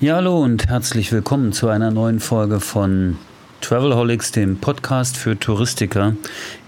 Ja, 0.00 0.14
hallo 0.14 0.38
und 0.44 0.68
herzlich 0.68 1.10
willkommen 1.10 1.52
zu 1.52 1.66
einer 1.66 1.90
neuen 1.90 2.20
Folge 2.20 2.60
von 2.60 3.16
Travelholics, 3.60 4.30
dem 4.30 4.58
Podcast 4.58 5.16
für 5.16 5.36
Touristiker. 5.36 6.14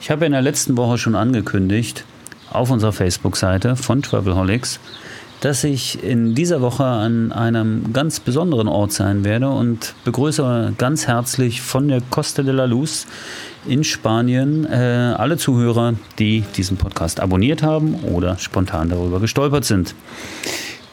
Ich 0.01 0.11
habe 0.11 0.27
in 0.27 0.33
der 0.33 0.43
letzten 0.43 0.77
Woche 0.77 0.99
schon 0.99 1.15
angekündigt, 1.15 2.05
auf 2.51 2.73
unserer 2.73 2.91
Facebook-Seite 2.91 3.77
von 3.77 4.03
Travelholics, 4.03 4.81
dass 5.43 5.63
ich 5.63 6.03
in 6.03 6.35
dieser 6.35 6.61
Woche 6.61 6.83
an 6.83 7.31
einem 7.31 7.93
ganz 7.93 8.19
besonderen 8.19 8.67
Ort 8.67 8.91
sein 8.91 9.25
werde 9.25 9.49
und 9.49 9.95
begrüße 10.05 10.75
ganz 10.77 11.07
herzlich 11.07 11.63
von 11.63 11.87
der 11.87 12.01
Costa 12.11 12.43
de 12.43 12.53
la 12.53 12.65
Luz 12.65 13.07
in 13.65 13.85
Spanien 13.85 14.67
äh, 14.67 15.15
alle 15.17 15.37
Zuhörer, 15.37 15.95
die 16.19 16.43
diesen 16.57 16.79
Podcast 16.79 17.21
abonniert 17.21 17.63
haben 17.63 17.95
oder 17.95 18.39
spontan 18.39 18.89
darüber 18.89 19.21
gestolpert 19.21 19.65
sind 19.65 19.95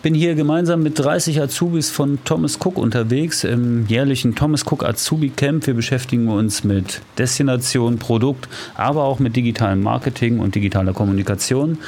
bin 0.07 0.15
hier 0.15 0.35
gemeinsam 0.35 0.83
mit 0.83 0.97
30 0.97 1.41
Azubis 1.41 1.89
von 1.89 2.17
Thomas 2.23 2.59
Cook 2.63 2.77
unterwegs 2.77 3.43
im 3.43 3.85
jährlichen 3.87 4.35
Thomas 4.35 4.63
Cook 4.65 4.85
Azubi 4.85 5.27
Camp. 5.27 5.67
Wir 5.67 5.73
beschäftigen 5.73 6.29
uns 6.29 6.63
mit 6.63 7.01
Destination, 7.17 7.97
Produkt, 7.97 8.47
aber 8.75 9.03
auch 9.03 9.19
mit 9.19 9.35
digitalem 9.35 9.83
Marketing 9.83 10.39
und 10.39 10.55
digitaler 10.55 10.93
Kommunikation. 10.93 11.79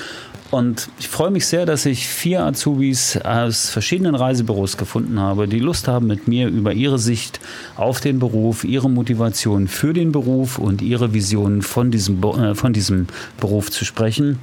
Und 0.52 0.89
ich 1.00 1.08
freue 1.08 1.31
mich 1.31 1.45
sehr, 1.45 1.66
dass 1.66 1.86
ich 1.86 2.09
vier 2.09 2.44
Azubis 2.44 3.16
aus 3.23 3.70
verschiedenen 3.70 4.16
Reisebüros 4.16 4.76
gefunden 4.76 5.17
habe, 5.17 5.48
die 5.48 5.59
Lust 5.59 5.88
haben, 5.88 6.08
mit 6.08 6.28
mir 6.28 6.50
über 6.50 6.73
ihre 6.73 7.00
Sicht 7.00 7.39
auf 7.78 8.02
den 8.02 8.20
Beruf, 8.20 8.66
ihre 8.66 8.89
Motivation 8.89 9.70
für 9.70 9.94
den 9.94 10.11
Beruf 10.11 10.59
und 10.59 10.81
ihre 10.81 11.14
Visionen 11.14 11.61
von 11.61 11.89
diesem, 11.89 12.22
äh, 12.22 12.54
von 12.54 12.73
diesem 12.73 13.08
Beruf 13.39 13.72
zu 13.72 13.86
sprechen. 13.86 14.39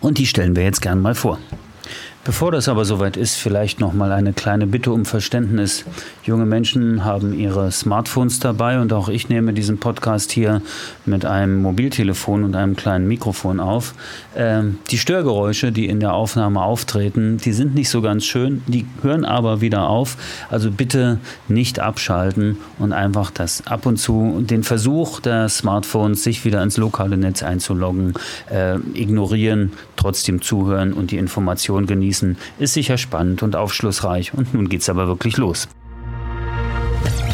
Und 0.00 0.18
die 0.18 0.26
stellen 0.26 0.54
wir 0.54 0.62
jetzt 0.62 0.82
gern 0.82 1.02
mal 1.02 1.16
vor. 1.16 1.40
Bevor 2.26 2.50
das 2.50 2.68
aber 2.68 2.84
soweit 2.84 3.16
ist, 3.16 3.36
vielleicht 3.36 3.78
noch 3.78 3.92
mal 3.92 4.10
eine 4.10 4.32
kleine 4.32 4.66
Bitte 4.66 4.90
um 4.90 5.04
Verständnis. 5.04 5.84
Junge 6.24 6.44
Menschen 6.44 7.04
haben 7.04 7.32
ihre 7.38 7.70
Smartphones 7.70 8.40
dabei 8.40 8.80
und 8.80 8.92
auch 8.92 9.08
ich 9.08 9.28
nehme 9.28 9.52
diesen 9.52 9.78
Podcast 9.78 10.32
hier 10.32 10.60
mit 11.04 11.24
einem 11.24 11.62
Mobiltelefon 11.62 12.42
und 12.42 12.56
einem 12.56 12.74
kleinen 12.74 13.06
Mikrofon 13.06 13.60
auf. 13.60 13.94
Ähm, 14.36 14.80
die 14.90 14.98
Störgeräusche, 14.98 15.70
die 15.70 15.86
in 15.86 16.00
der 16.00 16.14
Aufnahme 16.14 16.62
auftreten, 16.62 17.36
die 17.36 17.52
sind 17.52 17.76
nicht 17.76 17.90
so 17.90 18.02
ganz 18.02 18.24
schön, 18.24 18.60
die 18.66 18.86
hören 19.02 19.24
aber 19.24 19.60
wieder 19.60 19.88
auf. 19.88 20.16
Also 20.50 20.72
bitte 20.72 21.20
nicht 21.46 21.78
abschalten 21.78 22.56
und 22.80 22.92
einfach 22.92 23.30
das 23.30 23.64
ab 23.68 23.86
und 23.86 23.98
zu 23.98 24.42
den 24.44 24.64
Versuch 24.64 25.20
der 25.20 25.48
Smartphones, 25.48 26.24
sich 26.24 26.44
wieder 26.44 26.60
ins 26.60 26.76
lokale 26.76 27.16
Netz 27.18 27.44
einzuloggen, 27.44 28.14
äh, 28.50 28.78
ignorieren, 28.94 29.74
trotzdem 29.94 30.42
zuhören 30.42 30.92
und 30.92 31.12
die 31.12 31.18
Information 31.18 31.86
genießen 31.86 32.15
genießen, 32.20 32.36
ist 32.58 32.74
sicher 32.74 32.98
spannend 32.98 33.42
und 33.42 33.56
aufschlussreich. 33.56 34.34
Und 34.34 34.54
nun 34.54 34.68
geht's 34.68 34.88
aber 34.88 35.06
wirklich 35.06 35.36
los. 35.36 35.68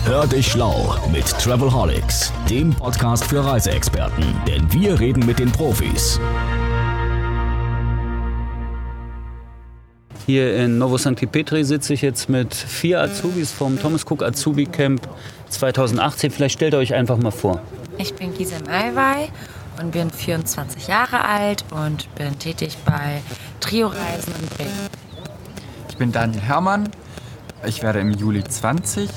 Hör 0.04 0.26
dich 0.26 0.48
schlau 0.48 0.96
mit 1.12 1.26
Travelholics, 1.26 2.32
dem 2.50 2.70
Podcast 2.74 3.24
für 3.24 3.44
Reiseexperten, 3.44 4.24
denn 4.46 4.72
wir 4.72 4.98
reden 4.98 5.24
mit 5.24 5.38
den 5.38 5.50
Profis. 5.52 6.18
Hier 10.26 10.56
in 10.56 10.78
Novo 10.78 10.98
St. 10.98 11.30
Petri 11.30 11.64
sitze 11.64 11.94
ich 11.94 12.02
jetzt 12.02 12.28
mit 12.28 12.54
vier 12.54 13.00
Azubis 13.00 13.50
vom 13.52 13.78
Thomas 13.78 14.04
Cook 14.08 14.22
Azubi 14.22 14.66
Camp 14.66 15.08
2018. 15.48 16.30
Vielleicht 16.30 16.54
stellt 16.54 16.74
ihr 16.74 16.78
euch 16.78 16.94
einfach 16.94 17.18
mal 17.18 17.32
vor. 17.32 17.60
Ich 17.98 18.14
bin 18.14 18.32
Gisem 18.34 18.62
Alwei 18.68 19.30
und 19.80 19.92
bin 19.92 20.10
24 20.10 20.88
Jahre 20.88 21.24
alt 21.24 21.64
und 21.70 22.12
bin 22.14 22.38
tätig 22.38 22.76
bei 22.84 23.20
Trio-Reisen 23.62 24.34
in 24.40 24.48
Bremen. 24.56 24.88
Ich 25.88 25.96
bin 25.96 26.10
Daniel 26.10 26.42
Herrmann, 26.42 26.88
ich 27.64 27.82
werde 27.82 28.00
im 28.00 28.10
Juli 28.10 28.42
20 28.42 29.08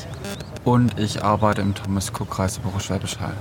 und 0.63 0.99
ich 0.99 1.23
arbeite 1.23 1.61
im 1.61 1.73
Thomas 1.73 2.11
Cook 2.11 2.37
Reisebüro 2.37 2.79
Schwäbisch 2.79 3.19
Hall. 3.19 3.33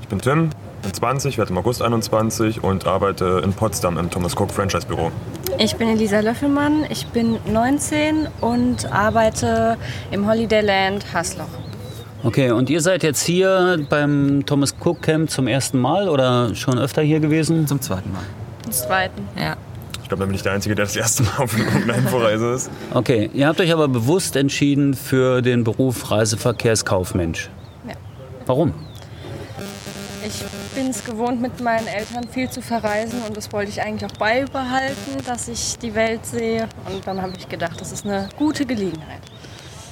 Ich 0.00 0.08
bin 0.08 0.20
Tim, 0.20 0.48
bin 0.82 0.94
20, 0.94 1.36
werde 1.36 1.50
im 1.50 1.58
August 1.58 1.82
21 1.82 2.64
und 2.64 2.86
arbeite 2.86 3.42
in 3.44 3.52
Potsdam 3.52 3.98
im 3.98 4.08
Thomas 4.10 4.34
Cook 4.34 4.50
Franchise 4.50 4.86
Büro. 4.86 5.12
Ich 5.58 5.76
bin 5.76 5.88
Elisa 5.88 6.20
Löffelmann, 6.20 6.86
ich 6.88 7.06
bin 7.08 7.38
19 7.52 8.26
und 8.40 8.90
arbeite 8.90 9.76
im 10.10 10.26
Holidayland 10.26 11.04
Hasloch. 11.12 11.44
Okay, 12.22 12.50
und 12.50 12.70
ihr 12.70 12.80
seid 12.80 13.02
jetzt 13.02 13.22
hier 13.22 13.84
beim 13.90 14.44
Thomas 14.46 14.74
Cook 14.82 15.02
Camp 15.02 15.28
zum 15.28 15.46
ersten 15.46 15.78
Mal 15.78 16.08
oder 16.08 16.54
schon 16.54 16.78
öfter 16.78 17.02
hier 17.02 17.20
gewesen? 17.20 17.66
Zum 17.66 17.82
zweiten 17.82 18.10
Mal. 18.10 18.24
Zum 18.62 18.72
zweiten. 18.72 19.28
Ja. 19.38 19.56
Ich 20.04 20.08
glaube, 20.08 20.20
da 20.20 20.26
bin 20.26 20.34
ich 20.34 20.42
der 20.42 20.52
Einzige, 20.52 20.74
der 20.74 20.84
das 20.84 20.96
erste 20.96 21.22
Mal 21.22 21.38
auf 21.38 21.54
einer 21.54 21.94
Inforeise 21.94 22.52
ist. 22.52 22.70
Okay, 22.92 23.30
ihr 23.32 23.46
habt 23.46 23.58
euch 23.58 23.72
aber 23.72 23.88
bewusst 23.88 24.36
entschieden 24.36 24.92
für 24.92 25.40
den 25.40 25.64
Beruf 25.64 26.10
Reiseverkehrskaufmensch. 26.10 27.48
Ja. 27.88 27.94
Warum? 28.44 28.74
Ich 30.26 30.44
bin 30.74 30.90
es 30.90 31.02
gewohnt, 31.06 31.40
mit 31.40 31.58
meinen 31.62 31.86
Eltern 31.86 32.28
viel 32.28 32.50
zu 32.50 32.60
verreisen 32.60 33.22
und 33.26 33.34
das 33.34 33.50
wollte 33.54 33.70
ich 33.70 33.80
eigentlich 33.80 34.04
auch 34.10 34.16
beibehalten, 34.18 35.24
dass 35.26 35.48
ich 35.48 35.78
die 35.78 35.94
Welt 35.94 36.26
sehe. 36.26 36.68
Und 36.92 37.06
dann 37.06 37.22
habe 37.22 37.32
ich 37.38 37.48
gedacht, 37.48 37.80
das 37.80 37.90
ist 37.90 38.04
eine 38.04 38.28
gute 38.36 38.66
Gelegenheit. 38.66 39.22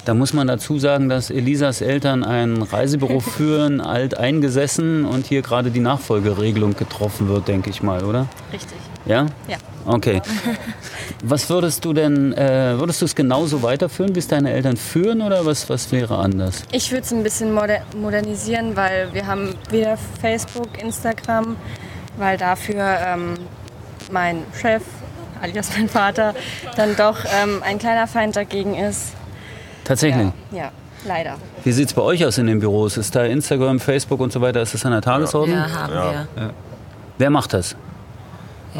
Da 0.05 0.13
muss 0.13 0.31
man 0.31 0.45
dazu 0.45 0.77
sagen, 0.77 1.09
dass 1.09 1.31
Elisas 1.31 1.81
Eltern 1.81 2.23
ein 2.23 2.61
Reisebüro 2.61 3.19
führen, 3.19 3.81
alt 3.81 4.15
eingesessen 4.15 5.05
und 5.05 5.25
hier 5.25 5.41
gerade 5.41 5.71
die 5.71 5.79
Nachfolgeregelung 5.79 6.75
getroffen 6.75 7.29
wird, 7.29 7.47
denke 7.47 7.71
ich 7.71 7.81
mal, 7.81 8.03
oder? 8.03 8.27
Richtig. 8.51 8.77
Ja? 9.05 9.25
Ja. 9.47 9.57
Okay. 9.85 10.21
Was 11.23 11.49
würdest 11.49 11.83
du 11.83 11.93
denn, 11.93 12.33
äh, 12.33 12.77
würdest 12.79 13.01
du 13.01 13.05
es 13.05 13.15
genauso 13.15 13.61
weiterführen, 13.63 14.15
wie 14.15 14.19
es 14.19 14.27
deine 14.27 14.51
Eltern 14.51 14.77
führen 14.77 15.21
oder 15.21 15.45
was, 15.45 15.69
was 15.69 15.91
wäre 15.91 16.17
anders? 16.17 16.63
Ich 16.71 16.91
würde 16.91 17.03
es 17.03 17.11
ein 17.11 17.23
bisschen 17.23 17.53
moder 17.53 17.79
modernisieren, 17.97 18.75
weil 18.75 19.13
wir 19.13 19.25
haben 19.27 19.55
weder 19.69 19.97
Facebook, 20.21 20.81
Instagram, 20.81 21.55
weil 22.17 22.37
dafür 22.37 22.97
ähm, 23.05 23.35
mein 24.11 24.43
Chef, 24.59 24.83
alias 25.41 25.69
mein 25.77 25.89
Vater, 25.89 26.33
dann 26.75 26.95
doch 26.95 27.17
ähm, 27.41 27.61
ein 27.63 27.77
kleiner 27.79 28.07
Feind 28.07 28.35
dagegen 28.35 28.75
ist. 28.75 29.13
Tatsächlich. 29.83 30.27
Ja, 30.51 30.57
ja 30.57 30.71
leider. 31.05 31.35
Wie 31.63 31.71
sieht 31.71 31.89
es 31.89 31.93
bei 31.93 32.01
euch 32.01 32.25
aus 32.25 32.37
in 32.37 32.47
den 32.47 32.59
Büros? 32.59 32.97
Ist 32.97 33.15
da 33.15 33.25
Instagram, 33.25 33.79
Facebook 33.79 34.19
und 34.21 34.31
so 34.31 34.39
weiter, 34.41 34.61
ist 34.61 34.73
das 34.73 34.85
an 34.85 34.91
der 34.93 35.01
Tagesordnung? 35.01 35.57
Ja, 35.57 35.69
haben 35.69 35.93
Ja. 35.93 36.27
wir. 36.35 36.53
Wer 37.17 37.29
macht 37.29 37.53
das? 37.53 37.75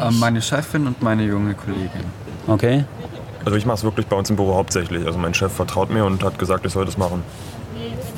Ähm, 0.00 0.18
meine 0.18 0.42
Chefin 0.42 0.86
und 0.86 1.02
meine 1.02 1.24
junge 1.24 1.54
Kollegin. 1.54 2.04
Okay. 2.46 2.84
Also 3.44 3.56
ich 3.56 3.66
mache 3.66 3.76
es 3.76 3.84
wirklich 3.84 4.06
bei 4.06 4.16
uns 4.16 4.30
im 4.30 4.36
Büro 4.36 4.54
hauptsächlich. 4.54 5.06
Also 5.06 5.18
mein 5.18 5.34
Chef 5.34 5.52
vertraut 5.52 5.90
mir 5.90 6.04
und 6.04 6.22
hat 6.22 6.38
gesagt, 6.38 6.64
ich 6.64 6.72
soll 6.72 6.84
das 6.84 6.96
machen. 6.96 7.22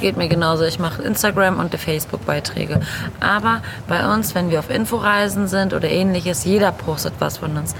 Geht 0.00 0.16
mir 0.16 0.28
genauso. 0.28 0.64
Ich 0.64 0.78
mache 0.78 1.02
Instagram 1.02 1.58
und 1.58 1.72
die 1.72 1.78
Facebook-Beiträge. 1.78 2.80
Aber 3.18 3.62
bei 3.88 4.12
uns, 4.12 4.34
wenn 4.34 4.50
wir 4.50 4.58
auf 4.58 4.70
Inforeisen 4.70 5.48
sind 5.48 5.72
oder 5.72 5.88
ähnliches, 5.88 6.44
jeder 6.44 6.70
postet 6.70 7.14
was 7.18 7.38
von 7.38 7.56
uns. 7.56 7.74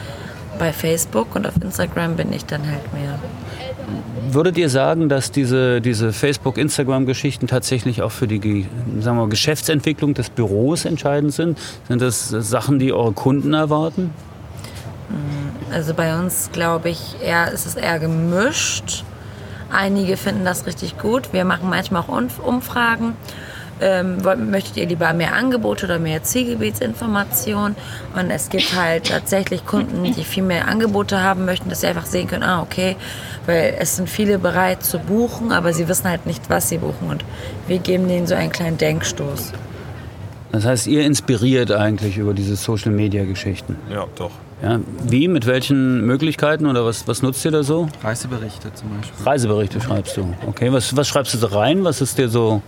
Bei 0.58 0.72
Facebook 0.72 1.34
und 1.36 1.46
auf 1.46 1.54
Instagram 1.62 2.16
bin 2.16 2.32
ich 2.32 2.46
dann 2.46 2.66
halt 2.66 2.92
mehr. 2.94 3.18
Würdet 4.30 4.58
ihr 4.58 4.68
sagen, 4.68 5.08
dass 5.08 5.30
diese, 5.30 5.80
diese 5.80 6.12
Facebook-Instagram-Geschichten 6.12 7.46
tatsächlich 7.46 8.02
auch 8.02 8.10
für 8.10 8.26
die 8.26 8.40
Ge- 8.40 8.64
sagen 9.00 9.18
wir, 9.18 9.28
Geschäftsentwicklung 9.28 10.14
des 10.14 10.30
Büros 10.30 10.84
entscheidend 10.84 11.32
sind? 11.32 11.58
Sind 11.88 12.02
das 12.02 12.28
Sachen, 12.28 12.78
die 12.78 12.92
eure 12.92 13.12
Kunden 13.12 13.54
erwarten? 13.54 14.10
Also 15.72 15.94
bei 15.94 16.18
uns, 16.18 16.50
glaube 16.52 16.88
ich, 16.88 17.16
eher, 17.22 17.52
ist 17.52 17.66
es 17.66 17.76
eher 17.76 17.98
gemischt. 17.98 19.04
Einige 19.70 20.16
finden 20.16 20.44
das 20.44 20.66
richtig 20.66 20.98
gut. 20.98 21.32
Wir 21.32 21.44
machen 21.44 21.68
manchmal 21.70 22.02
auch 22.02 22.08
Umf- 22.08 22.40
Umfragen. 22.40 23.14
Ähm, 23.78 24.24
wollt- 24.24 24.38
möchtet 24.38 24.78
ihr 24.78 24.86
lieber 24.86 25.12
mehr 25.12 25.34
Angebote 25.34 25.84
oder 25.84 25.98
mehr 25.98 26.22
Zielgebietsinformationen? 26.22 27.76
Und 28.18 28.30
es 28.30 28.48
gibt 28.48 28.74
halt 28.74 29.08
tatsächlich 29.08 29.66
Kunden, 29.66 30.02
die 30.02 30.24
viel 30.24 30.42
mehr 30.42 30.66
Angebote 30.68 31.22
haben 31.22 31.44
möchten, 31.44 31.68
dass 31.68 31.82
sie 31.82 31.86
einfach 31.88 32.06
sehen 32.06 32.26
können, 32.26 32.42
ah, 32.42 32.62
okay, 32.62 32.96
weil 33.44 33.74
es 33.78 33.96
sind 33.96 34.08
viele 34.08 34.38
bereit 34.38 34.82
zu 34.82 34.98
buchen, 34.98 35.52
aber 35.52 35.72
sie 35.74 35.88
wissen 35.88 36.08
halt 36.08 36.24
nicht, 36.26 36.48
was 36.48 36.70
sie 36.70 36.78
buchen. 36.78 37.10
Und 37.10 37.24
wir 37.66 37.78
geben 37.78 38.08
denen 38.08 38.26
so 38.26 38.34
einen 38.34 38.50
kleinen 38.50 38.78
Denkstoß. 38.78 39.52
Das 40.52 40.64
heißt, 40.64 40.86
ihr 40.86 41.04
inspiriert 41.04 41.70
eigentlich 41.70 42.16
über 42.16 42.32
diese 42.32 42.56
Social-Media-Geschichten. 42.56 43.76
Ja, 43.92 44.06
doch. 44.16 44.30
Ja, 44.62 44.80
wie, 45.04 45.28
mit 45.28 45.46
welchen 45.46 46.06
Möglichkeiten 46.06 46.64
oder 46.64 46.86
was, 46.86 47.06
was 47.06 47.20
nutzt 47.20 47.44
ihr 47.44 47.50
da 47.50 47.62
so? 47.62 47.90
Reiseberichte 48.02 48.72
zum 48.72 48.88
Beispiel. 48.96 49.26
Reiseberichte 49.26 49.82
schreibst 49.82 50.16
du. 50.16 50.32
Okay, 50.46 50.72
was, 50.72 50.96
was 50.96 51.06
schreibst 51.08 51.34
du 51.34 51.38
da 51.38 51.48
rein? 51.48 51.84
Was 51.84 52.00
ist 52.00 52.16
dir 52.16 52.30
so. 52.30 52.62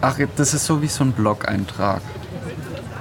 Ach, 0.00 0.18
das 0.36 0.54
ist 0.54 0.64
so 0.64 0.80
wie 0.80 0.86
so 0.86 1.02
ein 1.04 1.12
Blog-Eintrag. 1.12 2.00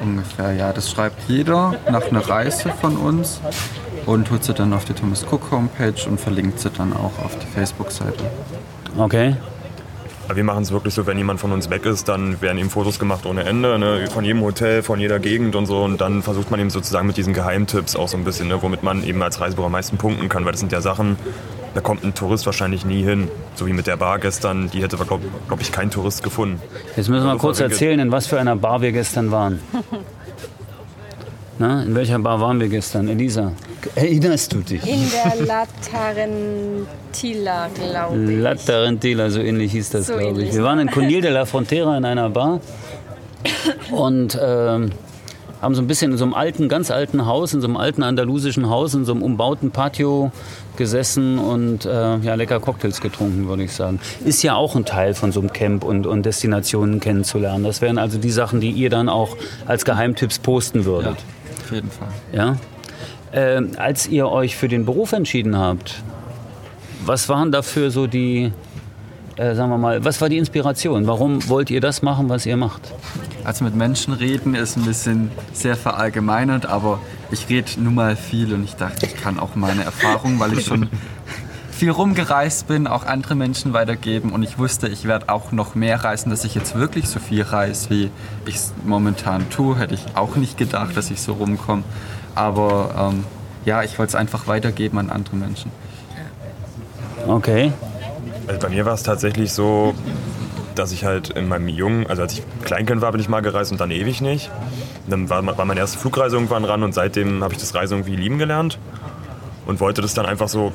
Ungefähr, 0.01 0.53
ja. 0.53 0.73
Das 0.73 0.89
schreibt 0.89 1.27
jeder 1.27 1.75
nach 1.91 2.03
einer 2.07 2.27
Reise 2.27 2.71
von 2.81 2.97
uns 2.97 3.39
und 4.05 4.27
tut 4.27 4.43
sie 4.43 4.53
dann 4.53 4.73
auf 4.73 4.85
die 4.85 4.93
Thomas 4.93 5.25
Cook 5.29 5.51
Homepage 5.51 6.07
und 6.07 6.19
verlinkt 6.19 6.59
sie 6.59 6.69
dann 6.69 6.93
auch 6.93 7.23
auf 7.23 7.37
die 7.37 7.47
Facebook-Seite. 7.47 8.23
Okay. 8.97 9.35
Aber 10.27 10.35
wir 10.35 10.43
machen 10.43 10.63
es 10.63 10.71
wirklich 10.71 10.93
so, 10.93 11.05
wenn 11.07 11.17
jemand 11.17 11.39
von 11.39 11.53
uns 11.53 11.69
weg 11.69 11.85
ist, 11.85 12.09
dann 12.09 12.41
werden 12.41 12.57
ihm 12.57 12.69
Fotos 12.69 12.99
gemacht 12.99 13.25
ohne 13.25 13.43
Ende, 13.43 13.79
ne? 13.79 14.07
von 14.11 14.25
jedem 14.25 14.41
Hotel, 14.41 14.83
von 14.83 14.99
jeder 14.99 15.19
Gegend 15.19 15.55
und 15.55 15.67
so. 15.67 15.83
Und 15.83 16.01
dann 16.01 16.21
versucht 16.21 16.51
man 16.51 16.59
eben 16.59 16.69
sozusagen 16.69 17.07
mit 17.07 17.15
diesen 17.15 17.33
Geheimtipps 17.33 17.95
auch 17.95 18.09
so 18.09 18.17
ein 18.17 18.25
bisschen, 18.25 18.49
ne? 18.49 18.61
womit 18.61 18.83
man 18.83 19.03
eben 19.05 19.21
als 19.21 19.39
Reisebüro 19.39 19.67
am 19.67 19.71
meisten 19.71 19.97
punkten 19.97 20.27
kann, 20.27 20.43
weil 20.43 20.51
das 20.51 20.59
sind 20.59 20.73
ja 20.73 20.81
Sachen, 20.81 21.15
da 21.77 21.81
kommt 21.81 22.03
ein 22.03 22.15
Tourist 22.15 22.47
wahrscheinlich 22.47 22.85
nie 22.85 23.03
hin. 23.03 23.27
So 23.53 23.67
wie 23.67 23.71
mit 23.71 23.85
der 23.85 23.97
Bar 23.97 24.17
gestern, 24.17 24.67
die 24.71 24.81
hätte, 24.81 24.97
glaube 24.97 25.25
glaub 25.47 25.61
ich, 25.61 25.71
kein 25.71 25.91
Tourist 25.91 26.23
gefunden. 26.23 26.59
Jetzt 26.95 27.07
müssen 27.07 27.23
wir 27.23 27.33
mal 27.33 27.37
kurz 27.37 27.59
erzählen, 27.59 27.99
in 27.99 28.11
was 28.11 28.25
für 28.25 28.39
einer 28.39 28.55
Bar 28.55 28.81
wir 28.81 28.91
gestern 28.91 29.29
waren. 29.29 29.59
Na, 31.59 31.83
in 31.83 31.93
welcher 31.93 32.17
Bar 32.17 32.41
waren 32.41 32.59
wir 32.59 32.67
gestern? 32.67 33.07
Elisa, 33.07 33.51
erinnerst 33.93 34.53
du 34.53 34.61
dich? 34.61 34.83
In 34.87 35.07
der 35.11 35.45
La 35.45 35.65
Tarentilla, 35.91 37.67
glaube 37.75 38.23
ich. 38.23 38.39
La 38.39 38.55
Tarantella, 38.55 39.29
so 39.29 39.39
ähnlich 39.39 39.71
hieß 39.73 39.91
das, 39.91 40.07
So 40.07 40.17
glaube 40.17 40.41
ich. 40.41 40.55
Wir 40.55 40.63
waren 40.63 40.79
in 40.79 40.89
Conil 40.89 41.21
de 41.21 41.29
la 41.29 41.45
Frontera 41.45 41.95
in 41.95 42.05
einer 42.05 42.31
Bar 42.31 42.59
und 43.91 44.35
ähm, 44.41 44.89
haben 45.61 45.75
so 45.75 45.81
ein 45.81 45.87
bisschen 45.87 46.11
in 46.11 46.17
so 46.17 46.25
einem 46.25 46.33
alten, 46.33 46.69
ganz 46.69 46.91
alten 46.91 47.25
Haus, 47.25 47.53
in 47.53 47.61
so 47.61 47.67
einem 47.67 47.77
alten 47.77 48.03
andalusischen 48.03 48.69
Haus, 48.69 48.93
in 48.93 49.05
so 49.05 49.13
einem 49.13 49.23
umbauten 49.23 49.71
Patio 49.71 50.31
gesessen 50.75 51.39
und 51.39 51.85
äh, 51.85 52.17
ja, 52.17 52.35
lecker 52.35 52.59
Cocktails 52.59 53.01
getrunken, 53.01 53.47
würde 53.47 53.63
ich 53.63 53.73
sagen. 53.73 53.99
Ist 54.23 54.43
ja 54.43 54.55
auch 54.55 54.75
ein 54.75 54.85
Teil 54.85 55.13
von 55.13 55.31
so 55.31 55.39
einem 55.39 55.51
Camp 55.51 55.83
und, 55.83 56.05
und 56.05 56.25
Destinationen 56.25 56.99
kennenzulernen. 56.99 57.63
Das 57.63 57.81
wären 57.81 57.97
also 57.97 58.17
die 58.17 58.29
Sachen, 58.29 58.61
die 58.61 58.71
ihr 58.71 58.89
dann 58.89 59.09
auch 59.09 59.35
als 59.65 59.85
Geheimtipps 59.85 60.39
posten 60.39 60.85
würdet. 60.85 61.17
Auf 61.63 61.71
jeden 61.71 61.89
Fall. 61.89 62.09
Ja? 62.31 62.57
Ähm, 63.33 63.71
als 63.77 64.07
ihr 64.07 64.29
euch 64.29 64.55
für 64.55 64.67
den 64.67 64.85
Beruf 64.85 65.11
entschieden 65.11 65.57
habt, 65.57 66.01
was 67.05 67.29
waren 67.29 67.51
dafür 67.51 67.91
so 67.91 68.07
die, 68.07 68.51
äh, 69.37 69.53
sagen 69.55 69.69
wir 69.69 69.77
mal, 69.77 70.03
was 70.03 70.19
war 70.19 70.29
die 70.29 70.37
Inspiration? 70.37 71.05
Warum 71.07 71.47
wollt 71.47 71.69
ihr 71.69 71.79
das 71.79 72.01
machen, 72.01 72.27
was 72.29 72.45
ihr 72.45 72.57
macht? 72.57 72.81
Also 73.43 73.63
mit 73.63 73.75
Menschen 73.75 74.13
reden 74.13 74.55
ist 74.55 74.77
ein 74.77 74.83
bisschen 74.83 75.31
sehr 75.53 75.75
verallgemeinert, 75.75 76.65
aber 76.65 76.99
ich 77.31 77.47
rede 77.47 77.69
nun 77.77 77.95
mal 77.95 78.15
viel 78.15 78.53
und 78.53 78.63
ich 78.63 78.75
dachte, 78.75 79.05
ich 79.05 79.15
kann 79.15 79.39
auch 79.39 79.55
meine 79.55 79.83
Erfahrungen, 79.83 80.39
weil 80.39 80.53
ich 80.53 80.65
schon 80.65 80.89
viel 81.71 81.91
rumgereist 81.91 82.67
bin, 82.67 82.87
auch 82.87 83.05
andere 83.05 83.35
Menschen 83.35 83.73
weitergeben 83.73 84.31
und 84.31 84.41
ich 84.41 84.57
wusste, 84.57 84.87
ich 84.87 85.05
werde 85.05 85.29
auch 85.29 85.51
noch 85.51 85.75
mehr 85.75 86.03
reisen, 86.03 86.31
dass 86.31 86.43
ich 86.43 86.55
jetzt 86.55 86.73
wirklich 86.73 87.07
so 87.07 87.19
viel 87.19 87.43
reise, 87.43 87.91
wie 87.91 88.09
ich 88.47 88.55
es 88.55 88.73
momentan 88.83 89.47
tue, 89.51 89.77
hätte 89.77 89.93
ich 89.93 90.03
auch 90.15 90.35
nicht 90.35 90.57
gedacht, 90.57 90.97
dass 90.97 91.11
ich 91.11 91.21
so 91.21 91.33
rumkomme. 91.33 91.83
Aber 92.33 93.11
ähm, 93.13 93.23
ja, 93.65 93.83
ich 93.83 93.99
wollte 93.99 94.09
es 94.11 94.15
einfach 94.15 94.47
weitergeben 94.47 94.97
an 94.97 95.11
andere 95.11 95.35
Menschen. 95.35 95.69
Okay. 97.27 97.71
Also 98.47 98.59
bei 98.59 98.69
mir 98.69 98.85
war 98.85 98.93
es 98.93 99.03
tatsächlich 99.03 99.51
so, 99.51 99.93
dass 100.75 100.91
ich 100.91 101.05
halt 101.05 101.29
in 101.29 101.47
meinem 101.47 101.67
Jungen, 101.67 102.07
also 102.07 102.21
als 102.21 102.33
ich 102.33 102.43
Kleinkind 102.63 103.01
war, 103.01 103.11
bin 103.11 103.19
ich 103.19 103.29
mal 103.29 103.41
gereist 103.41 103.71
und 103.71 103.81
dann 103.81 103.91
ewig 103.91 104.21
nicht. 104.21 104.49
Dann 105.07 105.29
war, 105.29 105.45
war 105.45 105.65
meine 105.65 105.79
erste 105.79 105.97
Flugreise 105.97 106.35
irgendwann 106.35 106.65
ran 106.65 106.83
und 106.83 106.93
seitdem 106.93 107.43
habe 107.43 107.53
ich 107.53 107.59
das 107.59 107.73
Reisen 107.75 107.95
irgendwie 107.99 108.15
lieben 108.15 108.37
gelernt 108.37 108.79
und 109.65 109.79
wollte 109.79 110.01
das 110.01 110.13
dann 110.13 110.25
einfach 110.25 110.47
so, 110.47 110.71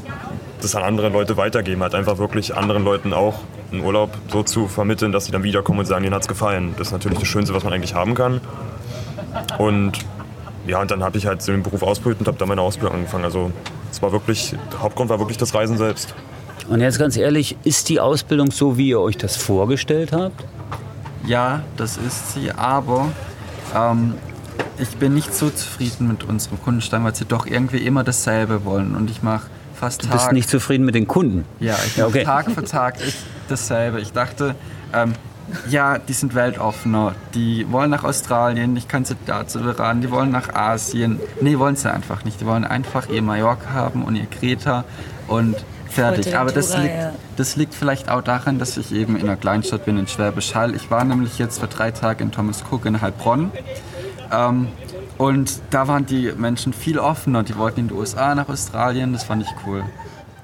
das 0.60 0.74
an 0.74 0.82
andere 0.82 1.08
Leute 1.08 1.36
weitergeben, 1.36 1.82
halt 1.82 1.94
einfach 1.94 2.19
wirklich 2.19 2.54
anderen 2.54 2.84
Leuten 2.84 3.12
auch 3.12 3.40
einen 3.72 3.82
Urlaub 3.82 4.10
so 4.28 4.42
zu 4.42 4.68
vermitteln, 4.68 5.12
dass 5.12 5.25
sie 5.25 5.32
dann 5.32 5.42
wiederkommen 5.42 5.80
und 5.80 5.86
sagen, 5.86 6.04
ihnen 6.04 6.14
hat's 6.14 6.28
gefallen. 6.28 6.75
Das 6.78 6.88
ist 6.88 6.92
natürlich 6.92 7.18
das 7.18 7.28
Schönste, 7.28 7.54
was 7.54 7.64
man 7.64 7.72
eigentlich 7.72 7.94
haben 7.94 8.14
kann. 8.14 8.40
Und 9.58 9.98
ja, 10.66 10.80
und 10.80 10.90
dann 10.90 11.02
habe 11.02 11.18
ich 11.18 11.26
halt 11.26 11.42
so 11.42 11.52
den 11.52 11.62
Beruf 11.62 11.82
ausprobiert 11.82 12.20
und 12.20 12.28
habe 12.28 12.38
dann 12.38 12.48
meine 12.48 12.60
Ausbildung 12.60 12.96
angefangen. 12.96 13.25
Also 13.25 13.50
es 13.90 14.00
war 14.02 14.12
wirklich, 14.12 14.54
der 14.72 14.82
Hauptgrund 14.82 15.10
war 15.10 15.18
wirklich 15.18 15.38
das 15.38 15.54
Reisen 15.54 15.78
selbst. 15.78 16.14
Und 16.69 16.81
jetzt 16.81 16.99
ganz 16.99 17.17
ehrlich, 17.17 17.56
ist 17.64 17.88
die 17.88 18.00
Ausbildung 18.00 18.50
so, 18.50 18.76
wie 18.76 18.88
ihr 18.88 19.00
euch 19.00 19.17
das 19.17 19.37
vorgestellt 19.37 20.12
habt? 20.12 20.44
Ja, 21.26 21.62
das 21.76 21.97
ist 21.97 22.32
sie, 22.35 22.50
aber 22.50 23.09
ähm, 23.75 24.14
ich 24.79 24.97
bin 24.97 25.14
nicht 25.14 25.35
so 25.35 25.50
zufrieden 25.50 26.09
mit 26.09 26.25
unserem 26.25 26.61
Kundenstamm, 26.61 27.05
weil 27.05 27.14
sie 27.14 27.25
doch 27.25 27.47
irgendwie 27.47 27.79
immer 27.79 28.05
dasselbe 28.05 28.64
wollen. 28.64 28.97
Und 28.97 29.11
ich 29.11 29.23
mache 29.23 29.47
fast 29.75 30.03
Du 30.03 30.06
Tag, 30.06 30.17
bist 30.17 30.32
nicht 30.32 30.49
zufrieden 30.49 30.85
mit 30.85 30.94
den 30.94 31.06
Kunden. 31.06 31.44
ja, 31.61 31.76
ich 31.87 31.97
mache 31.97 32.09
okay. 32.09 32.25
Tag 32.25 32.50
für 32.50 32.64
Tag 32.64 32.97
dasselbe. 33.49 34.00
Ich 34.00 34.12
dachte, 34.12 34.55
ähm, 34.93 35.12
ja, 35.69 35.99
die 35.99 36.12
sind 36.12 36.35
weltoffener, 36.35 37.14
die 37.35 37.67
wollen 37.70 37.91
nach 37.91 38.05
Australien, 38.05 38.76
ich 38.76 38.88
kann 38.88 39.05
sie 39.05 39.17
dazu 39.26 39.61
beraten, 39.61 40.00
die 40.00 40.11
wollen 40.11 40.31
nach 40.31 40.55
Asien. 40.55 41.20
Nee, 41.41 41.59
wollen 41.59 41.76
sie 41.76 41.93
einfach 41.93 42.25
nicht. 42.25 42.41
Die 42.41 42.47
wollen 42.47 42.64
einfach 42.64 43.09
ihr 43.09 43.23
Mallorca 43.23 43.70
haben 43.70 44.03
und 44.05 44.17
ihr 44.17 44.26
Kreta 44.26 44.85
und 45.29 45.56
fertig. 45.92 46.36
Aber 46.36 46.52
das 46.52 46.76
liegt, 46.76 46.94
das 47.36 47.56
liegt 47.56 47.74
vielleicht 47.74 48.08
auch 48.08 48.22
daran, 48.22 48.58
dass 48.58 48.76
ich 48.76 48.92
eben 48.92 49.16
in 49.16 49.22
einer 49.22 49.36
Kleinstadt 49.36 49.84
bin, 49.84 49.98
in 49.98 50.06
Schwäbisch 50.06 50.54
Hall. 50.54 50.74
Ich 50.74 50.90
war 50.90 51.04
nämlich 51.04 51.38
jetzt 51.38 51.60
für 51.60 51.68
drei 51.68 51.90
Tage 51.90 52.24
in 52.24 52.32
Thomas 52.32 52.64
Cook 52.70 52.86
in 52.86 53.00
Heilbronn. 53.00 53.50
Ähm, 54.32 54.68
und 55.18 55.60
da 55.70 55.88
waren 55.88 56.06
die 56.06 56.32
Menschen 56.36 56.72
viel 56.72 56.98
offener. 56.98 57.42
Die 57.42 57.56
wollten 57.56 57.80
in 57.80 57.88
die 57.88 57.94
USA, 57.94 58.34
nach 58.34 58.48
Australien. 58.48 59.12
Das 59.12 59.24
fand 59.24 59.42
ich 59.42 59.50
cool. 59.66 59.84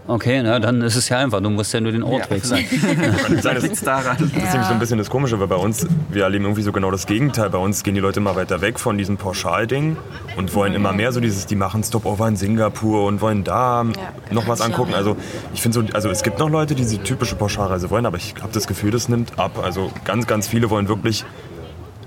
Okay, 0.09 0.43
na, 0.43 0.59
dann 0.59 0.81
ist 0.81 0.97
es 0.97 1.11
ja 1.11 1.19
einfach. 1.19 1.43
Du 1.43 1.51
musst 1.51 1.75
ja 1.75 1.81
nur 1.83 1.93
den 1.93 2.03
Ort 2.03 2.31
wechseln. 2.31 2.65
Vielleicht 2.65 3.63
liegt 3.63 3.87
daran. 3.87 4.17
Das 4.19 4.27
ist 4.27 4.35
nämlich 4.35 4.67
so 4.67 4.73
ein 4.73 4.79
bisschen 4.79 4.97
das 4.97 5.11
Komische, 5.11 5.39
weil 5.39 5.49
bei 5.49 5.57
uns, 5.57 5.87
wir 6.09 6.23
erleben 6.23 6.45
irgendwie 6.45 6.63
so 6.63 6.73
genau 6.73 6.91
das 6.91 7.07
Gegenteil. 7.07 7.51
Bei 7.51 7.59
uns 7.59 7.83
gehen 7.83 7.95
die 7.95 8.01
Leute 8.01 8.19
immer 8.21 8.35
weiter 8.35 8.63
weg 8.63 8.81
von 8.81 8.97
diesem 8.97 9.19
Pauschalding 9.19 9.99
und 10.39 10.55
wollen 10.55 10.73
immer 10.73 10.95
mehr 10.95 11.13
so 11.13 11.21
dieses, 11.21 11.45
die 11.45 11.57
machen 11.57 11.85
Stopover 11.85 12.27
in 12.27 12.37
Singapur 12.37 13.05
und 13.05 13.21
wollen 13.21 13.45
da 13.45 13.85
noch 14.31 14.49
was 14.49 14.63
angucken. 14.63 14.95
Also 14.95 15.19
ich 15.53 15.61
finde 15.61 15.81
so, 15.81 15.95
also 15.95 16.09
es 16.09 16.23
gibt 16.23 16.39
noch 16.39 16.49
Leute, 16.49 16.75
die 16.75 16.85
diese 16.85 17.03
typische 17.03 17.35
Pauschalreise 17.35 17.91
wollen, 17.91 18.07
aber 18.07 18.17
ich 18.17 18.35
habe 18.41 18.53
das 18.55 18.67
Gefühl, 18.67 18.91
das 18.91 19.11
nimmt 19.11 19.39
ab. 19.39 19.61
Also 19.63 19.93
ganz, 20.05 20.27
ganz 20.27 20.49
viele 20.49 20.71
wollen 20.71 20.89
wirklich 20.89 21.27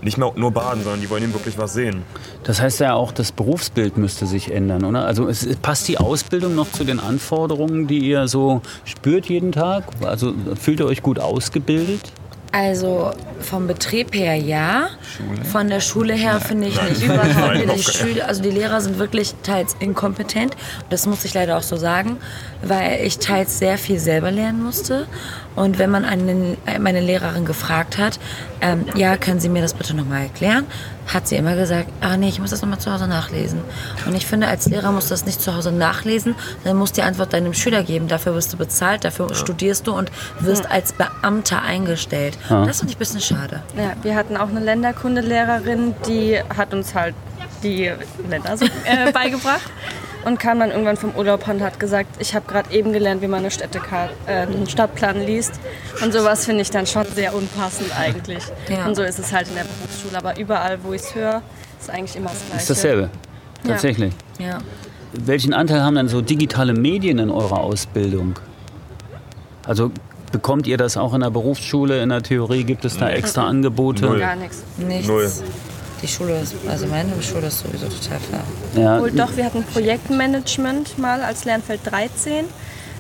nicht 0.01 0.17
mehr 0.17 0.31
nur 0.35 0.51
baden, 0.51 0.83
sondern 0.83 1.01
die 1.01 1.09
wollen 1.09 1.23
eben 1.23 1.33
wirklich 1.33 1.57
was 1.57 1.73
sehen. 1.73 2.03
Das 2.43 2.61
heißt 2.61 2.79
ja 2.79 2.93
auch, 2.93 3.11
das 3.11 3.31
Berufsbild 3.31 3.97
müsste 3.97 4.25
sich 4.25 4.51
ändern, 4.51 4.83
oder? 4.83 5.05
Also 5.05 5.27
es, 5.27 5.47
passt 5.57 5.87
die 5.87 5.97
Ausbildung 5.97 6.55
noch 6.55 6.71
zu 6.71 6.83
den 6.83 6.99
Anforderungen, 6.99 7.87
die 7.87 7.99
ihr 7.99 8.27
so 8.27 8.61
spürt 8.85 9.27
jeden 9.27 9.51
Tag? 9.51 9.85
Also 10.03 10.33
fühlt 10.59 10.79
ihr 10.79 10.85
euch 10.85 11.01
gut 11.01 11.19
ausgebildet? 11.19 12.11
Also 12.53 13.11
vom 13.39 13.67
Betrieb 13.67 14.13
her 14.13 14.35
ja, 14.35 14.89
von 15.49 15.69
der 15.69 15.79
Schule 15.79 16.13
her 16.13 16.41
finde 16.41 16.67
ich 16.67 16.81
nicht. 16.81 17.09
Auf 17.09 17.75
Die, 17.75 17.83
Schüler, 17.83 18.27
also 18.27 18.41
die 18.41 18.49
Lehrer 18.49 18.81
sind 18.81 18.99
wirklich 18.99 19.35
teils 19.41 19.75
inkompetent. 19.79 20.57
Das 20.89 21.05
muss 21.05 21.23
ich 21.23 21.33
leider 21.33 21.57
auch 21.57 21.63
so 21.63 21.77
sagen, 21.77 22.17
weil 22.61 23.05
ich 23.05 23.19
teils 23.19 23.57
sehr 23.57 23.77
viel 23.77 23.99
selber 23.99 24.31
lernen 24.31 24.63
musste. 24.63 25.07
Und 25.55 25.79
wenn 25.79 25.89
man 25.89 26.03
einen, 26.03 26.57
meine 26.79 26.99
Lehrerin 26.99 27.45
gefragt 27.45 27.97
hat, 27.97 28.19
ähm, 28.59 28.85
ja, 28.95 29.15
können 29.15 29.39
Sie 29.39 29.49
mir 29.49 29.61
das 29.61 29.73
bitte 29.73 29.95
nochmal 29.95 30.23
erklären, 30.23 30.65
hat 31.13 31.27
sie 31.27 31.35
immer 31.35 31.55
gesagt, 31.55 31.87
ah 32.01 32.17
nee, 32.17 32.29
ich 32.29 32.39
muss 32.39 32.51
das 32.51 32.61
nochmal 32.61 32.79
zu 32.79 32.91
Hause 32.91 33.07
nachlesen. 33.07 33.59
Und 34.05 34.15
ich 34.15 34.25
finde, 34.25 34.47
als 34.47 34.67
Lehrer 34.67 34.91
musst 34.91 35.09
du 35.09 35.13
das 35.13 35.25
nicht 35.25 35.41
zu 35.41 35.55
Hause 35.55 35.71
nachlesen, 35.71 36.35
dann 36.63 36.77
musst 36.77 36.97
du 36.97 37.01
die 37.01 37.07
Antwort 37.07 37.33
deinem 37.33 37.53
Schüler 37.53 37.83
geben. 37.83 38.07
Dafür 38.07 38.33
wirst 38.35 38.53
du 38.53 38.57
bezahlt, 38.57 39.03
dafür 39.03 39.33
studierst 39.35 39.87
du 39.87 39.93
und 39.93 40.11
wirst 40.39 40.69
als 40.69 40.93
Beamter 40.93 41.61
eingestellt. 41.61 42.37
Das 42.49 42.79
finde 42.79 42.91
ich 42.91 42.97
ein 42.97 42.99
bisschen 42.99 43.21
schade. 43.21 43.61
Ja, 43.77 43.93
wir 44.01 44.15
hatten 44.15 44.37
auch 44.37 44.49
eine 44.49 44.59
Länderkundelehrerin, 44.59 45.95
die 46.07 46.39
hat 46.55 46.73
uns 46.73 46.95
halt 46.95 47.15
die 47.63 47.91
Länder 48.27 48.57
so, 48.57 48.65
äh, 48.85 49.11
beigebracht 49.11 49.61
und 50.25 50.39
kam 50.39 50.59
dann 50.59 50.71
irgendwann 50.71 50.97
vom 50.97 51.15
Urlaub 51.15 51.47
und 51.47 51.61
hat 51.61 51.79
gesagt, 51.79 52.17
ich 52.19 52.35
habe 52.35 52.45
gerade 52.47 52.73
eben 52.73 52.93
gelernt, 52.93 53.21
wie 53.21 53.27
man 53.27 53.39
eine 53.39 53.51
Städtekarte, 53.51 54.13
äh, 54.27 54.41
einen 54.41 54.67
Stadtplan 54.67 55.21
liest. 55.21 55.59
Und 56.03 56.13
sowas 56.13 56.45
finde 56.45 56.61
ich 56.61 56.69
dann 56.69 56.85
schon 56.85 57.05
sehr 57.15 57.33
unpassend 57.35 57.91
eigentlich. 57.97 58.43
Ja. 58.69 58.85
Und 58.85 58.95
so 58.95 59.03
ist 59.03 59.19
es 59.19 59.33
halt 59.33 59.47
in 59.47 59.55
der 59.55 59.63
Berufsschule. 59.63 60.17
Aber 60.17 60.37
überall, 60.39 60.77
wo 60.83 60.93
ich 60.93 61.01
es 61.01 61.15
höre, 61.15 61.41
ist 61.79 61.89
eigentlich 61.89 62.15
immer 62.15 62.29
das 62.29 62.45
Gleiche. 62.45 62.61
Ist 62.61 62.69
dasselbe. 62.69 63.09
Ja. 63.63 63.71
Tatsächlich. 63.71 64.13
Ja. 64.39 64.59
Welchen 65.13 65.53
Anteil 65.53 65.81
haben 65.81 65.95
denn 65.95 66.07
so 66.07 66.21
digitale 66.21 66.73
Medien 66.73 67.19
in 67.19 67.29
eurer 67.29 67.59
Ausbildung? 67.59 68.35
Also 69.65 69.91
bekommt 70.31 70.67
ihr 70.67 70.77
das 70.77 70.97
auch 70.97 71.13
in 71.13 71.21
der 71.21 71.29
Berufsschule, 71.29 72.01
in 72.01 72.09
der 72.09 72.23
Theorie? 72.23 72.63
Gibt 72.63 72.85
es 72.85 72.97
da 72.97 73.09
extra 73.09 73.47
Angebote? 73.47 74.05
Null. 74.05 74.19
Gar 74.19 74.35
nichts. 74.37 74.63
Nichts. 74.77 75.07
Null. 75.07 75.29
Die 76.01 76.07
Schule 76.07 76.39
ist, 76.39 76.55
also 76.67 76.87
meine 76.87 77.21
Schule 77.21 77.47
ist 77.47 77.59
sowieso 77.59 77.85
total 77.87 78.19
fair. 78.19 78.81
Ja, 78.81 78.99
Wohl 78.99 79.11
doch, 79.11 79.35
wir 79.35 79.45
hatten 79.45 79.63
Projektmanagement 79.63 80.97
mal 80.97 81.21
als 81.21 81.45
Lernfeld 81.45 81.81
13, 81.85 82.45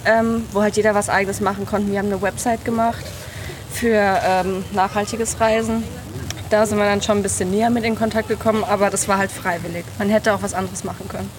ähm, 0.05 0.43
wo 0.51 0.61
halt 0.61 0.75
jeder 0.77 0.93
was 0.93 1.09
eigenes 1.09 1.41
machen 1.41 1.65
konnte. 1.65 1.91
Wir 1.91 1.99
haben 1.99 2.07
eine 2.07 2.21
Website 2.21 2.63
gemacht 2.63 3.03
für 3.71 4.19
ähm, 4.23 4.63
nachhaltiges 4.73 5.39
Reisen. 5.39 5.83
Da 6.51 6.65
sind 6.65 6.77
wir 6.77 6.85
dann 6.85 7.01
schon 7.01 7.17
ein 7.17 7.23
bisschen 7.23 7.49
näher 7.49 7.69
mit 7.69 7.83
in 7.85 7.95
Kontakt 7.97 8.27
gekommen, 8.27 8.63
aber 8.63 8.89
das 8.89 9.07
war 9.07 9.17
halt 9.17 9.31
freiwillig. 9.31 9.85
Man 9.97 10.09
hätte 10.09 10.33
auch 10.33 10.43
was 10.43 10.53
anderes 10.53 10.83
machen 10.83 11.07
können. 11.07 11.29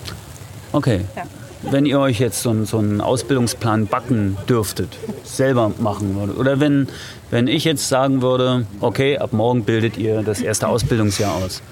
Okay. 0.73 1.04
Ja. 1.14 1.25
Wenn 1.71 1.87
ihr 1.87 2.00
euch 2.00 2.19
jetzt 2.19 2.42
so, 2.42 2.50
einen- 2.50 2.66
so 2.66 2.78
einen 2.78 3.00
Ausbildungsplan 3.00 3.87
backen 3.87 4.37
dürftet, 4.49 4.88
selber 5.23 5.71
machen 5.78 6.16
würdet, 6.16 6.37
oder 6.37 6.59
wenn, 6.59 6.88
wenn 7.31 7.47
ich 7.47 7.64
jetzt 7.64 7.88
sagen 7.88 8.21
würde, 8.21 8.66
okay, 8.81 9.16
ab 9.19 9.33
morgen 9.33 9.62
bildet 9.64 9.97
ihr 9.97 10.23
das 10.23 10.40
erste 10.40 10.66
Ausbildungsjahr 10.66 11.35
aus, 11.37 11.62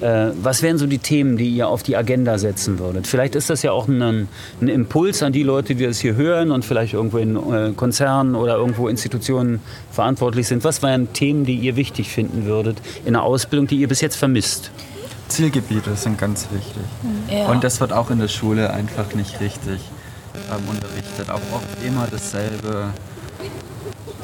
äh, 0.00 0.30
was 0.42 0.62
wären 0.62 0.78
so 0.78 0.86
die 0.86 0.98
Themen, 0.98 1.36
die 1.36 1.48
ihr 1.50 1.68
auf 1.68 1.82
die 1.82 1.94
Agenda 1.94 2.38
setzen 2.38 2.78
würdet? 2.78 3.06
Vielleicht 3.06 3.34
ist 3.34 3.50
das 3.50 3.62
ja 3.62 3.72
auch 3.72 3.86
ein, 3.86 4.00
ein 4.02 4.68
Impuls 4.68 5.22
an 5.22 5.32
die 5.34 5.42
Leute, 5.42 5.74
die 5.74 5.84
das 5.84 5.98
hier 6.00 6.16
hören 6.16 6.50
und 6.50 6.64
vielleicht 6.64 6.94
irgendwo 6.94 7.18
in 7.18 7.36
äh, 7.36 7.72
Konzernen 7.76 8.34
oder 8.36 8.56
irgendwo 8.56 8.88
Institutionen 8.88 9.60
verantwortlich 9.92 10.48
sind. 10.48 10.64
Was 10.64 10.82
wären 10.82 11.12
Themen, 11.12 11.44
die 11.44 11.54
ihr 11.56 11.76
wichtig 11.76 12.08
finden 12.08 12.46
würdet 12.46 12.78
in 13.04 13.12
der 13.12 13.22
Ausbildung, 13.22 13.66
die 13.66 13.76
ihr 13.76 13.88
bis 13.88 14.00
jetzt 14.00 14.16
vermisst? 14.16 14.70
Zielgebiete 15.28 15.96
sind 15.96 16.18
ganz 16.18 16.48
wichtig. 16.50 16.84
Ja. 17.30 17.46
Und 17.48 17.64
das 17.64 17.80
wird 17.80 17.92
auch 17.92 18.10
in 18.10 18.18
der 18.18 18.28
Schule 18.28 18.70
einfach 18.70 19.14
nicht 19.14 19.40
richtig 19.40 19.80
ähm, 20.34 20.68
unterrichtet. 20.68 21.30
Auch 21.30 21.40
oft 21.52 21.84
immer 21.84 22.06
dasselbe. 22.10 22.90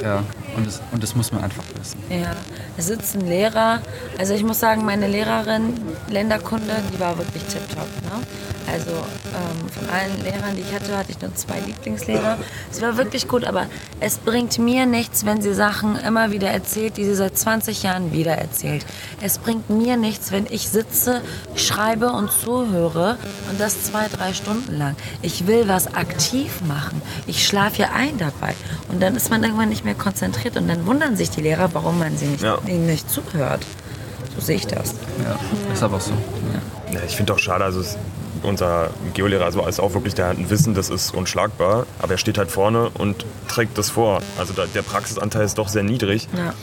Ja, 0.02 0.22
und 0.56 0.66
das, 0.66 0.80
und 0.92 1.02
das 1.02 1.14
muss 1.14 1.32
man 1.32 1.44
einfach 1.44 1.64
wissen. 1.78 2.02
Ja, 2.08 2.34
da 2.76 2.82
sitzt 2.82 3.14
ein 3.14 3.26
Lehrer. 3.26 3.80
Also 4.18 4.34
ich 4.34 4.42
muss 4.42 4.60
sagen, 4.60 4.84
meine 4.84 5.06
Lehrerin 5.06 5.74
Länderkunde, 6.08 6.72
die 6.92 7.00
war 7.00 7.16
wirklich 7.18 7.42
tipptopp. 7.44 7.88
Ne? 8.02 8.26
Also 8.72 8.90
ähm, 8.90 9.68
von 9.68 9.88
allen 9.90 10.22
Lehrern, 10.22 10.54
die 10.54 10.62
ich 10.62 10.72
hatte, 10.72 10.96
hatte 10.96 11.10
ich 11.10 11.20
nur 11.20 11.34
zwei 11.34 11.58
Lieblingslehrer. 11.60 12.38
Sie 12.70 12.82
war 12.82 12.96
wirklich 12.96 13.26
gut, 13.26 13.44
aber 13.44 13.66
es 13.98 14.18
bringt 14.18 14.58
mir 14.58 14.86
nichts, 14.86 15.26
wenn 15.26 15.42
sie 15.42 15.54
Sachen 15.54 15.96
immer 15.96 16.30
wieder 16.30 16.48
erzählt, 16.50 16.96
die 16.96 17.04
sie 17.04 17.14
seit 17.14 17.36
20 17.36 17.82
Jahren 17.82 18.12
wieder 18.12 18.32
erzählt. 18.32 18.86
Es 19.20 19.38
bringt 19.38 19.70
mir 19.70 19.96
nichts, 19.96 20.30
wenn 20.30 20.46
ich 20.46 20.68
sitze, 20.68 21.20
schreibe 21.56 22.12
und 22.12 22.30
zuhöre 22.30 23.18
und 23.50 23.60
das 23.60 23.82
zwei, 23.84 24.06
drei 24.08 24.34
Stunden 24.34 24.78
lang. 24.78 24.94
Ich 25.22 25.46
will 25.46 25.66
was 25.66 25.94
aktiv 25.94 26.60
machen. 26.66 27.02
Ich 27.26 27.46
schlafe 27.46 27.82
ja 27.82 27.88
ein 27.94 28.18
dabei. 28.18 28.54
Und 28.88 29.02
dann 29.02 29.16
ist 29.16 29.30
man 29.30 29.42
irgendwann 29.42 29.68
nicht 29.68 29.84
mehr 29.84 29.89
konzentriert 29.94 30.56
und 30.56 30.68
dann 30.68 30.86
wundern 30.86 31.16
sich 31.16 31.30
die 31.30 31.40
Lehrer, 31.40 31.70
warum 31.72 31.98
man 31.98 32.16
sie 32.16 32.26
nicht, 32.26 32.42
Ja. 32.42 32.58
ihnen 32.66 32.86
nicht 32.86 33.10
zuhört. 33.10 33.64
So 34.34 34.40
sehe 34.40 34.56
ich 34.56 34.66
das. 34.66 34.94
Ja, 35.24 35.38
ist 35.72 35.82
aber 35.82 36.00
so. 36.00 36.12
Ja, 36.92 37.00
ich 37.06 37.16
finde 37.16 37.32
auch 37.34 37.38
schade, 37.38 37.64
also 37.64 37.82
unser 38.42 38.90
Geolehrer 39.14 39.44
also 39.44 39.66
ist 39.66 39.80
auch 39.80 39.92
wirklich, 39.92 40.14
der 40.14 40.28
hat 40.28 40.38
ein 40.38 40.48
Wissen, 40.50 40.74
das 40.74 40.88
ist 40.88 41.14
unschlagbar, 41.14 41.86
aber 42.00 42.12
er 42.12 42.18
steht 42.18 42.38
halt 42.38 42.50
vorne 42.50 42.90
und 42.90 43.26
trägt 43.48 43.76
das 43.76 43.90
vor. 43.90 44.20
Also 44.38 44.52
da, 44.54 44.64
der 44.74 44.82
Praxisanteil 44.82 45.44
ist 45.44 45.58
doch 45.58 45.68
sehr 45.68 45.82
niedrig. 45.82 46.28
Ja. 46.36 46.54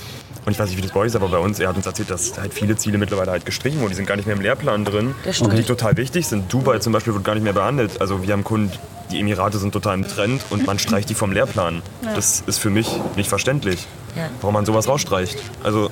Und 0.47 0.53
ich 0.53 0.59
weiß 0.59 0.69
nicht, 0.69 0.77
wie 0.77 0.81
das 0.81 0.91
bei 0.91 1.01
euch 1.01 1.07
ist, 1.07 1.15
aber 1.17 1.27
bei 1.27 1.39
uns, 1.39 1.59
er 1.59 1.67
hat 1.67 1.75
uns 1.75 1.85
erzählt, 1.85 2.09
dass 2.09 2.37
halt 2.39 2.53
viele 2.53 2.77
Ziele 2.77 2.97
mittlerweile 2.97 3.31
halt 3.31 3.45
gestrichen 3.45 3.81
wurden. 3.81 3.89
Die 3.89 3.95
sind 3.95 4.05
gar 4.05 4.15
nicht 4.15 4.27
mehr 4.27 4.35
im 4.37 4.41
Lehrplan 4.41 4.85
drin. 4.85 5.13
Das 5.25 5.35
stimmt. 5.35 5.57
Die 5.57 5.63
total 5.63 5.97
wichtig 5.97 6.25
sind. 6.25 6.53
Dubai 6.53 6.79
zum 6.79 6.93
Beispiel 6.93 7.13
wird 7.13 7.25
gar 7.25 7.33
nicht 7.33 7.43
mehr 7.43 7.51
behandelt. 7.51 7.99
Also 7.99 8.23
wir 8.25 8.31
haben 8.31 8.45
Kunden, 8.45 8.71
die 9.11 9.19
Emirate 9.19 9.57
sind 9.57 9.73
total 9.73 9.95
im 9.95 10.07
Trend 10.07 10.41
und 10.49 10.65
man 10.65 10.79
streicht 10.79 11.09
die 11.09 11.15
vom 11.15 11.33
Lehrplan. 11.33 11.81
Das 12.15 12.43
ist 12.47 12.59
für 12.59 12.69
mich 12.69 12.89
nicht 13.17 13.27
verständlich, 13.27 13.85
Ja. 14.15 14.29
warum 14.39 14.53
man 14.53 14.65
sowas 14.65 14.87
rausstreicht. 14.87 15.37
Also, 15.63 15.91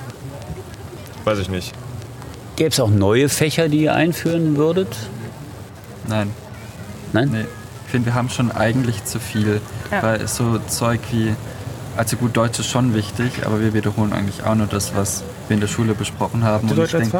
weiß 1.26 1.40
ich 1.40 1.50
nicht. 1.50 1.74
Gäbe 2.56 2.70
es 2.70 2.80
auch 2.80 2.90
neue 2.90 3.28
Fächer, 3.28 3.68
die 3.68 3.82
ihr 3.82 3.94
einführen 3.94 4.56
würdet? 4.56 4.96
Nein, 6.08 6.32
Nein? 7.12 7.28
nee. 7.30 7.46
Ich 7.88 7.92
finde, 7.92 8.06
wir 8.06 8.14
haben 8.14 8.30
schon 8.30 8.54
eigentlich 8.54 9.04
zu 9.04 9.20
viel. 9.20 9.60
Ja. 9.92 10.02
Weil 10.02 10.26
so 10.30 10.60
Zeug 10.60 11.02
wie. 11.12 11.36
Also 11.98 12.18
gut, 12.18 12.36
Deutsch 12.36 12.60
ist 12.60 12.68
schon 12.70 12.94
wichtig, 12.94 13.46
aber 13.46 13.62
wir 13.62 13.74
wiederholen 13.74 14.12
eigentlich 14.12 14.44
auch 14.44 14.56
nur 14.56 14.68
das, 14.68 14.96
was 14.96 15.24
wir 15.48 15.56
in 15.56 15.62
der 15.62 15.68
Schule 15.68 15.94
besprochen 15.94 16.44
haben. 16.44 16.68
Und 16.70 16.78
ich 16.86 16.92
denk- 16.92 17.12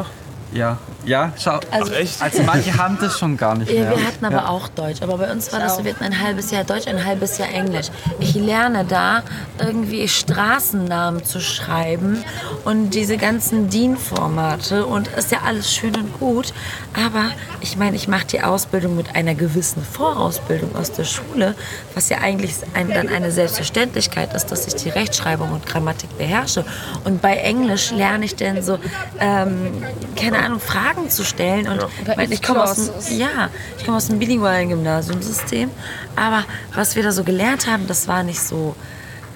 Ja, 0.56 0.78
ja, 1.04 1.32
schau. 1.38 1.60
Also- 1.70 1.92
Ach 1.94 1.98
echt? 2.00 2.22
Also 2.22 2.42
manche 2.42 2.76
haben 2.76 2.98
das 3.00 3.18
schon 3.18 3.36
gar 3.36 3.54
nicht 3.56 3.70
mehr. 3.70 3.84
Ja, 3.84 3.90
wir 3.96 4.06
hatten 4.06 4.24
aber 4.24 4.48
auch 4.48 4.68
Deutsch, 4.68 5.02
aber 5.02 5.18
bei 5.18 5.30
uns 5.30 5.52
war 5.52 5.60
das 5.60 5.76
so, 5.76 5.84
wir 5.84 5.92
hatten 5.94 6.04
ein 6.04 6.20
halbes 6.20 6.50
Jahr 6.50 6.64
Deutsch, 6.64 6.86
ein 6.86 7.04
halbes 7.04 7.38
Jahr 7.38 7.48
Englisch. 7.50 7.86
Ich 8.18 8.34
lerne 8.34 8.84
da 8.84 9.22
irgendwie 9.58 10.08
Straßennamen 10.08 11.24
zu 11.24 11.40
schreiben 11.40 12.24
und 12.64 12.90
diese 12.90 13.16
ganzen 13.18 13.68
DIN-Formate 13.68 14.86
und 14.86 15.08
ist 15.08 15.30
ja 15.30 15.38
alles 15.44 15.72
schön 15.72 15.94
und 15.96 16.18
gut, 16.18 16.52
aber 16.94 17.26
ich 17.60 17.76
meine, 17.76 17.96
ich 17.96 18.08
mache 18.08 18.26
die 18.26 18.42
Ausbildung 18.42 18.96
mit 18.96 19.14
einer 19.14 19.34
gewissen 19.34 19.82
Vorausbildung 19.82 20.74
aus 20.76 20.92
der 20.92 21.04
Schule, 21.04 21.54
was 21.94 22.08
ja 22.08 22.18
eigentlich 22.18 22.54
ein, 22.74 22.88
dann 22.88 23.08
eine 23.08 23.30
Selbstverständlichkeit 23.30 24.32
ist, 24.34 24.46
dass 24.46 24.66
ich 24.66 24.74
die 24.76 24.88
Rechtschreibung 24.88 25.52
und 25.52 25.66
Grammatik 25.66 26.16
beherrsche. 26.16 26.64
Und 27.04 27.20
bei 27.20 27.36
Englisch 27.36 27.90
lerne 27.90 28.24
ich 28.24 28.36
dann 28.36 28.62
so, 28.62 28.78
ähm, 29.20 29.82
keine 30.18 30.38
Ahnung, 30.38 30.45
Fragen 30.60 31.10
zu 31.10 31.24
stellen 31.24 31.68
und 31.68 31.84
ich, 32.02 32.16
meine, 32.16 32.32
ich 32.34 32.42
komme 32.42 32.62
aus, 32.64 32.90
dem- 33.08 33.18
ja, 33.18 33.50
ich 33.78 33.84
komme 33.84 33.96
aus 33.98 34.08
einem 34.10 34.18
bilingualen 34.18 34.68
Gymnasiumsystem, 34.68 35.70
aber 36.16 36.44
was 36.74 36.96
wir 36.96 37.02
da 37.02 37.12
so 37.12 37.24
gelernt 37.24 37.66
haben, 37.66 37.86
das 37.86 38.08
war 38.08 38.22
nicht 38.22 38.40
so. 38.40 38.74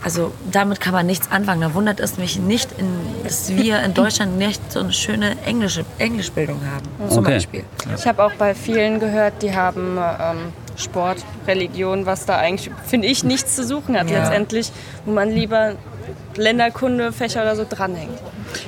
Also 0.03 0.33
damit 0.51 0.81
kann 0.81 0.95
man 0.95 1.05
nichts 1.05 1.31
anfangen. 1.31 1.61
Da 1.61 1.75
wundert 1.75 2.01
es 2.01 2.17
mich 2.17 2.39
nicht, 2.39 2.71
in, 2.79 2.89
dass 3.23 3.55
wir 3.55 3.83
in 3.83 3.93
Deutschland 3.93 4.39
nicht 4.39 4.73
so 4.73 4.81
eine 4.81 4.95
schöne 4.95 5.37
englische 5.45 5.85
Englischbildung 5.99 6.59
haben. 6.73 7.11
Zum 7.11 7.19
Okay. 7.19 7.35
Beispiel. 7.35 7.65
Ich 7.95 8.07
habe 8.07 8.25
auch 8.25 8.33
bei 8.33 8.55
vielen 8.55 8.99
gehört, 8.99 9.43
die 9.43 9.55
haben 9.55 9.99
ähm, 9.99 10.39
Sport, 10.77 11.19
Religion, 11.47 12.07
was 12.07 12.25
da 12.25 12.39
eigentlich, 12.39 12.71
finde 12.87 13.09
ich, 13.09 13.25
nichts 13.25 13.57
zu 13.57 13.63
suchen 13.63 13.95
hat 13.99 14.09
Ja. 14.09 14.21
letztendlich, 14.21 14.73
wo 15.05 15.13
man 15.13 15.29
lieber 15.31 15.75
Länderkunde, 16.35 17.13
Fächer 17.13 17.43
oder 17.43 17.57
so 17.57 17.67
dranhängt. 17.69 18.19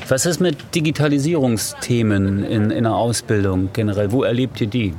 Was 0.09 0.27
ist 0.27 0.41
mit 0.41 0.75
Digitalisierungsthemen 0.75 2.45
in, 2.45 2.71
in 2.71 2.85
der 2.85 2.95
Ausbildung 2.95 3.71
generell? 3.73 4.13
Wo 4.13 4.23
erlebt 4.23 4.61
ihr 4.61 4.67
die? 4.67 4.95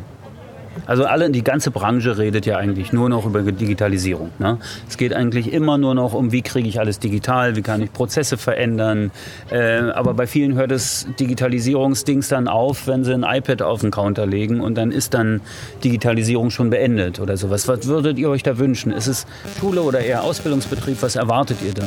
Also 0.86 1.06
alle, 1.06 1.30
die 1.30 1.44
ganze 1.44 1.72
Branche 1.72 2.18
redet 2.18 2.46
ja 2.46 2.58
eigentlich 2.58 2.92
nur 2.94 3.08
noch 3.10 3.26
über 3.26 3.42
Digitalisierung. 3.44 4.32
Ne? 4.40 4.58
Es 4.90 4.98
geht 4.98 5.14
eigentlich 5.14 5.54
immer 5.54 5.78
nur 5.78 5.94
noch 5.96 6.14
um, 6.14 6.32
wie 6.32 6.42
kriege 6.42 6.68
ich 6.68 6.80
alles 6.80 7.00
digital, 7.00 7.56
wie 7.56 7.62
kann 7.62 7.82
ich 7.82 7.94
Prozesse 7.94 8.38
verändern. 8.38 9.12
Äh, 9.52 9.80
aber 9.92 10.14
bei 10.14 10.28
vielen 10.28 10.56
hört 10.56 10.72
das 10.72 11.08
Digitalisierungsdings 11.20 12.28
dann 12.28 12.48
auf, 12.48 12.88
wenn 12.88 13.04
sie 13.04 13.14
ein 13.14 13.24
iPad 13.24 13.62
auf 13.62 13.82
den 13.82 13.92
Counter 13.92 14.26
legen 14.26 14.62
und 14.62 14.76
dann 14.76 14.92
ist 14.92 15.14
dann 15.14 15.42
Digitalisierung 15.84 16.50
schon 16.50 16.70
beendet 16.70 17.20
oder 17.20 17.38
sowas. 17.38 17.68
Was 17.68 17.88
würdet 17.88 18.18
ihr 18.18 18.30
euch 18.30 18.44
da 18.44 18.58
wünschen? 18.58 18.92
Ist 18.92 19.08
es 19.08 19.26
Schule 19.60 19.82
oder 19.84 20.00
eher 20.00 20.24
Ausbildungsbetrieb? 20.24 20.98
Was 21.02 21.16
erwartet 21.16 21.58
ihr 21.66 21.74
da? 21.74 21.84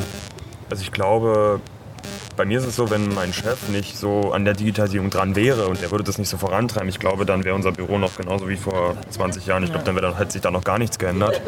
Also 0.70 0.82
ich 0.82 0.92
glaube, 0.92 1.60
bei 2.36 2.44
mir 2.44 2.58
ist 2.58 2.66
es 2.66 2.76
so, 2.76 2.90
wenn 2.90 3.14
mein 3.14 3.32
Chef 3.32 3.68
nicht 3.68 3.96
so 3.96 4.32
an 4.32 4.44
der 4.44 4.54
Digitalisierung 4.54 5.10
dran 5.10 5.34
wäre 5.36 5.68
und 5.68 5.82
er 5.82 5.90
würde 5.90 6.04
das 6.04 6.18
nicht 6.18 6.28
so 6.28 6.36
vorantreiben, 6.36 6.88
ich 6.88 6.98
glaube, 6.98 7.24
dann 7.26 7.44
wäre 7.44 7.54
unser 7.54 7.72
Büro 7.72 7.98
noch 7.98 8.16
genauso 8.16 8.48
wie 8.48 8.56
vor 8.56 8.94
20 9.10 9.46
Jahren. 9.46 9.64
Ich 9.64 9.72
glaube, 9.72 9.84
dann 10.00 10.16
hätte 10.16 10.32
sich 10.32 10.42
da 10.42 10.50
noch 10.50 10.64
gar 10.64 10.78
nichts 10.78 10.98
geändert. 10.98 11.40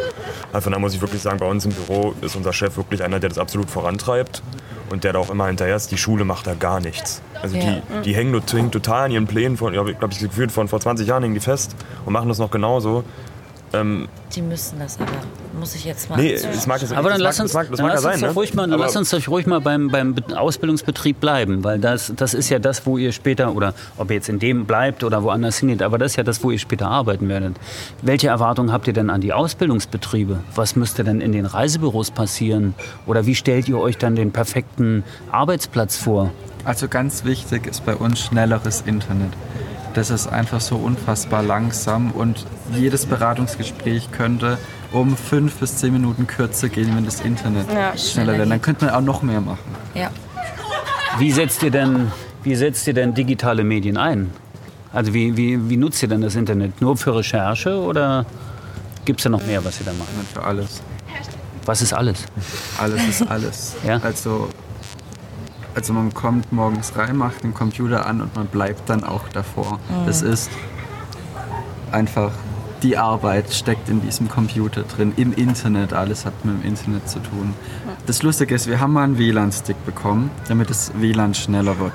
Also 0.52 0.64
von 0.64 0.73
daher 0.73 0.80
muss 0.80 0.95
ich 0.95 1.00
wirklich 1.00 1.23
sagen, 1.23 1.38
bei 1.38 1.47
uns 1.47 1.64
im 1.64 1.73
Büro 1.73 2.14
ist 2.23 2.37
unser 2.37 2.52
Chef 2.52 2.76
wirklich 2.76 3.02
einer, 3.02 3.21
der 3.21 3.28
das 3.28 3.38
absolut 3.38 3.71
vorantreibt 3.71 4.42
und 4.90 5.04
der 5.04 5.12
da 5.12 5.18
auch 5.18 5.30
immer 5.30 5.47
hinterher 5.47 5.76
ist. 5.76 5.90
Die 5.90 5.99
Schule 5.99 6.25
macht 6.25 6.47
da 6.47 6.54
gar 6.54 6.80
nichts. 6.80 7.21
Also 7.42 7.57
Ja. 7.57 7.83
die, 7.95 8.02
die 8.04 8.14
hängen 8.14 8.40
hängen 8.50 8.71
total 8.71 9.07
an 9.07 9.11
ihren 9.11 9.26
Plänen 9.26 9.57
von, 9.57 9.75
ich 9.75 9.99
glaube, 9.99 10.12
ich 10.14 10.18
gefühlt 10.21 10.50
von 10.52 10.68
vor 10.68 10.80
20 10.80 11.07
Jahren 11.07 11.23
hängen 11.23 11.35
die 11.35 11.40
fest 11.40 11.76
und 12.04 12.12
machen 12.12 12.28
das 12.28 12.38
noch 12.38 12.50
genauso. 12.50 13.04
Ähm, 13.73 14.09
Die 14.35 14.41
müssen 14.43 14.79
das 14.79 14.99
aber. 14.99 15.11
Muss 15.59 15.75
ich 15.75 15.85
jetzt 15.85 16.09
mal. 16.09 16.17
nee, 16.17 16.33
es 16.33 16.67
mag, 16.67 16.83
es, 16.83 16.93
Aber 16.93 17.11
dann 17.11 17.21
lass 17.21 17.39
mag, 17.39 17.45
uns, 17.45 17.53
mag, 17.55 17.69
das 17.69 17.77
dann 17.79 17.87
mag 17.87 17.95
lass 17.97 18.05
uns 18.05 18.13
sein, 18.15 18.21
doch 18.23 18.29
ne? 18.29 18.35
ruhig 18.35 18.55
mal, 18.55 18.63
dann 18.63 18.73
Aber- 18.75 18.85
lass 18.85 18.97
uns 18.97 19.11
doch 19.11 19.29
ruhig 19.29 19.47
mal 19.47 19.61
beim, 19.61 19.89
beim 19.89 20.15
Be- 20.15 20.39
Ausbildungsbetrieb 20.39 21.21
bleiben, 21.21 21.65
weil 21.65 21.79
das, 21.79 22.13
das 22.17 22.33
ist 22.35 22.49
ja 22.49 22.59
das, 22.59 22.87
wo 22.87 22.97
ihr 22.97 23.13
später, 23.13 23.55
oder 23.55 23.75
ob 23.97 24.11
ihr 24.11 24.17
jetzt 24.17 24.29
in 24.29 24.39
dem 24.39 24.67
bleibt 24.67 25.05
oder 25.05 25.23
woanders 25.23 25.59
hingeht, 25.59 25.83
aber 25.83 25.99
das 25.99 26.13
ist 26.13 26.17
ja 26.17 26.23
das, 26.23 26.43
wo 26.45 26.51
ihr 26.51 26.59
später 26.59 26.89
arbeiten 26.89 27.29
werdet. 27.29 27.57
Welche 28.03 28.29
Erwartungen 28.29 28.73
habt 28.73 28.87
ihr 28.87 28.93
denn 28.93 29.11
an 29.11 29.21
die 29.21 29.33
Ausbildungsbetriebe? 29.33 30.41
Was 30.55 30.77
müsste 30.77 31.05
denn 31.05 31.21
in 31.21 31.33
den 31.33 31.45
Reisebüros 31.47 32.11
passieren? 32.11 32.75
Oder 33.07 33.27
wie 33.27 33.35
stellt 33.35 33.69
ihr 33.69 33.79
euch 33.79 33.99
dann 33.99 34.15
den 34.17 34.31
perfekten 34.33 35.03
Arbeitsplatz 35.33 35.97
vor? 35.97 36.31
Also 36.65 36.89
ganz 36.89 37.25
wichtig 37.25 37.67
ist 37.67 37.85
bei 37.85 37.95
uns 37.97 38.21
schnelleres 38.21 38.83
Internet. 38.87 39.33
Das 39.99 40.11
ist 40.11 40.28
einfach 40.28 40.61
so 40.61 40.76
unfassbar 40.76 41.43
langsam 41.43 42.12
und 42.12 42.47
jedes 42.73 43.05
Beratungsgespräch 43.05 44.12
könnte 44.12 44.57
um 44.93 45.17
fünf 45.17 45.57
bis 45.57 45.78
zehn 45.78 45.93
Minuten 45.93 46.28
kürzer 46.28 46.69
gehen, 46.69 46.95
wenn 46.95 47.05
das 47.05 47.21
Internet 47.21 47.67
Ja. 47.73 47.97
schneller 47.99 48.35
wäre. 48.35 48.47
Dann 48.47 48.62
könnte 48.62 48.85
man 48.85 48.95
auch 48.95 49.00
noch 49.00 49.23
mehr 49.23 49.40
machen. 49.40 49.75
Ja. 49.95 50.12
Wie 51.19 51.33
setzt 51.33 51.64
ihr 51.64 51.73
denn, 51.73 52.12
wie 52.45 52.55
setzt 52.55 52.87
ihr 52.87 52.95
denn 52.95 53.12
digitale 53.12 53.64
Medien 53.64 53.97
ein? 53.97 54.31
Also 54.93 55.12
wie, 55.14 55.37
wie, 55.37 55.69
wie 55.69 55.76
nutzt 55.76 56.00
ihr 56.00 56.09
denn 56.09 56.21
das 56.21 56.37
Internet? 56.37 56.81
Nur 56.81 56.97
für 56.97 57.17
Recherche 57.17 57.76
oder 57.81 58.25
gibt 59.05 59.19
es 59.19 59.25
da 59.25 59.31
noch 59.31 59.45
mehr, 59.47 59.64
was 59.64 59.81
ihr 59.81 59.87
da 59.87 59.93
macht? 59.95 60.11
Für 60.33 60.45
alles. 60.45 60.81
Was 61.67 61.83
ist 61.83 61.93
alles? 61.93 62.25
Alles 62.81 63.02
ist 63.09 63.28
alles. 63.28 63.75
Ja. 63.85 63.97
Also, 64.05 64.49
also 65.79 65.93
man 65.93 66.13
kommt 66.13 66.53
morgens 66.53 66.97
rein, 66.97 67.17
macht 67.17 67.45
den 67.45 67.55
Computer 67.55 68.05
an 68.05 68.21
und 68.21 68.35
man 68.35 68.47
bleibt 68.49 68.91
dann 68.91 69.05
auch 69.05 69.29
davor. 69.29 69.79
Das 70.07 70.23
ist 70.23 70.51
einfach 71.93 72.33
die 72.83 72.97
Arbeit 72.97 73.53
steckt 73.53 73.89
in 73.89 74.01
diesem 74.01 74.29
Computer 74.29 74.83
drin, 74.83 75.13
im 75.17 75.33
Internet. 75.33 75.93
Alles 75.93 76.27
hat 76.27 76.45
mit 76.45 76.63
dem 76.63 76.69
Internet 76.69 77.09
zu 77.09 77.21
tun. 77.21 77.55
Das 78.07 78.23
Lustige 78.25 78.55
ist, 78.57 78.67
wir 78.67 78.81
haben 78.81 78.93
mal 78.93 79.05
einen 79.05 79.19
WLAN-Stick 79.19 79.85
bekommen, 79.87 80.31
damit 80.49 80.69
das 80.69 80.93
WLAN 80.97 81.35
schneller 81.35 81.79
wird. 81.79 81.93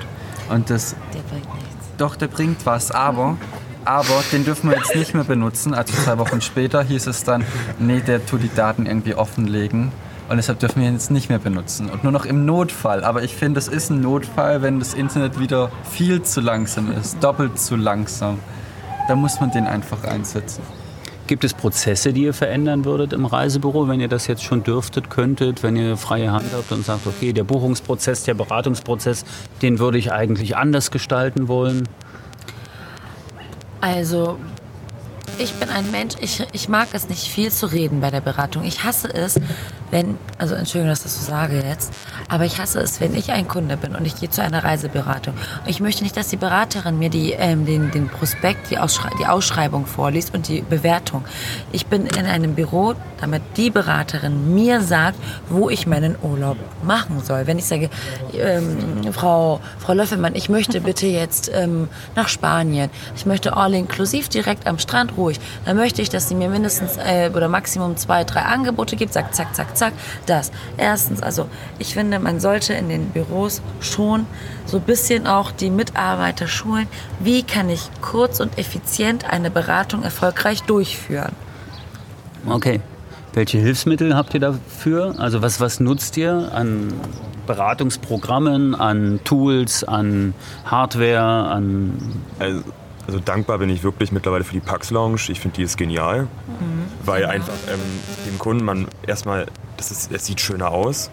Und 0.48 0.70
das, 0.70 0.96
Der 1.12 1.20
bringt 1.20 1.54
nichts. 1.54 1.74
doch, 1.98 2.16
der 2.16 2.28
bringt 2.28 2.64
was, 2.66 2.90
aber, 2.90 3.36
aber 3.84 4.22
den 4.32 4.44
dürfen 4.46 4.70
wir 4.70 4.76
jetzt 4.78 4.94
nicht 4.94 5.14
mehr 5.14 5.24
benutzen. 5.24 5.74
Also 5.74 5.92
zwei 5.94 6.18
Wochen 6.18 6.40
später 6.40 6.82
hieß 6.82 7.06
es 7.06 7.22
dann, 7.24 7.44
nee, 7.78 8.00
der 8.00 8.24
tut 8.24 8.42
die 8.42 8.54
Daten 8.54 8.86
irgendwie 8.86 9.14
offenlegen. 9.14 9.92
Und 10.28 10.36
deshalb 10.38 10.58
dürfen 10.58 10.80
wir 10.80 10.88
ihn 10.88 10.94
jetzt 10.94 11.10
nicht 11.10 11.28
mehr 11.28 11.38
benutzen. 11.38 11.90
Und 11.90 12.02
nur 12.02 12.12
noch 12.12 12.24
im 12.24 12.46
Notfall. 12.46 13.04
Aber 13.04 13.22
ich 13.22 13.34
finde, 13.34 13.58
es 13.58 13.68
ist 13.68 13.90
ein 13.90 14.00
Notfall, 14.00 14.62
wenn 14.62 14.78
das 14.78 14.94
Internet 14.94 15.38
wieder 15.38 15.70
viel 15.90 16.22
zu 16.22 16.40
langsam 16.40 16.92
ist. 16.92 17.22
Doppelt 17.22 17.58
zu 17.58 17.76
langsam. 17.76 18.38
Da 19.06 19.16
muss 19.16 19.40
man 19.40 19.50
den 19.50 19.66
einfach 19.66 20.02
einsetzen. 20.04 20.62
Gibt 21.26 21.44
es 21.44 21.54
Prozesse, 21.54 22.12
die 22.12 22.24
ihr 22.24 22.34
verändern 22.34 22.84
würdet 22.84 23.14
im 23.14 23.24
Reisebüro, 23.24 23.88
wenn 23.88 23.98
ihr 23.98 24.08
das 24.08 24.26
jetzt 24.26 24.44
schon 24.44 24.62
dürftet, 24.62 25.08
könntet, 25.08 25.62
wenn 25.62 25.74
ihr 25.74 25.96
freie 25.96 26.32
Hand 26.32 26.46
habt 26.54 26.70
und 26.70 26.84
sagt, 26.84 27.06
okay, 27.06 27.32
der 27.32 27.44
Buchungsprozess, 27.44 28.24
der 28.24 28.34
Beratungsprozess, 28.34 29.24
den 29.62 29.78
würde 29.78 29.96
ich 29.96 30.12
eigentlich 30.12 30.56
anders 30.56 30.90
gestalten 30.90 31.48
wollen? 31.48 31.88
Also, 33.80 34.38
ich 35.38 35.52
bin 35.54 35.68
ein 35.68 35.90
Mensch, 35.90 36.14
ich, 36.20 36.46
ich 36.52 36.68
mag 36.68 36.88
es 36.92 37.08
nicht 37.08 37.26
viel 37.26 37.50
zu 37.50 37.66
reden 37.66 38.00
bei 38.00 38.10
der 38.10 38.20
Beratung. 38.20 38.64
Ich 38.64 38.84
hasse 38.84 39.12
es, 39.12 39.40
wenn, 39.90 40.18
also 40.38 40.54
Entschuldigung, 40.54 40.90
dass 40.90 41.00
ich 41.00 41.04
das 41.04 41.24
so 41.24 41.30
sage 41.30 41.62
jetzt, 41.66 41.92
aber 42.28 42.44
ich 42.44 42.58
hasse 42.58 42.80
es, 42.80 43.00
wenn 43.00 43.14
ich 43.14 43.30
ein 43.32 43.48
Kunde 43.48 43.76
bin 43.76 43.94
und 43.94 44.06
ich 44.06 44.16
gehe 44.16 44.30
zu 44.30 44.42
einer 44.42 44.64
Reiseberatung. 44.64 45.34
Und 45.34 45.70
ich 45.70 45.80
möchte 45.80 46.02
nicht, 46.02 46.16
dass 46.16 46.28
die 46.28 46.36
Beraterin 46.36 46.98
mir 46.98 47.10
die, 47.10 47.32
ähm, 47.32 47.66
den, 47.66 47.90
den 47.90 48.08
Prospekt, 48.08 48.70
die, 48.70 48.78
Ausschrei 48.78 49.10
die 49.18 49.26
Ausschreibung 49.26 49.86
vorliest 49.86 50.34
und 50.34 50.48
die 50.48 50.62
Bewertung. 50.62 51.24
Ich 51.72 51.86
bin 51.86 52.06
in 52.06 52.26
einem 52.26 52.54
Büro, 52.54 52.94
damit 53.20 53.42
die 53.56 53.70
Beraterin 53.70 54.54
mir 54.54 54.80
sagt, 54.80 55.18
wo 55.48 55.70
ich 55.70 55.86
meinen 55.86 56.16
Urlaub 56.22 56.56
machen 56.82 57.22
soll. 57.22 57.46
Wenn 57.46 57.58
ich 57.58 57.66
sage, 57.66 57.90
ähm, 58.34 59.12
Frau, 59.12 59.60
Frau 59.78 59.92
Löffelmann, 59.92 60.34
ich 60.34 60.48
möchte 60.48 60.80
bitte 60.80 61.06
jetzt 61.06 61.50
ähm, 61.52 61.88
nach 62.16 62.28
Spanien, 62.28 62.90
ich 63.16 63.26
möchte 63.26 63.56
all 63.56 63.74
inklusiv 63.74 64.28
direkt 64.28 64.66
am 64.66 64.78
Strand 64.78 65.16
ruhig, 65.24 65.40
dann 65.64 65.76
möchte 65.76 66.02
ich, 66.02 66.08
dass 66.08 66.28
sie 66.28 66.34
mir 66.34 66.48
mindestens 66.48 66.96
äh, 66.96 67.30
oder 67.34 67.48
maximum 67.48 67.96
zwei, 67.96 68.24
drei 68.24 68.42
Angebote 68.42 68.96
gibt, 68.96 69.12
sagt 69.12 69.34
zack, 69.34 69.54
zack, 69.54 69.76
zack, 69.76 69.92
das. 70.26 70.52
Erstens, 70.76 71.22
also 71.22 71.48
ich 71.78 71.94
finde, 71.94 72.18
man 72.18 72.40
sollte 72.40 72.74
in 72.74 72.88
den 72.88 73.10
Büros 73.10 73.62
schon 73.80 74.26
so 74.66 74.76
ein 74.78 74.82
bisschen 74.82 75.26
auch 75.26 75.50
die 75.50 75.70
Mitarbeiter 75.70 76.46
schulen, 76.46 76.86
wie 77.20 77.42
kann 77.42 77.68
ich 77.70 77.88
kurz 78.00 78.40
und 78.40 78.58
effizient 78.58 79.30
eine 79.30 79.50
Beratung 79.50 80.02
erfolgreich 80.02 80.62
durchführen. 80.62 81.32
Okay. 82.46 82.80
Welche 83.32 83.58
Hilfsmittel 83.58 84.14
habt 84.14 84.32
ihr 84.34 84.40
dafür? 84.40 85.16
Also 85.18 85.42
was, 85.42 85.60
was 85.60 85.80
nutzt 85.80 86.16
ihr 86.16 86.52
an 86.54 86.92
Beratungsprogrammen, 87.48 88.76
an 88.76 89.20
Tools, 89.24 89.82
an 89.82 90.34
Hardware, 90.64 91.48
an 91.50 91.94
Also, 92.38 92.62
also 93.06 93.18
dankbar 93.18 93.58
bin 93.58 93.68
ich 93.70 93.82
wirklich 93.82 94.12
mittlerweile 94.12 94.44
für 94.44 94.54
die 94.54 94.60
Pax 94.60 94.90
Lounge. 94.90 95.20
Ich 95.28 95.40
finde, 95.40 95.56
die 95.56 95.62
ist 95.62 95.76
genial, 95.76 96.28
weil 97.04 97.26
einfach 97.26 97.54
ähm, 97.70 97.80
dem 98.26 98.38
Kunden 98.38 98.64
man 98.64 98.88
erstmal, 99.06 99.46
das, 99.76 99.90
ist, 99.90 100.12
es 100.12 100.26
sieht 100.26 100.40
schöner 100.40 100.70
aus. 100.70 101.10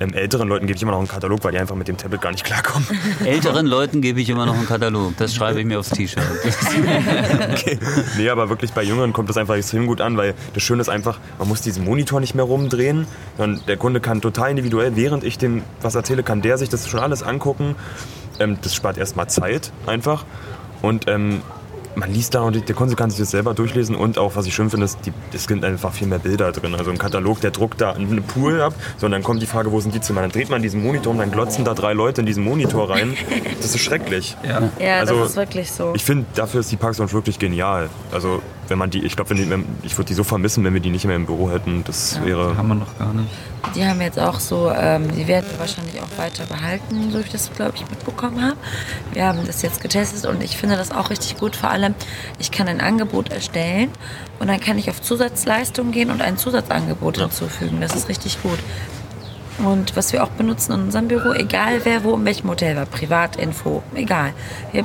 Ähm, 0.00 0.12
älteren 0.12 0.48
Leuten 0.48 0.66
gebe 0.66 0.76
ich 0.76 0.82
immer 0.82 0.92
noch 0.92 0.98
einen 0.98 1.08
Katalog, 1.08 1.44
weil 1.44 1.52
die 1.52 1.58
einfach 1.58 1.76
mit 1.76 1.86
dem 1.86 1.96
Tablet 1.96 2.20
gar 2.20 2.32
nicht 2.32 2.44
klarkommen. 2.44 2.86
älteren 3.24 3.66
Leuten 3.66 4.00
gebe 4.00 4.20
ich 4.20 4.28
immer 4.28 4.44
noch 4.44 4.54
einen 4.54 4.66
Katalog. 4.66 5.16
Das 5.18 5.34
schreibe 5.34 5.60
ich 5.60 5.66
mir 5.66 5.78
aufs 5.78 5.90
T-Shirt. 5.90 6.22
okay. 7.52 7.78
Nee, 8.16 8.28
aber 8.28 8.48
wirklich 8.48 8.72
bei 8.72 8.82
Jüngeren 8.82 9.12
kommt 9.12 9.28
das 9.28 9.36
einfach 9.36 9.54
extrem 9.54 9.86
gut 9.86 10.00
an, 10.00 10.16
weil 10.16 10.34
das 10.52 10.62
Schöne 10.62 10.80
ist 10.80 10.88
einfach, 10.88 11.20
man 11.38 11.48
muss 11.48 11.60
diesen 11.60 11.84
Monitor 11.84 12.20
nicht 12.20 12.34
mehr 12.34 12.44
rumdrehen, 12.44 13.06
sondern 13.36 13.64
der 13.66 13.76
Kunde 13.76 14.00
kann 14.00 14.20
total 14.20 14.50
individuell, 14.50 14.96
während 14.96 15.22
ich 15.22 15.38
dem 15.38 15.62
was 15.80 15.94
erzähle, 15.94 16.24
kann 16.24 16.42
der 16.42 16.58
sich 16.58 16.68
das 16.68 16.88
schon 16.88 17.00
alles 17.00 17.22
angucken. 17.22 17.76
Ähm, 18.40 18.58
das 18.62 18.74
spart 18.74 18.98
erstmal 18.98 19.28
Zeit 19.28 19.70
einfach. 19.86 20.24
Und 20.84 21.08
ähm, 21.08 21.40
man 21.96 22.12
liest 22.12 22.34
da 22.34 22.40
und 22.42 22.68
der 22.68 22.74
Kunde 22.74 22.96
kann 22.96 23.10
sich 23.10 23.18
das 23.20 23.30
selber 23.30 23.54
durchlesen 23.54 23.94
und 23.94 24.18
auch, 24.18 24.36
was 24.36 24.46
ich 24.46 24.54
schön 24.54 24.70
finde, 24.70 24.84
ist, 24.84 24.98
die, 25.06 25.12
es 25.32 25.44
sind 25.44 25.64
einfach 25.64 25.92
viel 25.92 26.08
mehr 26.08 26.18
Bilder 26.18 26.52
drin. 26.52 26.74
Also 26.74 26.90
im 26.90 26.98
Katalog, 26.98 27.40
der 27.40 27.50
druckt 27.50 27.80
da 27.80 27.92
einen 27.92 28.22
Pool 28.22 28.60
ab, 28.60 28.74
sondern 28.96 29.20
dann 29.20 29.26
kommt 29.26 29.42
die 29.42 29.46
Frage, 29.46 29.70
wo 29.70 29.80
sind 29.80 29.94
die 29.94 30.00
Zimmer? 30.00 30.20
Dann 30.22 30.30
dreht 30.30 30.50
man 30.50 30.62
diesen 30.62 30.82
Monitor 30.82 31.12
und 31.12 31.18
dann 31.18 31.30
glotzen 31.30 31.64
da 31.64 31.74
drei 31.74 31.92
Leute 31.92 32.20
in 32.20 32.26
diesen 32.26 32.44
Monitor 32.44 32.90
rein. 32.90 33.16
Das 33.60 33.74
ist 33.74 33.80
schrecklich. 33.80 34.36
Ja. 34.42 34.70
Ja, 34.78 34.98
Also, 34.98 35.18
das 35.20 35.30
ist 35.30 35.36
wirklich 35.36 35.70
so. 35.70 35.92
Ich 35.94 36.04
finde, 36.04 36.26
dafür 36.34 36.60
ist 36.60 36.70
die 36.72 36.76
Parks 36.76 36.98
wirklich 36.98 37.38
genial. 37.38 37.88
Also 38.12 38.42
wenn 38.68 38.78
man 38.78 38.90
die, 38.90 39.04
ich 39.04 39.16
glaube, 39.16 39.34
ich 39.34 39.96
würde 39.96 40.08
die 40.08 40.14
so 40.14 40.24
vermissen, 40.24 40.64
wenn 40.64 40.74
wir 40.74 40.80
die 40.80 40.90
nicht 40.90 41.04
mehr 41.04 41.16
im 41.16 41.26
Büro 41.26 41.50
hätten. 41.50 41.84
Das 41.84 42.22
wäre. 42.24 42.56
Haben 42.56 42.68
wir 42.68 42.74
noch 42.74 42.98
gar 42.98 43.12
nicht. 43.12 43.28
Die 43.74 43.84
haben 43.84 44.00
jetzt 44.00 44.18
auch 44.18 44.40
so, 44.40 44.70
ähm, 44.70 45.10
die 45.16 45.26
werden 45.26 45.46
wir 45.50 45.58
wahrscheinlich 45.58 46.00
auch 46.00 46.18
weiter 46.18 46.44
behalten, 46.46 47.10
so 47.10 47.18
wie 47.18 47.22
ich 47.22 47.30
das, 47.30 47.50
glaube 47.52 47.72
ich, 47.76 47.88
mitbekommen 47.88 48.42
habe. 48.42 48.56
Wir 49.12 49.26
haben 49.26 49.40
das 49.46 49.62
jetzt 49.62 49.80
getestet 49.80 50.26
und 50.26 50.42
ich 50.42 50.56
finde 50.56 50.76
das 50.76 50.90
auch 50.90 51.10
richtig 51.10 51.38
gut. 51.38 51.56
Vor 51.56 51.70
allem, 51.70 51.94
ich 52.38 52.50
kann 52.50 52.68
ein 52.68 52.80
Angebot 52.80 53.30
erstellen 53.30 53.90
und 54.38 54.48
dann 54.48 54.60
kann 54.60 54.78
ich 54.78 54.90
auf 54.90 55.00
Zusatzleistungen 55.00 55.92
gehen 55.92 56.10
und 56.10 56.20
ein 56.20 56.36
Zusatzangebot 56.36 57.18
hinzufügen. 57.18 57.80
Das 57.80 57.94
ist 57.94 58.08
richtig 58.08 58.42
gut. 58.42 58.58
Und 59.58 59.96
was 59.96 60.12
wir 60.12 60.24
auch 60.24 60.30
benutzen 60.30 60.72
in 60.72 60.80
unserem 60.82 61.08
Büro, 61.08 61.32
egal 61.32 61.84
wer 61.84 62.02
wo 62.04 62.14
in 62.14 62.24
welchem 62.24 62.50
Hotel 62.50 62.76
war, 62.76 62.86
Privatinfo, 62.86 63.82
egal. 63.94 64.32
Wir 64.72 64.84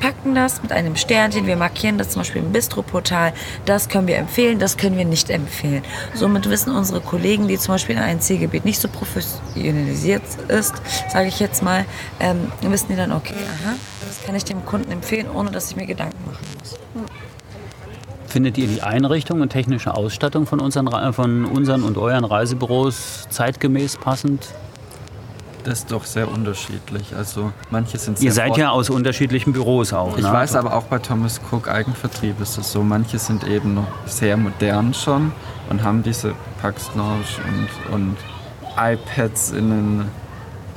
packen 0.00 0.34
das 0.34 0.62
mit 0.62 0.72
einem 0.72 0.96
Sternchen, 0.96 1.46
wir 1.46 1.56
markieren 1.56 1.98
das 1.98 2.10
zum 2.10 2.20
Beispiel 2.20 2.42
im 2.42 2.52
Bistro-Portal, 2.52 3.32
das 3.64 3.88
können 3.88 4.06
wir 4.06 4.16
empfehlen, 4.16 4.58
das 4.58 4.76
können 4.76 4.96
wir 4.96 5.04
nicht 5.04 5.30
empfehlen. 5.30 5.82
Somit 6.14 6.48
wissen 6.48 6.74
unsere 6.74 7.00
Kollegen, 7.00 7.48
die 7.48 7.58
zum 7.58 7.74
Beispiel 7.74 7.96
in 7.96 8.02
einem 8.02 8.20
Zielgebiet 8.20 8.64
nicht 8.64 8.80
so 8.80 8.88
professionalisiert 8.88 10.22
ist, 10.48 10.74
sage 11.10 11.28
ich 11.28 11.40
jetzt 11.40 11.62
mal, 11.62 11.84
ähm, 12.20 12.52
wissen 12.62 12.86
die 12.90 12.96
dann, 12.96 13.12
okay, 13.12 13.34
aha, 13.34 13.74
das 14.06 14.24
kann 14.24 14.34
ich 14.34 14.44
dem 14.44 14.64
Kunden 14.64 14.90
empfehlen, 14.92 15.28
ohne 15.30 15.50
dass 15.50 15.70
ich 15.70 15.76
mir 15.76 15.86
Gedanken 15.86 16.18
machen 16.26 16.46
muss. 16.58 16.78
Findet 18.28 18.58
ihr 18.58 18.66
die 18.66 18.82
Einrichtung 18.82 19.40
und 19.40 19.50
technische 19.50 19.94
Ausstattung 19.94 20.46
von 20.46 20.60
unseren, 20.60 20.88
Re- 20.88 21.12
von 21.12 21.44
unseren 21.46 21.82
und 21.82 21.96
euren 21.96 22.24
Reisebüros 22.24 23.26
zeitgemäß 23.30 23.96
passend? 23.96 24.48
Das 25.66 25.80
ist 25.80 25.90
doch 25.90 26.04
sehr 26.04 26.30
unterschiedlich. 26.30 27.16
Also 27.16 27.52
manche 27.70 27.98
sind 27.98 28.18
sehr 28.18 28.26
Ihr 28.26 28.32
seid 28.32 28.56
ja 28.56 28.70
aus 28.70 28.88
unterschiedlichen 28.88 29.52
Büros 29.52 29.92
auch. 29.92 30.16
Ich 30.16 30.22
ne? 30.22 30.32
weiß 30.32 30.54
aber 30.54 30.72
auch 30.74 30.84
bei 30.84 31.00
Thomas 31.00 31.40
Cook 31.50 31.66
Eigenvertrieb 31.66 32.40
ist 32.40 32.56
es 32.56 32.70
so. 32.70 32.84
Manche 32.84 33.18
sind 33.18 33.42
eben 33.42 33.74
noch 33.74 33.88
sehr 34.06 34.36
modern 34.36 34.94
schon 34.94 35.32
und 35.68 35.82
haben 35.82 36.04
diese 36.04 36.34
Pax 36.62 36.90
Lounge 36.94 37.24
und, 37.88 37.94
und 37.94 38.16
iPads 38.76 39.50
in 39.50 39.70
den, 39.70 40.04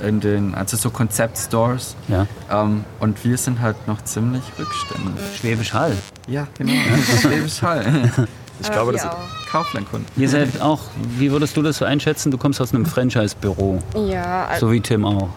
in 0.08 0.20
den, 0.22 0.56
also 0.56 0.76
so 0.76 0.90
Konzeptstores. 0.90 1.96
Ja. 2.08 2.26
Ähm, 2.50 2.84
und 3.00 3.24
wir 3.24 3.38
sind 3.38 3.62
halt 3.62 3.88
noch 3.88 4.04
ziemlich 4.06 4.42
rückständig. 4.58 5.24
Schwäbisch 5.40 5.72
Hall. 5.72 5.96
Ja, 6.28 6.48
genau. 6.58 6.74
Schwäbisch 7.22 7.62
Hall. 7.62 8.12
Ich 8.62 8.70
glaube, 8.70 8.92
das 8.92 9.06
wir 9.06 9.12
ist. 9.12 9.39
Kauflandkunden. 9.52 10.08
Ihr 10.16 10.30
seid 10.30 10.62
auch, 10.62 10.80
wie 11.18 11.32
würdest 11.32 11.56
du 11.58 11.62
das 11.62 11.78
so 11.78 11.86
einschätzen? 11.86 12.32
Du 12.32 12.38
kommst 12.38 12.62
aus 12.62 12.74
einem 12.74 12.86
Franchise-Büro, 12.86 13.80
Ja, 13.96 14.46
al- 14.48 14.60
so 14.60 14.72
wie 14.72 14.80
Tim 14.82 15.06
auch. 15.06 15.30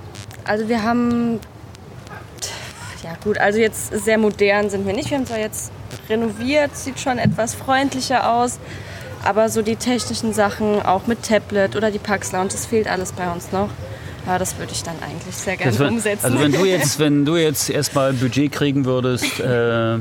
also 0.44 0.68
wir 0.68 0.83
haben. 0.83 1.40
Ja, 3.03 3.14
gut, 3.25 3.38
also 3.38 3.59
jetzt 3.59 3.92
sehr 4.05 4.18
modern 4.18 4.70
sind 4.70 4.87
wir 4.87 4.92
nicht. 4.94 5.11
Wir 5.11 5.18
haben 5.18 5.27
zwar 5.27 5.38
jetzt 5.38 5.72
renoviert, 6.09 6.77
sieht 6.77 7.01
schon 7.01 7.18
etwas 7.18 7.55
freundlicher 7.55 8.33
aus. 8.33 8.59
Aber 9.25 9.48
so 9.48 9.62
die 9.62 9.77
technischen 9.77 10.33
Sachen, 10.33 10.83
auch 10.83 11.07
mit 11.07 11.22
Tablet 11.22 11.77
oder 11.77 11.90
die 11.92 11.98
Pax 12.01 12.33
Lounge, 12.33 12.48
das 12.51 12.66
fehlt 12.66 12.88
alles 12.88 13.12
bei 13.12 13.31
uns 13.31 13.53
noch. 13.53 13.68
Ja, 14.26 14.38
das 14.38 14.56
würde 14.58 14.72
ich 14.72 14.82
dann 14.82 14.94
eigentlich 15.02 15.35
sehr 15.35 15.56
gerne 15.56 15.72
Das 15.72 15.80
wär- 15.80 15.88
umsetzen. 15.88 16.24
Also 16.26 16.40
wenn 16.40 16.52
du 16.52 16.64
jetzt, 16.64 16.98
wenn 16.98 17.24
du 17.24 17.37
jetzt 17.37 17.68
erstmal 17.70 18.12
Budget 18.12 18.52
kriegen 18.52 18.85
würdest, 18.85 19.40
äh, 19.40 19.98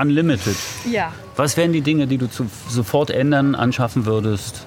unlimited, 0.00 0.56
ja, 0.90 1.12
was 1.36 1.56
wären 1.56 1.72
die 1.72 1.82
Dinge, 1.82 2.06
die 2.06 2.18
du 2.18 2.28
zu, 2.28 2.46
sofort 2.68 3.10
ändern, 3.10 3.54
anschaffen 3.54 4.06
würdest? 4.06 4.64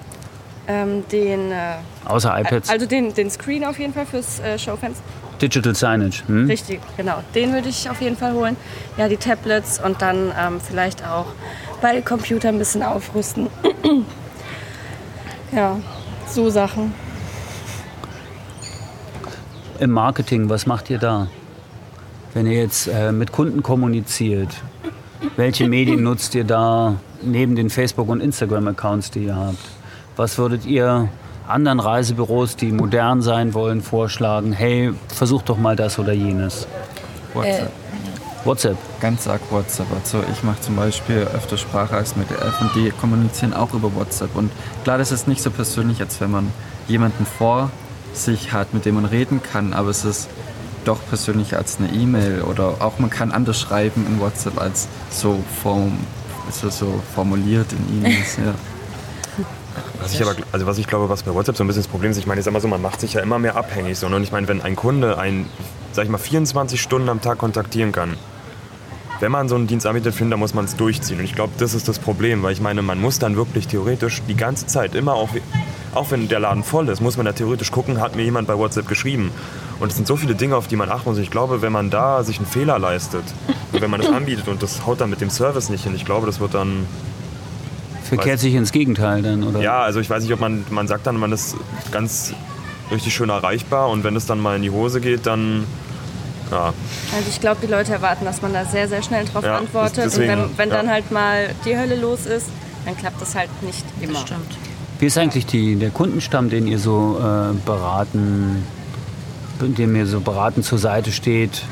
ähm, 0.68 1.02
den, 1.10 1.50
äh, 1.50 1.74
Außer 2.04 2.38
iPads, 2.40 2.70
also 2.70 2.86
den, 2.86 3.12
den 3.12 3.28
Screen 3.30 3.64
auf 3.64 3.80
jeden 3.80 3.92
Fall 3.92 4.06
fürs 4.06 4.38
äh, 4.38 4.56
Showfenster. 4.56 5.02
Digital 5.40 5.74
Signage. 5.74 6.22
Hm? 6.28 6.46
Richtig, 6.46 6.80
genau. 6.96 7.16
Den 7.34 7.52
würde 7.52 7.68
ich 7.68 7.90
auf 7.90 8.00
jeden 8.00 8.16
Fall 8.16 8.32
holen. 8.32 8.56
Ja, 8.96 9.08
die 9.08 9.16
Tablets 9.16 9.80
und 9.84 10.00
dann 10.00 10.30
ähm, 10.38 10.60
vielleicht 10.64 11.04
auch 11.04 11.26
bei 11.80 12.00
Computer 12.00 12.48
ein 12.50 12.58
bisschen 12.58 12.84
aufrüsten. 12.84 13.48
ja, 15.52 15.80
so 16.28 16.48
Sachen. 16.48 16.94
Im 19.82 19.90
Marketing, 19.90 20.48
was 20.48 20.64
macht 20.64 20.90
ihr 20.90 20.98
da? 20.98 21.26
Wenn 22.34 22.46
ihr 22.46 22.56
jetzt 22.56 22.86
äh, 22.86 23.10
mit 23.10 23.32
Kunden 23.32 23.64
kommuniziert, 23.64 24.62
welche 25.34 25.66
Medien 25.66 26.02
nutzt 26.04 26.36
ihr 26.36 26.44
da 26.44 26.94
neben 27.20 27.56
den 27.56 27.68
Facebook- 27.68 28.08
und 28.08 28.20
Instagram-Accounts, 28.20 29.10
die 29.10 29.24
ihr 29.24 29.34
habt? 29.34 29.58
Was 30.14 30.38
würdet 30.38 30.64
ihr 30.66 31.08
anderen 31.48 31.80
Reisebüros, 31.80 32.54
die 32.54 32.70
modern 32.70 33.22
sein 33.22 33.54
wollen, 33.54 33.80
vorschlagen? 33.80 34.52
Hey, 34.52 34.92
versucht 35.08 35.48
doch 35.48 35.58
mal 35.58 35.74
das 35.74 35.98
oder 35.98 36.12
jenes. 36.12 36.68
WhatsApp. 37.34 37.72
WhatsApp. 38.44 38.76
Ganz 39.00 39.26
arg 39.26 39.40
WhatsApp. 39.50 39.88
Also 39.92 40.22
ich 40.30 40.44
mache 40.44 40.60
zum 40.60 40.76
Beispiel 40.76 41.26
öfter 41.34 41.56
Sprachreisen 41.56 42.20
mit 42.20 42.30
der 42.30 42.40
Elf 42.40 42.60
und 42.60 42.72
die 42.76 42.90
kommunizieren 43.00 43.52
auch 43.52 43.74
über 43.74 43.92
WhatsApp. 43.96 44.36
Und 44.36 44.52
klar, 44.84 44.98
das 44.98 45.10
ist 45.10 45.26
nicht 45.26 45.42
so 45.42 45.50
persönlich, 45.50 46.00
als 46.00 46.20
wenn 46.20 46.30
man 46.30 46.52
jemanden 46.86 47.26
vor 47.26 47.72
sich 48.14 48.52
hat, 48.52 48.74
mit 48.74 48.84
dem 48.84 48.96
man 48.96 49.04
reden 49.04 49.42
kann, 49.42 49.72
aber 49.72 49.90
es 49.90 50.04
ist 50.04 50.28
doch 50.84 50.98
persönlich 51.08 51.56
als 51.56 51.78
eine 51.78 51.88
E-Mail 51.92 52.42
oder 52.42 52.76
auch 52.80 52.98
man 52.98 53.10
kann 53.10 53.30
anders 53.30 53.60
schreiben 53.60 54.06
in 54.06 54.20
WhatsApp 54.20 54.60
als 54.60 54.88
so, 55.10 55.42
form, 55.62 55.98
so, 56.50 56.70
so 56.70 57.00
formuliert 57.14 57.66
in 57.72 57.98
E-Mails. 57.98 58.36
Ja. 58.38 58.54
Was 60.00 60.14
ich 60.14 60.22
aber, 60.22 60.34
also 60.50 60.66
was 60.66 60.78
ich 60.78 60.88
glaube, 60.88 61.08
was 61.08 61.22
bei 61.22 61.32
WhatsApp 61.32 61.56
so 61.56 61.62
ein 61.64 61.66
bisschen 61.68 61.84
das 61.84 61.90
Problem 61.90 62.10
ist, 62.10 62.18
ich 62.18 62.26
meine, 62.26 62.40
ich 62.40 62.44
sag 62.44 62.52
mal 62.52 62.60
so, 62.60 62.66
man 62.66 62.82
macht 62.82 63.00
sich 63.00 63.14
ja 63.14 63.20
immer 63.20 63.38
mehr 63.38 63.56
abhängig. 63.56 64.02
Ne? 64.02 64.14
und 64.14 64.22
ich 64.22 64.32
meine, 64.32 64.48
wenn 64.48 64.60
ein 64.60 64.74
Kunde 64.74 65.16
ein, 65.16 65.46
sag 65.92 66.04
ich 66.04 66.10
mal, 66.10 66.18
24 66.18 66.80
Stunden 66.80 67.08
am 67.08 67.20
Tag 67.20 67.38
kontaktieren 67.38 67.92
kann, 67.92 68.16
wenn 69.20 69.30
man 69.30 69.48
so 69.48 69.54
einen 69.54 69.68
Dienst 69.68 69.86
anbietet, 69.86 70.14
finde, 70.16 70.32
dann 70.32 70.40
muss 70.40 70.52
man 70.52 70.64
es 70.64 70.74
durchziehen. 70.74 71.20
Und 71.20 71.24
ich 71.24 71.36
glaube, 71.36 71.52
das 71.56 71.74
ist 71.74 71.86
das 71.86 72.00
Problem, 72.00 72.42
weil 72.42 72.52
ich 72.52 72.60
meine, 72.60 72.82
man 72.82 73.00
muss 73.00 73.20
dann 73.20 73.36
wirklich 73.36 73.68
theoretisch 73.68 74.20
die 74.28 74.34
ganze 74.34 74.66
Zeit 74.66 74.96
immer 74.96 75.14
auch, 75.14 75.28
auch 75.94 76.10
wenn 76.10 76.28
der 76.28 76.40
Laden 76.40 76.64
voll 76.64 76.88
ist, 76.88 77.00
muss 77.00 77.16
man 77.16 77.26
da 77.26 77.32
theoretisch 77.32 77.70
gucken, 77.70 78.00
hat 78.00 78.16
mir 78.16 78.22
jemand 78.22 78.48
bei 78.48 78.56
WhatsApp 78.56 78.88
geschrieben. 78.88 79.30
Und 79.80 79.90
es 79.90 79.96
sind 79.96 80.06
so 80.06 80.16
viele 80.16 80.34
Dinge, 80.34 80.56
auf 80.56 80.68
die 80.68 80.76
man 80.76 80.90
achten 80.90 81.10
muss. 81.10 81.18
Ich 81.18 81.30
glaube, 81.30 81.60
wenn 81.60 81.72
man 81.72 81.90
da 81.90 82.22
sich 82.22 82.38
einen 82.38 82.46
Fehler 82.46 82.78
leistet 82.78 83.24
und 83.72 83.80
wenn 83.80 83.90
man 83.90 84.00
das 84.00 84.10
anbietet 84.12 84.48
und 84.48 84.62
das 84.62 84.86
haut 84.86 85.00
dann 85.00 85.10
mit 85.10 85.20
dem 85.20 85.30
Service 85.30 85.68
nicht 85.68 85.84
hin, 85.84 85.94
ich 85.94 86.04
glaube, 86.04 86.26
das 86.26 86.40
wird 86.40 86.54
dann 86.54 86.86
Verkehrt 88.04 88.40
sich 88.40 88.54
ins 88.54 88.72
Gegenteil 88.72 89.22
dann, 89.22 89.42
oder? 89.42 89.60
Ja, 89.60 89.82
also 89.82 89.98
ich 90.00 90.10
weiß 90.10 90.22
nicht, 90.22 90.32
ob 90.32 90.40
man, 90.40 90.64
man 90.70 90.86
sagt 90.86 91.06
dann, 91.06 91.16
man 91.16 91.32
ist 91.32 91.56
ganz 91.92 92.34
richtig 92.90 93.14
schön 93.14 93.30
erreichbar 93.30 93.88
und 93.88 94.04
wenn 94.04 94.14
es 94.16 94.26
dann 94.26 94.38
mal 94.38 94.56
in 94.56 94.62
die 94.62 94.70
Hose 94.70 95.00
geht, 95.00 95.26
dann 95.26 95.64
ja. 96.50 96.74
Also 97.16 97.28
ich 97.30 97.40
glaube, 97.40 97.60
die 97.62 97.66
Leute 97.66 97.92
erwarten, 97.92 98.26
dass 98.26 98.42
man 98.42 98.52
da 98.52 98.66
sehr, 98.66 98.86
sehr 98.86 99.02
schnell 99.02 99.24
drauf 99.24 99.42
Ja, 99.42 99.56
antwortet. 99.56 100.04
deswegen, 100.04 100.32
und 100.32 100.38
wenn, 100.50 100.58
wenn 100.58 100.68
ja. 100.68 100.76
dann 100.76 100.90
halt 100.90 101.10
mal 101.10 101.54
die 101.64 101.76
Hölle 101.76 101.96
los 101.96 102.26
ist, 102.26 102.48
dann 102.84 102.96
klappt 102.96 103.20
das 103.22 103.34
halt 103.34 103.48
nicht 103.62 103.84
immer. 104.02 104.18
Stimmt. 104.20 104.58
Wie 105.02 105.06
ist 105.06 105.18
eigentlich 105.18 105.46
die, 105.46 105.74
der 105.74 105.90
Kundenstamm, 105.90 106.48
den 106.48 106.68
ihr 106.68 106.78
so 106.78 107.18
äh, 107.18 107.52
beraten, 107.66 108.64
dem 109.60 109.96
ihr 109.96 110.06
so 110.06 110.20
beraten 110.20 110.62
zur 110.62 110.78
Seite 110.78 111.10
steht, 111.10 111.64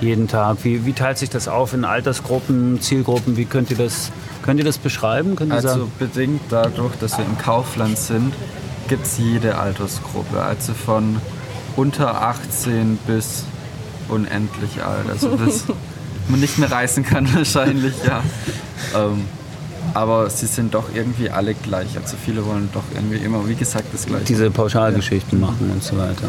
jeden 0.00 0.26
Tag? 0.26 0.56
Wie, 0.62 0.86
wie 0.86 0.94
teilt 0.94 1.18
sich 1.18 1.28
das 1.28 1.48
auf 1.48 1.74
in 1.74 1.84
Altersgruppen, 1.84 2.80
Zielgruppen? 2.80 3.36
Wie 3.36 3.44
könnt 3.44 3.70
ihr 3.70 3.76
das, 3.76 4.10
könnt 4.40 4.58
ihr 4.58 4.64
das 4.64 4.78
beschreiben? 4.78 5.36
Könnt 5.36 5.52
ihr 5.52 5.56
Also 5.56 5.68
sagen? 5.68 5.92
bedingt 5.98 6.40
dadurch, 6.48 6.96
dass 6.96 7.18
wir 7.18 7.26
im 7.26 7.36
Kaufland 7.36 7.98
sind, 7.98 8.32
gibt 8.88 9.04
es 9.04 9.18
jede 9.18 9.58
Altersgruppe. 9.58 10.40
Also 10.40 10.72
von 10.72 11.20
unter 11.76 12.22
18 12.22 12.98
bis 13.06 13.44
unendlich 14.08 14.82
alt. 14.82 15.10
Also 15.10 15.36
bis 15.36 15.66
man 16.28 16.40
nicht 16.40 16.56
mehr 16.56 16.72
reisen 16.72 17.04
kann 17.04 17.28
wahrscheinlich, 17.34 17.92
ja. 18.02 18.22
Ähm, 18.96 19.26
aber 19.94 20.30
sie 20.30 20.46
sind 20.46 20.74
doch 20.74 20.86
irgendwie 20.94 21.30
alle 21.30 21.54
gleich. 21.54 21.96
Also 21.96 22.16
viele 22.22 22.44
wollen 22.44 22.68
doch 22.72 22.84
irgendwie 22.94 23.18
immer, 23.18 23.48
wie 23.48 23.54
gesagt, 23.54 23.86
das 23.92 24.06
gleiche. 24.06 24.24
Diese 24.24 24.50
Pauschalgeschichten 24.50 25.40
machen 25.40 25.70
und 25.72 25.82
so 25.82 25.96
weiter. 25.96 26.28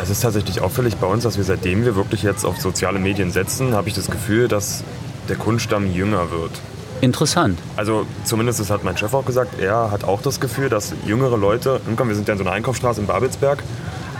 Es 0.00 0.10
ist 0.10 0.20
tatsächlich 0.20 0.60
auffällig 0.60 0.96
bei 0.96 1.06
uns, 1.06 1.24
dass 1.24 1.36
wir 1.36 1.44
seitdem 1.44 1.84
wir 1.84 1.96
wirklich 1.96 2.22
jetzt 2.22 2.44
auf 2.44 2.60
soziale 2.60 2.98
Medien 2.98 3.30
setzen, 3.32 3.74
habe 3.74 3.88
ich 3.88 3.94
das 3.94 4.08
Gefühl, 4.08 4.48
dass 4.48 4.84
der 5.28 5.36
Kundenstamm 5.36 5.92
jünger 5.92 6.30
wird. 6.30 6.52
Interessant. 7.00 7.58
Also 7.76 8.06
zumindest 8.24 8.60
das 8.60 8.70
hat 8.70 8.84
mein 8.84 8.96
Chef 8.96 9.14
auch 9.14 9.24
gesagt, 9.24 9.60
er 9.60 9.90
hat 9.90 10.04
auch 10.04 10.22
das 10.22 10.40
Gefühl, 10.40 10.68
dass 10.68 10.94
jüngere 11.06 11.36
Leute, 11.36 11.80
komm, 11.96 12.08
wir 12.08 12.16
sind 12.16 12.26
ja 12.28 12.32
in 12.32 12.38
so 12.38 12.44
einer 12.44 12.52
Einkaufsstraße 12.52 13.00
in 13.00 13.06
Babelsberg 13.06 13.62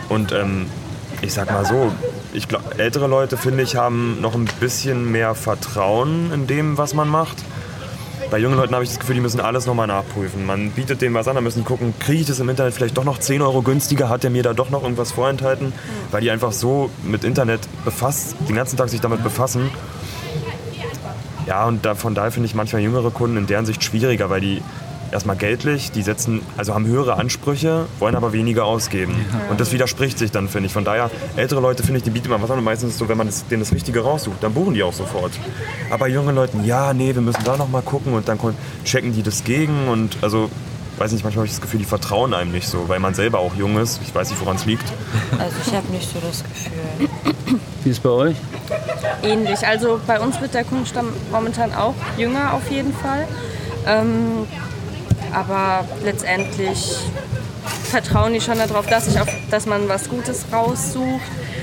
und 0.08 0.32
ähm, 0.32 0.66
ich 1.22 1.32
sag 1.32 1.50
mal 1.50 1.64
so, 1.64 1.92
ich 2.32 2.46
glaub, 2.46 2.78
ältere 2.78 3.08
Leute, 3.08 3.36
finde 3.36 3.64
ich, 3.64 3.74
haben 3.76 4.20
noch 4.20 4.34
ein 4.34 4.48
bisschen 4.60 5.10
mehr 5.10 5.34
Vertrauen 5.34 6.30
in 6.32 6.46
dem, 6.46 6.78
was 6.78 6.94
man 6.94 7.08
macht. 7.08 7.36
Bei 8.30 8.38
jungen 8.38 8.56
Leuten 8.56 8.74
habe 8.74 8.84
ich 8.84 8.90
das 8.90 9.00
Gefühl, 9.00 9.14
die 9.14 9.20
müssen 9.20 9.40
alles 9.40 9.66
nochmal 9.66 9.86
nachprüfen. 9.86 10.44
Man 10.44 10.70
bietet 10.72 11.00
denen 11.00 11.14
was 11.14 11.28
an, 11.28 11.34
dann 11.34 11.44
müssen 11.44 11.64
gucken, 11.64 11.94
kriege 11.98 12.20
ich 12.20 12.26
das 12.26 12.40
im 12.40 12.48
Internet 12.48 12.74
vielleicht 12.74 12.96
doch 12.96 13.04
noch 13.04 13.18
10 13.18 13.40
Euro 13.40 13.62
günstiger, 13.62 14.08
hat 14.08 14.22
der 14.22 14.30
mir 14.30 14.42
da 14.42 14.52
doch 14.52 14.70
noch 14.70 14.82
irgendwas 14.82 15.12
vorenthalten, 15.12 15.72
weil 16.10 16.20
die 16.20 16.30
einfach 16.30 16.52
so 16.52 16.90
mit 17.04 17.24
Internet 17.24 17.60
befasst, 17.84 18.36
den 18.48 18.56
ganzen 18.56 18.76
Tag 18.76 18.90
sich 18.90 19.00
damit 19.00 19.22
befassen. 19.22 19.70
Ja, 21.46 21.66
und 21.66 21.86
da, 21.86 21.94
von 21.94 22.14
daher 22.14 22.30
finde 22.30 22.46
ich 22.46 22.54
manchmal 22.54 22.82
jüngere 22.82 23.10
Kunden 23.10 23.38
in 23.38 23.46
deren 23.46 23.64
Sicht 23.64 23.82
schwieriger, 23.82 24.28
weil 24.28 24.42
die 24.42 24.60
erstmal 25.12 25.36
geldlich, 25.36 25.90
die 25.90 26.02
setzen, 26.02 26.42
also 26.56 26.74
haben 26.74 26.86
höhere 26.86 27.16
Ansprüche, 27.16 27.86
wollen 27.98 28.14
aber 28.14 28.32
weniger 28.32 28.64
ausgeben. 28.64 29.14
Und 29.50 29.60
das 29.60 29.72
widerspricht 29.72 30.18
sich 30.18 30.30
dann, 30.30 30.48
finde 30.48 30.66
ich. 30.66 30.72
Von 30.72 30.84
daher, 30.84 31.10
ältere 31.36 31.60
Leute, 31.60 31.82
finde 31.82 31.98
ich, 31.98 32.04
die 32.04 32.10
bieten 32.10 32.28
mal 32.28 32.40
was 32.42 32.50
an 32.50 32.58
und 32.58 32.64
meistens 32.64 32.90
ist 32.90 32.94
es 32.94 32.98
so, 32.98 33.08
wenn 33.08 33.18
man 33.18 33.26
das, 33.26 33.46
denen 33.46 33.62
das 33.62 33.72
Richtige 33.72 34.00
raussucht, 34.00 34.42
dann 34.42 34.54
buchen 34.54 34.74
die 34.74 34.82
auch 34.82 34.92
sofort. 34.92 35.32
Aber 35.90 35.98
bei 36.00 36.08
jungen 36.08 36.34
Leuten, 36.34 36.64
ja, 36.64 36.92
nee, 36.92 37.14
wir 37.14 37.22
müssen 37.22 37.42
da 37.44 37.56
nochmal 37.56 37.82
gucken 37.82 38.12
und 38.12 38.28
dann 38.28 38.38
checken 38.84 39.12
die 39.12 39.22
das 39.22 39.44
gegen 39.44 39.88
und 39.88 40.18
also, 40.22 40.50
weiß 40.98 41.12
nicht, 41.12 41.24
manchmal 41.24 41.42
habe 41.42 41.46
ich 41.46 41.52
das 41.52 41.60
Gefühl, 41.60 41.78
die 41.78 41.86
vertrauen 41.86 42.34
einem 42.34 42.52
nicht 42.52 42.68
so, 42.68 42.88
weil 42.88 43.00
man 43.00 43.14
selber 43.14 43.38
auch 43.38 43.54
jung 43.54 43.78
ist. 43.78 44.00
Ich 44.02 44.14
weiß 44.14 44.30
nicht, 44.30 44.40
woran 44.40 44.56
es 44.56 44.66
liegt. 44.66 44.84
Also 45.38 45.56
ich 45.66 45.72
habe 45.74 45.86
nicht 45.92 46.10
so 46.10 46.18
das 46.20 46.42
Gefühl. 46.44 47.08
Wie 47.84 47.90
ist 47.90 47.98
es 47.98 48.02
bei 48.02 48.10
euch? 48.10 48.36
Ähnlich. 49.22 49.66
Also 49.66 50.00
bei 50.06 50.20
uns 50.20 50.40
wird 50.40 50.54
der 50.54 50.64
Kundenstamm 50.64 51.08
momentan 51.30 51.72
auch 51.72 51.94
jünger 52.16 52.52
auf 52.52 52.70
jeden 52.70 52.92
Fall. 52.92 53.26
Ähm, 53.86 54.46
aber 55.32 55.84
letztendlich 56.04 56.96
vertrauen 57.90 58.32
die 58.32 58.40
schon 58.40 58.58
darauf, 58.58 58.86
dass, 58.86 59.08
ich 59.08 59.20
auf, 59.20 59.28
dass 59.50 59.66
man 59.66 59.88
was 59.88 60.08
Gutes 60.08 60.46
raussucht. 60.52 61.20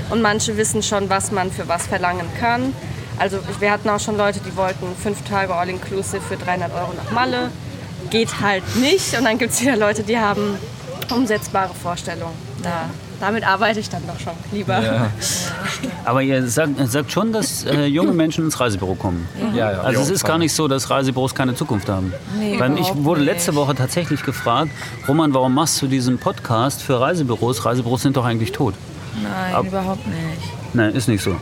Und 0.10 0.21
manche 0.21 0.58
wissen 0.58 0.84
schon, 0.84 1.10
was 1.10 1.32
man 1.32 1.51
für 1.51 1.67
was 1.67 1.88
verlangen 1.88 2.28
kann. 2.39 2.73
Also 3.17 3.39
wir 3.60 3.71
hatten 3.71 3.89
auch 3.89 3.99
schon 3.99 4.17
Leute, 4.17 4.39
die 4.39 4.56
wollten 4.56 4.95
fünf 5.01 5.23
Tage 5.23 5.54
All-Inclusive 5.54 6.21
für 6.21 6.38
300 6.38 6.71
Euro 6.73 6.93
nach 6.93 7.12
Malle. 7.12 7.49
Geht 8.10 8.41
halt 8.41 8.63
nicht. 8.75 9.17
Und 9.17 9.25
dann 9.25 9.38
gibt 9.38 9.54
es 9.54 9.62
wieder 9.62 9.78
Leute, 9.78 10.04
die 10.04 10.19
haben 10.19 10.58
umsetzbare 11.12 11.73
Vorstellungen. 11.73 12.36
Da, 12.62 12.89
damit 13.19 13.47
arbeite 13.47 13.80
ich 13.80 13.89
dann 13.89 14.01
doch 14.08 14.19
schon 14.19 14.34
lieber. 14.51 14.82
Ja. 14.82 15.10
Aber 16.06 16.21
ihr 16.21 16.47
sagt, 16.47 16.71
sagt 16.89 17.12
schon, 17.12 17.32
dass 17.34 17.65
äh, 17.65 17.86
junge 17.86 18.12
Menschen 18.13 18.45
ins 18.45 18.60
Reisebüro 18.60 18.95
kommen. 18.95 19.28
Ja, 19.54 19.71
ja. 19.71 19.82
Also 19.82 20.01
es 20.01 20.10
ist 20.10 20.23
gar 20.23 20.38
nicht 20.38 20.54
so, 20.54 20.67
dass 20.67 20.89
Reisebüros 20.89 21.34
keine 21.36 21.56
Zukunft 21.56 21.89
haben. 21.89 22.13
Nee, 22.39 22.60
Weil 22.60 22.78
ich 22.80 22.88
wurde 22.95 23.21
nicht. 23.21 23.32
letzte 23.34 23.56
Woche 23.56 23.75
tatsächlich 23.75 24.23
gefragt, 24.23 24.69
Roman, 25.08 25.34
warum 25.34 25.54
machst 25.54 25.82
du 25.82 25.88
diesen 25.88 26.17
Podcast 26.17 26.82
für 26.84 26.99
Reisebüros? 26.99 27.65
Reisebüros 27.65 28.01
sind 28.01 28.15
doch 28.17 28.25
eigentlich 28.25 28.51
tot. 28.51 28.73
Nein, 29.21 29.56
Ab- 29.56 29.65
überhaupt 29.65 30.06
nicht. 30.08 30.73
Nein, 30.73 30.93
ist 30.93 31.08
nicht 31.08 31.23
so. 31.23 31.36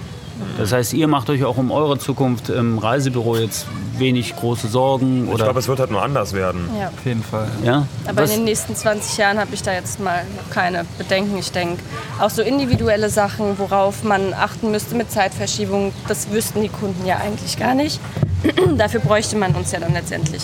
Das 0.58 0.72
heißt, 0.72 0.94
ihr 0.94 1.08
macht 1.08 1.30
euch 1.30 1.44
auch 1.44 1.58
um 1.58 1.72
eure 1.72 1.98
Zukunft 1.98 2.50
im 2.50 2.78
Reisebüro 2.78 3.38
jetzt 3.38 3.66
wenig 3.98 4.36
große 4.36 4.68
Sorgen 4.68 5.26
Ich 5.28 5.34
oder 5.34 5.46
glaube, 5.46 5.60
es 5.60 5.68
wird 5.68 5.80
halt 5.80 5.92
nur 5.92 6.02
anders 6.02 6.34
werden. 6.34 6.70
Ja. 6.80 6.88
Auf 6.88 7.06
jeden 7.06 7.24
Fall. 7.24 7.48
ja? 7.64 7.86
Aber 8.08 8.22
Was- 8.24 8.32
in 8.32 8.38
den 8.38 8.46
nächsten 8.46 8.76
20 8.76 9.18
Jahren 9.18 9.40
habe 9.40 9.54
ich 9.54 9.62
da 9.64 9.74
jetzt 9.74 10.00
mal 10.00 10.24
noch 10.38 10.54
keine 10.54 10.86
Bedenken. 10.98 11.38
Ich 11.38 11.52
denke, 11.52 11.82
auch 12.20 12.30
so 12.30 12.42
individuelle 12.42 13.10
Sachen, 13.10 13.58
worauf 13.60 14.04
man 14.04 14.34
achten 14.34 14.72
müsste 14.72 14.96
mit 14.96 15.12
Zeitverschiebung, 15.12 15.94
das 16.08 16.32
wüssten 16.32 16.62
die 16.62 16.70
Kunden 16.70 17.06
ja 17.06 17.18
eigentlich 17.18 17.58
gar 17.58 17.76
nicht. 17.76 18.00
Dafür 18.78 19.00
bräuchte 19.00 19.36
man 19.38 19.54
uns 19.56 19.72
ja 19.72 19.80
dann 19.80 19.94
letztendlich. 19.94 20.44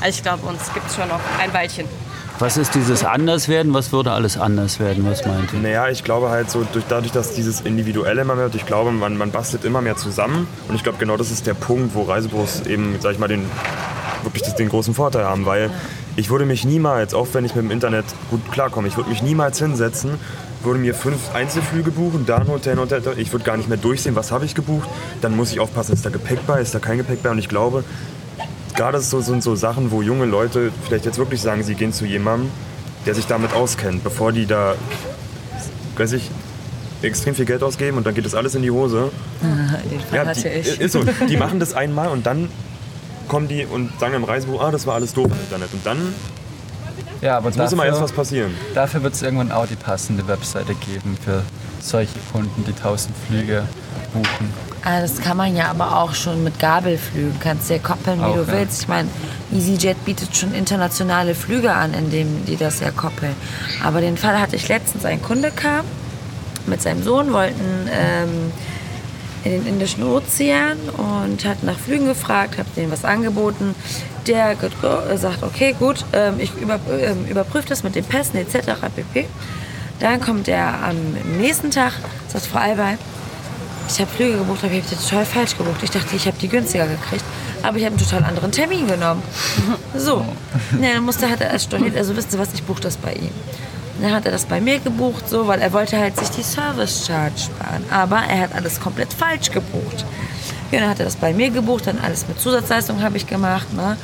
Also 0.00 0.16
ich 0.16 0.22
glaube, 0.22 0.46
uns 0.46 0.72
gibt 0.74 0.86
es 0.88 0.96
schon 0.96 1.08
noch 1.08 1.20
ein 1.40 1.52
Weilchen. 1.52 1.86
Was 2.42 2.56
ist 2.56 2.74
dieses 2.74 3.04
Anderswerden? 3.04 3.72
Was 3.72 3.92
würde 3.92 4.10
alles 4.10 4.36
anders 4.36 4.80
werden? 4.80 5.06
Was 5.08 5.24
meint 5.24 5.52
ihr? 5.52 5.60
Naja, 5.60 5.88
ich 5.90 6.02
glaube 6.02 6.28
halt 6.28 6.50
so, 6.50 6.66
durch, 6.72 6.84
dadurch, 6.88 7.12
dass 7.12 7.34
dieses 7.34 7.60
Individuelle 7.60 8.22
immer 8.22 8.34
mehr 8.34 8.46
wird, 8.46 8.56
ich 8.56 8.66
glaube, 8.66 8.90
man, 8.90 9.16
man 9.16 9.30
bastelt 9.30 9.64
immer 9.64 9.80
mehr 9.80 9.94
zusammen. 9.96 10.48
Und 10.66 10.74
ich 10.74 10.82
glaube, 10.82 10.98
genau 10.98 11.16
das 11.16 11.30
ist 11.30 11.46
der 11.46 11.54
Punkt, 11.54 11.94
wo 11.94 12.02
Reisebüros 12.02 12.66
eben, 12.66 12.96
sag 12.98 13.12
ich 13.12 13.20
mal, 13.20 13.28
den, 13.28 13.44
wirklich 14.24 14.42
den 14.54 14.68
großen 14.68 14.92
Vorteil 14.92 15.24
haben. 15.24 15.46
Weil 15.46 15.70
ich 16.16 16.30
würde 16.30 16.44
mich 16.44 16.64
niemals, 16.64 17.14
auch 17.14 17.28
wenn 17.32 17.44
ich 17.44 17.54
mit 17.54 17.64
dem 17.64 17.70
Internet 17.70 18.06
gut 18.28 18.40
klarkomme, 18.50 18.88
ich 18.88 18.96
würde 18.96 19.10
mich 19.10 19.22
niemals 19.22 19.60
hinsetzen, 19.60 20.14
würde 20.64 20.80
mir 20.80 20.96
fünf 20.96 21.32
Einzelflüge 21.36 21.92
buchen, 21.92 22.26
da 22.26 22.38
ein 22.38 22.48
Hotel, 22.48 22.72
ein 22.72 22.80
Hotel, 22.80 23.02
ich 23.18 23.30
würde 23.30 23.44
gar 23.44 23.56
nicht 23.56 23.68
mehr 23.68 23.78
durchsehen, 23.78 24.16
was 24.16 24.32
habe 24.32 24.46
ich 24.46 24.56
gebucht. 24.56 24.88
Dann 25.20 25.36
muss 25.36 25.52
ich 25.52 25.60
aufpassen, 25.60 25.92
ist 25.92 26.04
da 26.04 26.10
Gepäck 26.10 26.44
bei, 26.48 26.60
ist 26.60 26.74
da 26.74 26.80
kein 26.80 26.98
Gepäck 26.98 27.22
bei. 27.22 27.30
Und 27.30 27.38
ich 27.38 27.48
glaube, 27.48 27.84
gerade 28.74 29.00
so 29.00 29.20
sind 29.20 29.42
so 29.42 29.54
Sachen, 29.54 29.90
wo 29.90 30.02
junge 30.02 30.24
Leute 30.24 30.72
vielleicht 30.86 31.04
jetzt 31.04 31.18
wirklich 31.18 31.40
sagen, 31.40 31.62
sie 31.62 31.74
gehen 31.74 31.92
zu 31.92 32.04
jemandem, 32.04 32.50
der 33.06 33.14
sich 33.14 33.26
damit 33.26 33.52
auskennt, 33.54 34.04
bevor 34.04 34.32
die 34.32 34.46
da, 34.46 34.74
weiß 35.96 36.12
ich, 36.12 36.30
extrem 37.02 37.34
viel 37.34 37.44
Geld 37.46 37.62
ausgeben 37.62 37.96
und 37.96 38.06
dann 38.06 38.14
geht 38.14 38.24
das 38.24 38.34
alles 38.34 38.54
in 38.54 38.62
die 38.62 38.70
Hose. 38.70 39.10
Den 39.90 40.00
Fall 40.00 40.18
Ja, 40.18 40.26
hatte 40.26 40.40
die, 40.42 40.48
ich. 40.48 40.80
ist 40.80 40.92
so. 40.92 41.02
Die 41.28 41.36
machen 41.36 41.58
das 41.58 41.74
einmal 41.74 42.08
und 42.08 42.26
dann 42.26 42.48
kommen 43.28 43.48
die 43.48 43.64
und 43.66 43.90
sagen 43.98 44.14
im 44.14 44.24
Reisebuch, 44.24 44.60
ah, 44.62 44.70
das 44.70 44.86
war 44.86 44.94
alles 44.94 45.12
doof 45.12 45.26
im 45.26 45.32
Internet. 45.32 45.72
Und 45.72 45.84
dann 45.84 45.98
Ja, 47.20 47.38
aber 47.38 47.50
muss 47.50 47.72
immer 47.72 47.84
erst 47.84 47.96
dafür, 48.00 48.02
was 48.04 48.12
passieren. 48.12 48.52
dafür 48.74 49.02
wird 49.02 49.14
es 49.14 49.22
irgendwann 49.22 49.50
auch 49.52 49.66
die 49.66 49.74
passende 49.76 50.26
Webseite 50.28 50.74
geben 50.74 51.16
für 51.24 51.42
solche 51.82 52.18
Kunden, 52.32 52.64
die 52.64 52.72
1000 52.72 53.14
Flüge 53.28 53.64
buchen. 54.12 54.72
Ah, 54.84 55.00
das 55.00 55.20
kann 55.20 55.36
man 55.36 55.54
ja 55.54 55.70
aber 55.70 55.96
auch 55.98 56.14
schon 56.14 56.42
mit 56.42 56.58
Gabelflügen. 56.58 57.38
Kannst 57.38 57.70
ja 57.70 57.78
koppeln, 57.78 58.18
wie 58.18 58.24
Auch, 58.24 58.34
du 58.34 58.40
ja. 58.42 58.58
willst. 58.58 58.82
Ich 58.82 58.88
meine, 58.88 59.08
EasyJet 59.52 60.04
bietet 60.04 60.36
schon 60.36 60.52
internationale 60.54 61.34
Flüge 61.34 61.72
an, 61.72 61.94
indem 61.94 62.44
die 62.46 62.56
das 62.56 62.80
ja 62.80 62.90
koppeln. 62.90 63.34
Aber 63.84 64.00
den 64.00 64.16
Fall 64.16 64.40
hatte 64.40 64.56
ich 64.56 64.66
letztens. 64.68 65.04
Ein 65.04 65.22
Kunde 65.22 65.52
kam 65.52 65.84
mit 66.66 66.82
seinem 66.82 67.02
Sohn, 67.04 67.32
wollten 67.32 67.88
ähm, 67.92 68.52
in 69.44 69.52
den 69.52 69.66
Indischen 69.66 70.02
Ozean 70.04 70.78
und 70.96 71.44
hat 71.44 71.62
nach 71.62 71.78
Flügen 71.78 72.06
gefragt, 72.06 72.58
habe 72.58 72.68
denen 72.76 72.90
was 72.90 73.04
angeboten. 73.04 73.74
Der 74.26 74.56
sagt, 75.16 75.42
okay, 75.42 75.74
gut, 75.78 76.04
ähm, 76.12 76.34
ich 76.38 76.54
über, 76.54 76.78
ähm, 76.90 77.24
überprüfe 77.26 77.68
das 77.68 77.82
mit 77.82 77.94
den 77.94 78.04
Pässen 78.04 78.36
etc. 78.36 78.72
pp. 78.94 79.26
Dann 80.00 80.20
kommt 80.20 80.48
er 80.48 80.82
am 80.82 80.96
nächsten 81.38 81.70
Tag, 81.70 81.92
sagt 82.28 82.46
Frau 82.46 82.58
Albay, 82.58 82.96
ich 83.88 84.00
habe 84.00 84.10
Flüge 84.10 84.38
gebucht, 84.38 84.60
aber 84.64 84.72
ich 84.72 84.82
habe 84.82 84.94
die 84.94 85.04
total 85.04 85.24
falsch 85.24 85.56
gebucht. 85.56 85.82
Ich 85.82 85.90
dachte, 85.90 86.16
ich 86.16 86.26
habe 86.26 86.36
die 86.40 86.48
günstiger 86.48 86.86
gekriegt, 86.86 87.24
aber 87.62 87.76
ich 87.76 87.84
habe 87.84 87.96
einen 87.96 88.04
total 88.04 88.24
anderen 88.24 88.52
Termin 88.52 88.86
genommen. 88.86 89.22
So, 89.96 90.24
ja, 90.80 90.94
dann 90.94 91.04
musste, 91.04 91.28
hat 91.28 91.40
er 91.40 91.50
erst 91.50 91.66
storniert, 91.66 91.96
also 91.96 92.16
wissen 92.16 92.30
Sie 92.30 92.38
was, 92.38 92.52
ich 92.54 92.62
buche 92.62 92.80
das 92.80 92.96
bei 92.96 93.12
ihm. 93.12 93.30
Dann 94.00 94.12
hat 94.12 94.24
er 94.24 94.32
das 94.32 94.46
bei 94.46 94.60
mir 94.60 94.78
gebucht, 94.78 95.28
so, 95.28 95.46
weil 95.46 95.60
er 95.60 95.72
wollte 95.72 95.98
halt 95.98 96.16
sich 96.18 96.30
die 96.30 96.42
Service 96.42 97.06
Charge 97.06 97.38
sparen. 97.38 97.84
Aber 97.90 98.16
er 98.16 98.40
hat 98.40 98.54
alles 98.54 98.80
komplett 98.80 99.12
falsch 99.12 99.50
gebucht. 99.50 100.06
Ja, 100.70 100.80
dann 100.80 100.88
hat 100.88 100.98
er 100.98 101.04
das 101.04 101.16
bei 101.16 101.34
mir 101.34 101.50
gebucht, 101.50 101.86
dann 101.86 101.98
alles 101.98 102.26
mit 102.26 102.40
Zusatzleistung 102.40 103.02
habe 103.02 103.18
ich 103.18 103.26
gemacht. 103.26 103.72
Ne? 103.74 103.98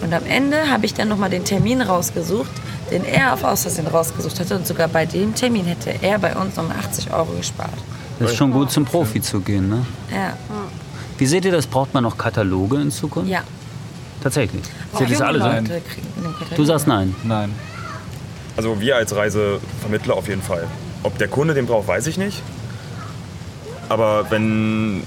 Und 0.00 0.14
am 0.14 0.24
Ende 0.24 0.70
habe 0.70 0.86
ich 0.86 0.94
dann 0.94 1.08
nochmal 1.08 1.30
den 1.30 1.44
Termin 1.44 1.82
rausgesucht, 1.82 2.52
den 2.92 3.04
er 3.04 3.32
auf 3.32 3.42
Außersehen 3.42 3.86
rausgesucht 3.88 4.38
hatte. 4.38 4.54
Und 4.56 4.66
sogar 4.66 4.86
bei 4.88 5.06
dem 5.06 5.34
Termin 5.34 5.64
hätte 5.64 5.94
er 6.02 6.18
bei 6.18 6.36
uns 6.36 6.56
nochmal 6.56 6.76
80 6.78 7.12
Euro 7.12 7.32
gespart. 7.32 7.72
Das 8.18 8.30
ist 8.32 8.36
schon 8.36 8.52
gut 8.52 8.70
zum 8.70 8.84
Profi 8.84 9.20
zu 9.20 9.40
gehen, 9.40 9.68
ne? 9.68 9.84
Ja, 10.12 10.34
Wie 11.18 11.26
seht 11.26 11.44
ihr 11.44 11.52
das? 11.52 11.66
Braucht 11.66 11.92
man 11.94 12.04
noch 12.04 12.16
Kataloge 12.16 12.76
in 12.80 12.90
Zukunft? 12.90 13.30
ja. 13.30 13.40
Tatsächlich. 14.22 14.62
Auch 14.92 15.00
Seht 15.00 15.10
ihr 15.10 15.18
das 15.18 15.26
alle 15.26 15.40
so? 15.40 16.54
Du 16.54 16.64
sagst 16.64 16.86
nein. 16.86 17.12
Nein. 17.24 17.52
Also 18.56 18.80
wir 18.80 18.94
als 18.94 19.16
Reisevermittler 19.16 20.14
auf 20.14 20.28
jeden 20.28 20.42
Fall. 20.42 20.68
Ob 21.02 21.18
der 21.18 21.26
Kunde 21.26 21.54
den 21.54 21.66
braucht, 21.66 21.88
weiß 21.88 22.06
ich 22.06 22.18
nicht. 22.18 22.40
Aber 23.88 24.30
wenn, 24.30 25.02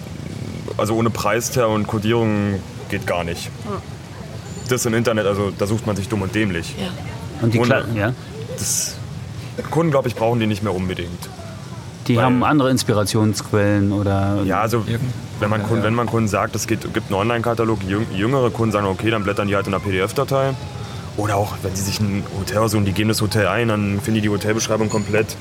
also 0.76 0.96
ohne 0.96 1.12
Preistag 1.12 1.70
und 1.70 1.88
Codierung 1.88 2.60
geht 2.90 3.08
gar 3.08 3.24
nicht. 3.24 3.50
Das 4.68 4.86
im 4.86 4.94
Internet, 4.94 5.28
also 5.28 5.52
da 5.58 5.66
sucht 5.66 5.88
man 5.88 5.96
sich 5.96 6.10
dumm 6.10 6.22
und 6.22 6.36
dämlich. 6.36 6.76
Ja. 6.78 6.88
Und 7.42 7.54
die, 7.54 7.60
Kle 7.60 7.86
ja? 7.96 8.14
Das, 8.58 8.96
Kunden, 9.72 9.92
glaube 9.92 10.08
ich, 10.08 10.16
brauchen 10.16 10.40
die 10.40 10.48
nicht 10.48 10.64
mehr 10.64 10.74
unbedingt. 10.74 11.30
die 12.08 12.18
Weil- 12.18 12.24
haben 12.26 12.44
andere 12.44 12.70
Inspirationsquellen 12.72 13.92
oder. 13.92 14.40
Ja, 14.46 14.62
also 14.62 14.84
wenn 15.40 15.50
man, 15.50 15.64
Kunden, 15.64 15.84
wenn 15.84 15.96
man 15.96 16.08
Kunden 16.08 16.28
sagt, 16.30 16.56
es 16.56 16.68
gibt 16.68 16.86
einen 16.86 17.14
Online-Katalog, 17.14 17.80
jüng- 17.82 18.12
jüngere 18.16 18.50
Kunden 18.52 18.72
sagen, 18.72 18.86
okay, 18.88 19.10
dann 19.10 19.24
blättern 19.24 19.48
die 19.48 19.56
halt 19.56 19.68
in 19.68 19.74
einer 19.74 19.84
PDF-Datei. 19.84 20.52
Oder 21.18 21.38
auch, 21.38 21.54
wenn 21.64 21.74
sie 21.76 21.82
sich 21.84 22.00
ein 22.02 22.24
Hotel 22.40 22.58
aussuchen, 22.60 22.84
die 22.86 22.92
geben 22.92 23.08
das 23.10 23.22
Hotel 23.22 23.48
ein, 23.48 23.70
dann 23.70 24.00
finden 24.02 24.16
die 24.16 24.22
die 24.22 24.30
Hotelbeschreibung 24.30 24.90
komplett. 24.90 25.36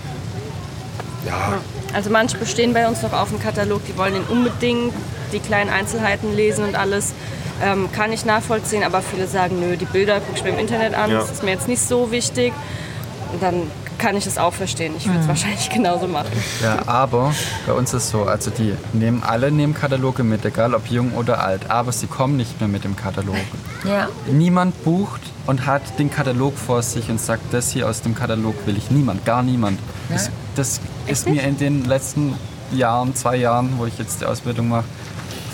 Ja, 1.27 1.59
Also 1.93 2.11
manche 2.11 2.37
bestehen 2.39 2.73
bei 2.75 2.87
uns 2.87 3.03
noch 3.03 3.13
auf 3.13 3.31
dem 3.31 3.41
Katalog, 3.41 3.81
die 3.87 3.97
wollen 3.97 4.15
den 4.15 4.23
unbedingt, 4.25 4.93
die 5.33 5.39
kleinen 5.41 5.71
Einzelheiten 5.71 6.35
lesen 6.37 6.65
und 6.65 6.77
alles. 6.77 7.13
Ähm, 7.63 7.89
kann 7.93 8.13
ich 8.13 8.25
nachvollziehen, 8.25 8.83
aber 8.83 9.01
viele 9.01 9.27
sagen, 9.29 9.61
nö, 9.61 9.77
die 9.77 9.85
Bilder 9.85 10.21
gucke 10.21 10.37
ich 10.37 10.43
mir 10.45 10.51
im 10.51 10.59
Internet 10.59 10.95
an, 10.95 11.11
Ja. 11.11 11.19
das 11.21 11.31
ist 11.31 11.43
mir 11.45 11.53
jetzt 11.53 11.69
nicht 11.69 11.83
so 11.83 12.11
wichtig. 12.11 12.53
Und 13.33 13.43
dann 13.43 13.71
kann 13.97 14.17
ich 14.17 14.27
es 14.27 14.39
auch 14.39 14.53
verstehen. 14.53 14.93
Ich 14.99 15.07
würde 15.07 15.21
es 15.21 15.29
wahrscheinlich 15.29 15.71
genauso 15.75 16.09
machen. 16.09 16.33
Ja, 16.63 16.79
aber 16.87 17.33
bei 17.67 17.73
uns 17.73 17.95
ist 17.95 18.11
so, 18.11 18.25
also 18.25 18.51
die 18.51 18.75
nehmen 18.93 19.23
alle 19.25 19.53
nehmen 19.53 19.73
Kataloge 19.73 20.25
mit, 20.25 20.45
egal 20.45 20.75
ob 20.75 20.89
jung 20.89 21.13
oder 21.13 21.45
alt, 21.45 21.71
aber 21.71 21.93
sie 21.93 22.09
kommen 22.09 22.37
nicht 22.37 22.61
mehr 22.61 22.69
mit 22.69 22.83
dem 22.83 22.97
Katalog. 22.97 23.37
Ja. 23.85 24.09
Niemand 24.27 24.83
bucht 24.85 25.21
und 25.47 25.65
hat 25.65 25.83
den 26.01 26.11
Katalog 26.11 26.59
vor 26.59 26.83
sich 26.83 27.09
und 27.09 27.21
sagt, 27.21 27.55
das 27.55 27.71
hier 27.71 27.89
aus 27.89 28.03
dem 28.03 28.17
Katalog 28.17 28.55
will 28.67 28.77
ich. 28.77 28.91
Niemand, 28.91 29.25
gar 29.25 29.45
niemand. 29.45 29.79
Das, 30.09 30.31
das 30.57 30.81
ist 31.07 31.29
mir 31.29 31.43
in 31.45 31.57
den 31.57 31.85
letzten 31.85 32.35
Jahren, 32.73 33.15
zwei 33.15 33.37
Jahren, 33.37 33.75
wo 33.79 33.87
ich 33.87 33.97
jetzt 33.99 34.21
die 34.23 34.27
Ausbildung 34.27 34.69
mache, 34.71 34.85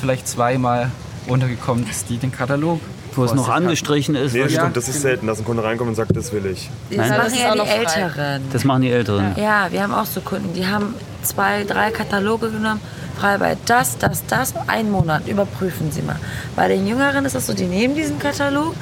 vielleicht 0.00 0.26
zweimal 0.26 0.90
untergekommen, 1.30 1.86
dass 1.86 2.04
die 2.04 2.18
den 2.18 2.32
Katalog 2.32 2.80
Wo 3.14 3.24
es 3.24 3.34
noch 3.34 3.48
angestrichen 3.48 4.14
ist. 4.14 4.34
nee, 4.34 4.48
stimmt, 4.48 4.76
das 4.76 4.88
ist 4.88 5.00
selten, 5.00 5.26
dass 5.26 5.38
ein 5.38 5.44
Kunde 5.44 5.62
reinkommt 5.62 5.88
und 5.88 5.94
sagt, 5.94 6.14
das 6.16 6.32
will 6.32 6.46
ich. 6.46 6.70
Das 6.90 6.98
Nein. 6.98 7.08
machen 7.08 7.20
Das 7.24 7.32
ist 7.32 7.40
ja 7.40 7.54
die. 7.54 7.70
Älteren. 7.70 8.42
Das 8.52 8.64
machen 8.64 8.82
die 8.82 8.90
Älteren. 8.90 9.34
Ja, 9.36 9.68
wir 9.70 9.82
haben 9.82 9.94
auch 9.94 10.06
so 10.06 10.20
Kunden, 10.20 10.52
die 10.54 10.66
haben 10.66 10.94
zwei, 11.22 11.64
drei 11.64 11.90
Kataloge 11.90 12.50
genommen. 12.50 12.80
Frei 13.18 13.38
bei 13.38 13.56
das, 13.66 13.98
das, 13.98 14.24
das, 14.26 14.54
einen 14.66 14.90
Monat, 14.90 15.28
überprüfen 15.28 15.92
Sie 15.92 16.02
mal. 16.02 16.16
Bei 16.56 16.68
den 16.68 16.86
Jüngeren 16.86 17.24
ist 17.24 17.34
das 17.34 17.46
so, 17.46 17.52
die 17.52 17.66
nehmen 17.66 17.94
diesen 17.94 18.18
Katalog, 18.18 18.74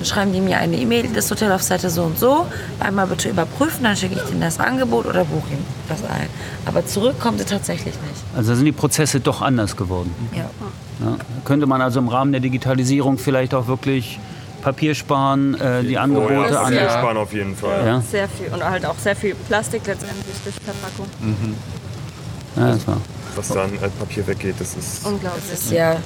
dann 0.00 0.06
schreiben 0.06 0.32
die 0.32 0.40
mir 0.40 0.56
eine 0.56 0.76
E-Mail, 0.76 1.08
das 1.14 1.30
Hotel 1.30 1.52
auf 1.52 1.62
Seite 1.62 1.90
so 1.90 2.04
und 2.04 2.18
so, 2.18 2.46
einmal 2.78 3.06
bitte 3.06 3.28
überprüfen, 3.28 3.84
dann 3.84 3.94
schicke 3.96 4.14
ich 4.14 4.30
Ihnen 4.30 4.40
das 4.40 4.58
Angebot 4.58 5.04
oder 5.04 5.26
buche 5.26 5.50
Ihnen 5.52 5.64
das 5.90 6.02
ein. 6.04 6.26
Aber 6.64 6.86
zurück 6.86 7.20
kommt 7.20 7.38
sie 7.38 7.44
tatsächlich 7.44 7.92
nicht. 7.94 8.24
Also 8.34 8.54
sind 8.54 8.64
die 8.64 8.72
Prozesse 8.72 9.20
doch 9.20 9.42
anders 9.42 9.76
geworden. 9.76 10.14
Ja. 10.34 10.48
Ja. 11.04 11.16
Könnte 11.44 11.66
man 11.66 11.82
also 11.82 11.98
im 11.98 12.08
Rahmen 12.08 12.32
der 12.32 12.40
Digitalisierung 12.40 13.18
vielleicht 13.18 13.52
auch 13.52 13.66
wirklich 13.66 14.18
Papier 14.62 14.94
sparen, 14.94 15.54
äh, 15.60 15.82
die 15.84 15.98
Angebote 15.98 16.32
Oh, 16.34 16.42
ja, 16.50 16.60
an. 16.60 16.64
Papier 16.64 16.82
Ja. 16.82 16.90
sparen 16.98 17.16
auf 17.18 17.32
jeden 17.34 17.54
Fall. 17.56 17.86
Ja. 17.86 18.00
Sehr 18.00 18.28
viel 18.28 18.46
und 18.54 18.64
halt 18.64 18.86
auch 18.86 18.96
sehr 18.98 19.16
viel 19.16 19.34
Plastik 19.34 19.82
letztendlich 19.86 20.36
durch 20.44 20.54
Verpackung. 20.56 21.06
Ja, 22.56 22.72
das 22.72 22.86
war. 22.86 22.96
Was 23.36 23.48
dann 23.48 23.70
als 23.82 23.92
Papier 23.92 24.26
weggeht, 24.26 24.54
das 24.58 24.74
ist. 24.76 25.04
Unglaublich. 25.06 25.44
Das 25.50 25.60
ist 25.60 25.72
ja 25.72 25.96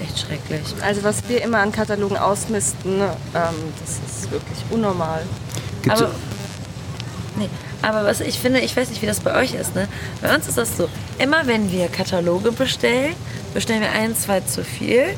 echt 0.00 0.18
schrecklich. 0.18 0.62
Also 0.82 1.04
was 1.04 1.28
wir 1.28 1.42
immer 1.42 1.58
an 1.58 1.72
Katalogen 1.72 2.16
ausmisten, 2.16 3.00
ähm, 3.00 3.54
das 3.80 4.00
ist 4.06 4.30
wirklich 4.30 4.58
unnormal. 4.70 5.22
Gibt's 5.82 6.02
aber, 6.02 6.14
nee, 7.36 7.48
aber 7.82 8.04
was 8.04 8.20
ich 8.20 8.38
finde, 8.38 8.60
ich 8.60 8.76
weiß 8.76 8.88
nicht, 8.88 9.02
wie 9.02 9.06
das 9.06 9.20
bei 9.20 9.34
euch 9.40 9.54
ist. 9.54 9.74
Ne? 9.74 9.88
Bei 10.22 10.34
uns 10.34 10.48
ist 10.48 10.58
das 10.58 10.76
so, 10.76 10.88
immer 11.18 11.46
wenn 11.46 11.70
wir 11.70 11.88
Kataloge 11.88 12.52
bestellen, 12.52 13.14
bestellen 13.52 13.82
wir 13.82 13.92
ein, 13.92 14.16
zwei 14.16 14.40
zu 14.40 14.64
viel. 14.64 15.16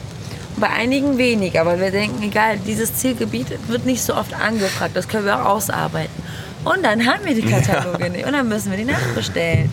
Und 0.55 0.61
bei 0.61 0.71
einigen 0.71 1.19
weniger, 1.19 1.65
weil 1.67 1.79
wir 1.81 1.91
denken, 1.91 2.23
egal, 2.23 2.59
dieses 2.59 2.95
Zielgebiet 2.95 3.47
wird 3.69 3.87
nicht 3.87 4.03
so 4.03 4.15
oft 4.15 4.35
angefragt, 4.35 4.97
das 4.97 5.07
können 5.07 5.27
wir 5.27 5.41
auch 5.41 5.57
ausarbeiten. 5.57 6.23
Und 6.65 6.83
dann 6.83 7.07
haben 7.07 7.25
wir 7.25 7.35
die 7.35 7.43
Kataloge 7.49 8.11
nicht 8.11 8.27
und 8.27 8.33
dann 8.33 8.49
müssen 8.49 8.71
wir 8.71 8.79
die 8.79 8.85
nachbestellen. 8.85 9.71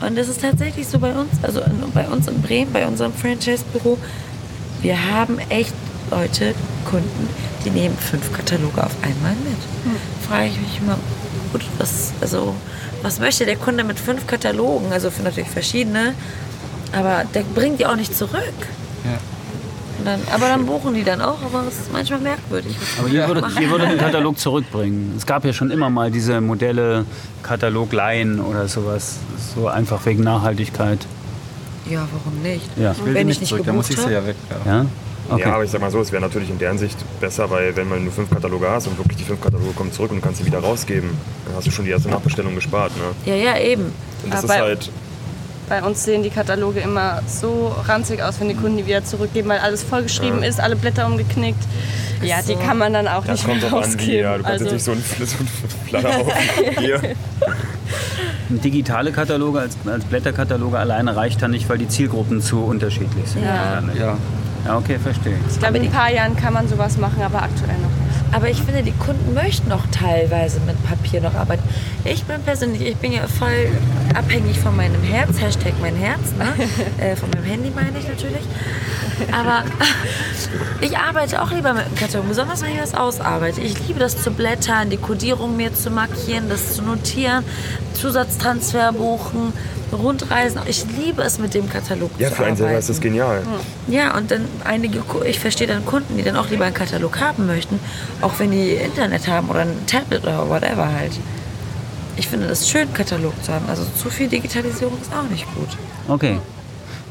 Und 0.00 0.16
das 0.16 0.28
ist 0.28 0.40
tatsächlich 0.42 0.86
so 0.86 0.98
bei 0.98 1.12
uns, 1.12 1.30
also 1.42 1.62
bei 1.92 2.06
uns 2.08 2.28
in 2.28 2.42
Bremen, 2.42 2.72
bei 2.72 2.86
unserem 2.86 3.12
Franchise-Büro, 3.12 3.98
wir 4.82 5.12
haben 5.12 5.38
echt 5.48 5.72
Leute, 6.10 6.54
Kunden, 6.84 7.28
die 7.64 7.70
nehmen 7.70 7.96
fünf 7.96 8.32
Kataloge 8.32 8.84
auf 8.84 8.92
einmal 9.02 9.32
mit. 9.36 9.56
Frage 10.28 10.46
ich 10.48 10.60
mich 10.60 10.80
immer, 10.80 10.98
gut, 11.52 11.62
was, 11.78 12.12
also, 12.20 12.54
was 13.02 13.18
möchte 13.18 13.46
der 13.46 13.56
Kunde 13.56 13.84
mit 13.84 13.98
fünf 13.98 14.26
Katalogen? 14.26 14.92
Also 14.92 15.10
für 15.10 15.22
natürlich 15.22 15.50
verschiedene, 15.50 16.14
aber 16.92 17.24
der 17.34 17.42
bringt 17.42 17.80
die 17.80 17.86
auch 17.86 17.96
nicht 17.96 18.14
zurück. 18.14 18.54
Ja. 19.04 19.18
Und 20.04 20.10
dann, 20.10 20.20
aber 20.34 20.48
dann 20.48 20.66
buchen 20.66 20.92
die 20.92 21.02
dann 21.02 21.22
auch, 21.22 21.38
aber 21.42 21.64
es 21.66 21.78
ist 21.80 21.90
manchmal 21.92 22.20
merkwürdig. 22.20 22.76
Aber 22.98 23.08
ihr 23.08 23.26
würdet, 23.26 23.46
ihr 23.58 23.70
würdet 23.70 23.90
den 23.90 23.96
Katalog 23.98 24.38
zurückbringen. 24.38 25.14
Es 25.16 25.24
gab 25.24 25.46
ja 25.46 25.52
schon 25.54 25.70
immer 25.70 25.88
mal 25.88 26.10
diese 26.10 26.42
Modelle, 26.42 27.06
Katalogleihen 27.42 28.38
oder 28.38 28.68
sowas. 28.68 29.16
So 29.54 29.66
einfach 29.68 30.04
wegen 30.04 30.22
Nachhaltigkeit. 30.22 31.06
Ja, 31.88 32.06
warum 32.12 32.42
nicht? 32.42 32.68
Ja. 32.76 32.92
Ich 32.92 33.02
will 33.04 33.14
Wenn 33.14 33.28
die 33.28 33.32
ich 33.32 33.40
nicht 33.40 33.40
nicht 33.40 33.48
zurück, 33.48 33.64
dann 33.64 33.76
muss 33.76 33.88
ich 33.88 33.96
gebucht 33.96 34.08
sie 34.10 34.14
ja 34.14 34.26
wegwerfen. 34.26 34.66
Ja? 34.66 34.86
Okay. 35.30 35.40
Ja, 35.40 35.54
aber 35.54 35.64
ich 35.64 35.70
sag 35.70 35.80
mal 35.80 35.90
so, 35.90 36.00
es 36.00 36.12
wäre 36.12 36.20
natürlich 36.20 36.50
in 36.50 36.58
deren 36.58 36.76
Sicht 36.76 36.98
besser, 37.18 37.50
weil 37.50 37.74
wenn 37.74 37.88
man 37.88 38.04
nur 38.04 38.12
fünf 38.12 38.28
Kataloge 38.28 38.68
hast 38.68 38.86
und 38.88 38.98
wirklich 38.98 39.16
die 39.16 39.24
fünf 39.24 39.40
Kataloge 39.40 39.70
kommen 39.72 39.90
zurück 39.90 40.10
und 40.10 40.18
du 40.18 40.22
kannst 40.22 40.40
sie 40.40 40.44
wieder 40.46 40.58
rausgeben, 40.58 41.08
dann 41.46 41.56
hast 41.56 41.66
du 41.66 41.70
schon 41.70 41.86
die 41.86 41.92
erste 41.92 42.10
Nachbestellung 42.10 42.54
gespart. 42.54 42.92
Ne? 42.98 43.04
Ja, 43.32 43.34
ja, 43.34 43.58
eben. 43.58 43.84
Und 44.22 44.34
das 44.34 44.44
Aber- 44.44 44.54
ist 44.54 44.60
halt, 44.60 44.90
Bei 45.68 45.82
uns 45.82 46.04
sehen 46.04 46.22
die 46.22 46.30
Kataloge 46.30 46.80
immer 46.80 47.22
so 47.26 47.74
ranzig 47.86 48.22
aus, 48.22 48.40
wenn 48.40 48.48
die 48.48 48.54
Kunden 48.54 48.76
die 48.76 48.86
wieder 48.86 49.04
zurückgeben, 49.04 49.48
weil 49.48 49.60
alles 49.60 49.82
vollgeschrieben 49.82 50.42
ist, 50.42 50.60
alle 50.60 50.76
Blätter 50.76 51.06
umgeknickt. 51.06 51.62
Ja, 52.22 52.40
die 52.42 52.54
so. 52.54 52.58
kann 52.58 52.78
man 52.78 52.92
dann 52.92 53.08
auch 53.08 53.24
das 53.24 53.40
nicht 53.40 53.44
kommt 53.46 53.60
mehr 53.60 53.70
drauf 53.70 53.84
an, 53.84 53.90
rausgeben. 53.90 54.12
wie, 54.12 54.18
ja, 54.18 54.36
du 54.36 54.42
kannst 54.44 54.62
also, 54.62 54.64
jetzt 54.64 54.72
nicht 54.72 54.84
so 54.84 54.92
einen, 54.92 55.26
so 55.26 55.36
Flatterhaufen 55.88 56.32
hier. 56.78 57.00
Digitale 58.48 59.12
Kataloge 59.12 59.60
als, 59.60 59.76
als 59.86 60.04
Blätterkataloge 60.04 60.78
alleine 60.78 61.16
reicht 61.16 61.42
dann 61.42 61.50
nicht, 61.50 61.68
weil 61.68 61.78
die 61.78 61.88
Zielgruppen 61.88 62.40
zu 62.40 62.62
unterschiedlich 62.64 63.26
sind. 63.28 63.44
Ja. 63.44 63.82
Ja. 63.98 64.16
Ja, 64.64 64.78
okay, 64.78 64.98
verstehe. 64.98 65.36
ich 65.50 65.58
glaube, 65.58 65.76
in 65.76 65.84
ein 65.84 65.90
paar 65.90 66.10
Jahren 66.10 66.36
kann 66.36 66.54
man 66.54 66.66
sowas 66.68 66.96
machen, 66.96 67.22
aber 67.22 67.42
aktuell 67.42 67.76
noch 67.82 67.90
nicht. 67.90 68.03
Aber 68.34 68.50
ich 68.50 68.60
finde, 68.60 68.82
die 68.82 68.90
Kunden 68.90 69.32
möchten 69.32 69.68
noch 69.68 69.86
teilweise 69.92 70.58
mit 70.66 70.74
Papier 70.84 71.20
noch 71.20 71.36
arbeiten. 71.36 71.62
Ich 72.04 72.24
bin 72.24 72.42
persönlich, 72.42 72.82
ich 72.82 72.96
bin 72.96 73.12
ja 73.12 73.28
voll 73.28 73.68
abhängig 74.12 74.58
von 74.58 74.74
meinem 74.74 75.00
Herz, 75.04 75.40
Hashtag 75.40 75.72
mein 75.80 75.94
Herz, 75.94 76.32
ne? 76.36 76.52
äh, 76.98 77.14
von 77.14 77.30
meinem 77.30 77.44
Handy 77.44 77.70
meine 77.70 77.96
ich 77.96 78.08
natürlich. 78.08 78.42
Aber 79.32 79.64
ich 80.80 80.96
arbeite 80.98 81.42
auch 81.42 81.50
lieber 81.50 81.72
mit 81.72 81.86
dem 81.86 81.94
Karton, 81.94 82.22
besonders 82.28 82.62
wenn 82.62 82.72
ich 82.74 82.80
was 82.80 82.94
ausarbeite. 82.94 83.60
Ich 83.60 83.86
liebe 83.86 84.00
das 84.00 84.22
zu 84.22 84.30
blättern, 84.30 84.90
die 84.90 84.96
Kodierung 84.96 85.56
mir 85.56 85.72
zu 85.74 85.90
markieren, 85.90 86.48
das 86.48 86.74
zu 86.74 86.82
notieren, 86.82 87.44
Zusatztransfer 87.94 88.92
buchen, 88.92 89.52
Rundreisen. 89.92 90.60
Ich 90.66 90.84
liebe 90.98 91.22
es 91.22 91.38
mit 91.38 91.54
dem 91.54 91.70
Katalog 91.70 92.10
Ja, 92.18 92.28
zu 92.28 92.34
für 92.36 92.44
einen 92.46 92.56
selber 92.56 92.70
arbeiten. 92.70 92.80
ist 92.80 92.90
das 92.90 93.00
genial. 93.00 93.42
Ja, 93.88 94.16
und 94.16 94.30
dann 94.30 94.46
einige, 94.64 95.02
ich 95.24 95.38
verstehe 95.38 95.66
dann 95.66 95.84
Kunden, 95.86 96.16
die 96.16 96.22
dann 96.22 96.36
auch 96.36 96.50
lieber 96.50 96.64
einen 96.64 96.74
Katalog 96.74 97.20
haben 97.20 97.46
möchten, 97.46 97.78
auch 98.20 98.32
wenn 98.38 98.50
die 98.50 98.72
Internet 98.72 99.28
haben 99.28 99.48
oder 99.48 99.60
ein 99.60 99.86
Tablet 99.86 100.24
oder 100.24 100.48
whatever 100.48 100.92
halt. 100.92 101.12
Ich 102.16 102.28
finde 102.28 102.46
das 102.48 102.68
schön, 102.68 102.92
Katalog 102.92 103.32
zu 103.44 103.52
haben. 103.52 103.66
Also 103.68 103.84
zu 104.00 104.08
viel 104.10 104.28
Digitalisierung 104.28 104.98
ist 105.00 105.12
auch 105.12 105.28
nicht 105.30 105.46
gut. 105.54 105.68
Okay. 106.08 106.38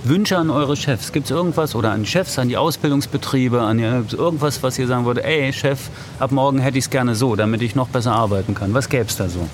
Wünsche 0.06 0.38
an 0.38 0.50
eure 0.50 0.76
Chefs. 0.76 1.14
Gibt 1.14 1.26
es 1.26 1.32
irgendwas 1.32 1.76
oder 1.76 1.92
an 1.92 2.06
Chefs, 2.06 2.38
an 2.38 2.50
die 2.50 2.58
Ausbildungsbetriebe, 2.58 3.62
an 3.62 3.80
irgendwas, 3.80 4.62
was 4.62 4.78
ihr 4.78 4.88
sagen 4.88 5.06
würdet, 5.06 5.24
ey 5.24 5.54
Chef, 5.54 5.80
ab 6.20 6.32
morgen 6.32 6.60
hätte 6.60 6.78
ich 6.78 6.86
es 6.86 6.90
gerne 6.90 7.16
so, 7.16 7.36
damit 7.38 7.62
ich 7.62 7.74
noch 7.74 7.88
besser 7.88 8.12
arbeiten 8.12 8.54
kann. 8.54 8.74
Was 8.74 8.90
gäbe 8.90 9.06
es 9.06 9.16
da 9.16 9.30
so? 9.30 9.48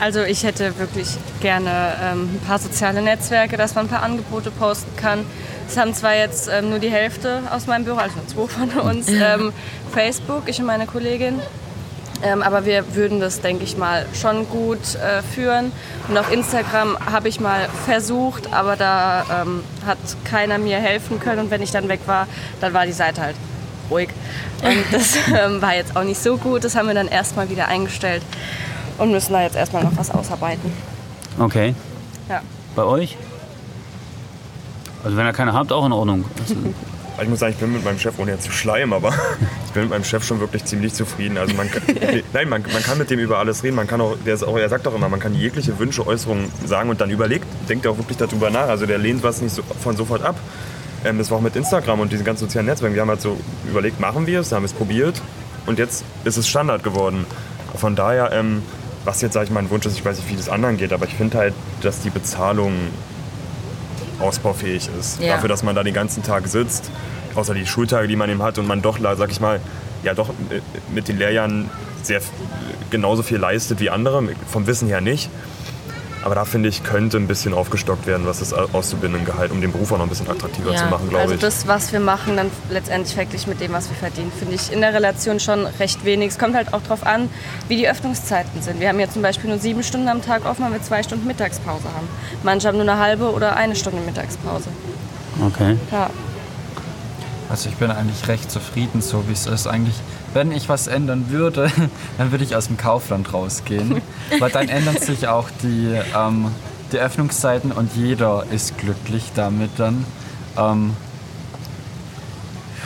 Also 0.00 0.22
ich 0.22 0.44
hätte 0.44 0.78
wirklich 0.78 1.08
gerne 1.42 1.70
ähm, 2.02 2.30
ein 2.32 2.40
paar 2.46 2.58
soziale 2.58 3.02
Netzwerke, 3.02 3.58
dass 3.58 3.74
man 3.74 3.84
ein 3.84 3.90
paar 3.90 4.02
Angebote 4.02 4.50
posten 4.50 4.96
kann. 4.96 5.26
Es 5.68 5.76
haben 5.76 5.92
zwar 5.92 6.16
jetzt 6.16 6.48
ähm, 6.50 6.70
nur 6.70 6.78
die 6.78 6.90
Hälfte 6.90 7.42
aus 7.50 7.66
meinem 7.66 7.84
Büro, 7.84 7.98
also 7.98 8.14
zwei 8.26 8.46
von 8.46 8.70
uns, 8.80 9.08
ähm, 9.10 9.52
Facebook, 9.92 10.44
ich 10.46 10.58
und 10.58 10.64
meine 10.64 10.86
Kollegin. 10.86 11.34
Ähm, 12.22 12.42
aber 12.42 12.66
wir 12.66 12.94
würden 12.94 13.20
das, 13.20 13.40
denke 13.40 13.64
ich 13.64 13.76
mal, 13.76 14.06
schon 14.12 14.48
gut 14.48 14.94
äh, 14.96 15.22
führen. 15.22 15.72
Und 16.08 16.18
auf 16.18 16.30
Instagram 16.30 16.98
habe 17.10 17.28
ich 17.28 17.40
mal 17.40 17.68
versucht, 17.86 18.52
aber 18.52 18.76
da 18.76 19.42
ähm, 19.42 19.62
hat 19.86 19.98
keiner 20.24 20.58
mir 20.58 20.78
helfen 20.78 21.18
können. 21.18 21.40
Und 21.40 21.50
wenn 21.50 21.62
ich 21.62 21.70
dann 21.70 21.88
weg 21.88 22.00
war, 22.06 22.26
dann 22.60 22.74
war 22.74 22.86
die 22.86 22.92
Seite 22.92 23.22
halt 23.22 23.36
ruhig. 23.90 24.10
Und 24.62 24.84
das 24.92 25.16
ähm, 25.28 25.62
war 25.62 25.74
jetzt 25.74 25.96
auch 25.96 26.04
nicht 26.04 26.20
so 26.22 26.36
gut. 26.36 26.64
Das 26.64 26.76
haben 26.76 26.88
wir 26.88 26.94
dann 26.94 27.08
erstmal 27.08 27.48
wieder 27.48 27.68
eingestellt 27.68 28.22
und 28.98 29.10
müssen 29.10 29.32
da 29.32 29.42
jetzt 29.42 29.56
erstmal 29.56 29.82
noch 29.82 29.96
was 29.96 30.10
ausarbeiten. 30.10 30.72
Okay. 31.38 31.74
Ja. 32.28 32.42
Bei 32.76 32.84
euch? 32.84 33.16
Also 35.02 35.16
wenn 35.16 35.26
ihr 35.26 35.32
keine 35.32 35.54
habt, 35.54 35.72
auch 35.72 35.86
in 35.86 35.92
Ordnung. 35.92 36.24
Also, 36.38 36.54
Ich 37.22 37.28
muss 37.28 37.40
sagen, 37.40 37.52
ich 37.52 37.58
bin 37.58 37.72
mit 37.72 37.84
meinem 37.84 37.98
Chef, 37.98 38.18
ohne 38.18 38.32
jetzt 38.32 38.44
zu 38.44 38.52
schleimen, 38.52 38.92
aber 38.92 39.12
ich 39.66 39.72
bin 39.72 39.82
mit 39.82 39.90
meinem 39.90 40.04
Chef 40.04 40.24
schon 40.24 40.40
wirklich 40.40 40.64
ziemlich 40.64 40.94
zufrieden. 40.94 41.36
Also 41.36 41.54
man 41.54 41.70
kann, 41.70 41.82
nein, 42.32 42.48
man, 42.48 42.62
man 42.62 42.82
kann 42.82 42.98
mit 42.98 43.10
dem 43.10 43.18
über 43.18 43.38
alles 43.38 43.62
reden. 43.62 43.76
Man 43.76 43.86
kann 43.86 44.00
auch, 44.00 44.16
der 44.24 44.36
auch, 44.42 44.56
er 44.56 44.68
sagt 44.68 44.86
auch 44.88 44.94
immer, 44.94 45.08
man 45.08 45.20
kann 45.20 45.34
jegliche 45.34 45.78
Wünsche, 45.78 46.06
Äußerungen 46.06 46.50
sagen 46.66 46.88
und 46.88 47.00
dann 47.00 47.10
überlegt, 47.10 47.46
denkt 47.68 47.84
er 47.84 47.92
auch 47.92 47.98
wirklich 47.98 48.16
darüber 48.16 48.50
nach. 48.50 48.68
Also 48.68 48.86
der 48.86 48.98
lehnt 48.98 49.22
was 49.22 49.42
nicht 49.42 49.54
so, 49.54 49.62
von 49.62 49.96
sofort 49.96 50.22
ab. 50.22 50.36
Ähm, 51.04 51.18
das 51.18 51.30
war 51.30 51.38
auch 51.38 51.42
mit 51.42 51.56
Instagram 51.56 52.00
und 52.00 52.12
diesen 52.12 52.24
ganzen 52.24 52.46
sozialen 52.46 52.66
Netzwerken. 52.66 52.94
Wir 52.94 53.02
haben 53.02 53.10
halt 53.10 53.20
so 53.20 53.38
überlegt, 53.68 54.00
machen 54.00 54.26
wir 54.26 54.40
es, 54.40 54.52
haben 54.52 54.64
es 54.64 54.72
probiert 54.72 55.20
und 55.66 55.78
jetzt 55.78 56.04
ist 56.24 56.36
es 56.36 56.48
Standard 56.48 56.82
geworden. 56.82 57.26
Von 57.74 57.96
daher, 57.96 58.32
ähm, 58.32 58.62
was 59.04 59.22
jetzt, 59.22 59.34
sage 59.34 59.46
ich 59.46 59.50
mal, 59.50 59.60
ein 59.60 59.70
Wunsch 59.70 59.86
ist, 59.86 59.94
ich 59.94 60.04
weiß 60.04 60.18
nicht, 60.18 60.30
wie 60.30 60.36
das 60.36 60.48
anderen 60.48 60.76
geht, 60.76 60.92
aber 60.92 61.06
ich 61.06 61.14
finde 61.14 61.38
halt, 61.38 61.54
dass 61.82 62.00
die 62.00 62.10
Bezahlung 62.10 62.74
ausbaufähig 64.20 64.88
ist. 64.98 65.20
Ja. 65.20 65.34
Dafür, 65.34 65.48
dass 65.48 65.62
man 65.62 65.74
da 65.74 65.82
den 65.82 65.94
ganzen 65.94 66.22
Tag 66.22 66.48
sitzt, 66.48 66.90
außer 67.34 67.54
die 67.54 67.66
Schultage, 67.66 68.08
die 68.08 68.16
man 68.16 68.30
eben 68.30 68.42
hat 68.42 68.58
und 68.58 68.66
man 68.66 68.82
doch, 68.82 68.98
sag 69.00 69.30
ich 69.30 69.40
mal, 69.40 69.60
ja 70.02 70.14
doch 70.14 70.30
äh, 70.30 70.60
mit 70.92 71.08
den 71.08 71.18
Lehrjahren 71.18 71.70
sehr 72.02 72.20
genauso 72.90 73.22
viel 73.22 73.38
leistet 73.38 73.80
wie 73.80 73.90
andere, 73.90 74.22
vom 74.48 74.66
Wissen 74.66 74.88
her 74.88 75.00
nicht. 75.00 75.30
Aber 76.22 76.34
da 76.34 76.44
finde 76.44 76.68
ich, 76.68 76.82
könnte 76.84 77.16
ein 77.16 77.26
bisschen 77.26 77.54
aufgestockt 77.54 78.06
werden, 78.06 78.26
was 78.26 78.40
das 78.40 78.52
Auszubildendengehalt, 78.52 79.50
um 79.52 79.60
den 79.62 79.72
Beruf 79.72 79.90
auch 79.92 79.96
noch 79.96 80.04
ein 80.04 80.10
bisschen 80.10 80.28
attraktiver 80.28 80.72
Ja, 80.72 80.76
zu 80.76 80.84
machen, 80.86 81.08
glaube 81.08 81.22
Also 81.22 81.34
ich. 81.34 81.40
das, 81.40 81.66
was 81.66 81.92
wir 81.92 82.00
machen, 82.00 82.36
dann 82.36 82.50
letztendlich 82.68 83.14
verglichen 83.14 83.48
mit 83.48 83.60
dem, 83.60 83.72
was 83.72 83.88
wir 83.88 83.96
verdienen, 83.96 84.30
finde 84.38 84.54
ich 84.54 84.70
in 84.70 84.82
der 84.82 84.92
Relation 84.92 85.40
schon 85.40 85.64
recht 85.78 86.04
wenig. 86.04 86.28
Es 86.32 86.38
kommt 86.38 86.54
halt 86.54 86.74
auch 86.74 86.82
darauf 86.82 87.06
an, 87.06 87.30
wie 87.68 87.76
die 87.76 87.88
Öffnungszeiten 87.88 88.60
sind. 88.60 88.80
Wir 88.80 88.90
haben 88.90 89.00
jetzt 89.00 89.14
zum 89.14 89.22
Beispiel 89.22 89.48
nur 89.48 89.58
sieben 89.58 89.82
Stunden 89.82 90.08
am 90.08 90.20
Tag 90.20 90.44
offen, 90.44 90.62
weil 90.66 90.72
wir 90.72 90.82
zwei 90.82 91.02
Stunden 91.02 91.26
Mittagspause 91.26 91.84
haben. 91.84 92.06
Manche 92.42 92.68
haben 92.68 92.76
nur 92.76 92.88
eine 92.90 92.98
halbe 93.00 93.32
oder 93.32 93.56
eine 93.56 93.74
Stunde 93.74 94.00
Mittagspause. 94.02 94.68
okay. 95.46 95.76
Ja. 95.90 96.10
Also 97.48 97.68
ich 97.68 97.74
bin 97.76 97.90
eigentlich 97.90 98.28
recht 98.28 98.48
zufrieden, 98.50 99.00
so 99.02 99.24
wie 99.26 99.32
es 99.32 99.46
ist. 99.46 99.66
Eigentlich, 99.66 99.96
wenn 100.34 100.52
ich 100.52 100.68
was 100.68 100.86
ändern 100.86 101.26
würde, 101.30 101.70
dann 102.18 102.30
würde 102.30 102.44
ich 102.44 102.56
aus 102.56 102.66
dem 102.68 102.76
Kaufland 102.76 103.32
rausgehen. 103.32 104.00
Weil 104.38 104.50
dann 104.50 104.68
ändern 104.68 104.96
sich 104.98 105.28
auch 105.28 105.48
die, 105.62 105.98
ähm, 106.16 106.46
die 106.92 106.98
Öffnungszeiten 106.98 107.72
und 107.72 107.94
jeder 107.96 108.44
ist 108.50 108.78
glücklich 108.78 109.32
damit 109.34 109.70
dann. 109.76 110.04
Ähm, 110.56 110.94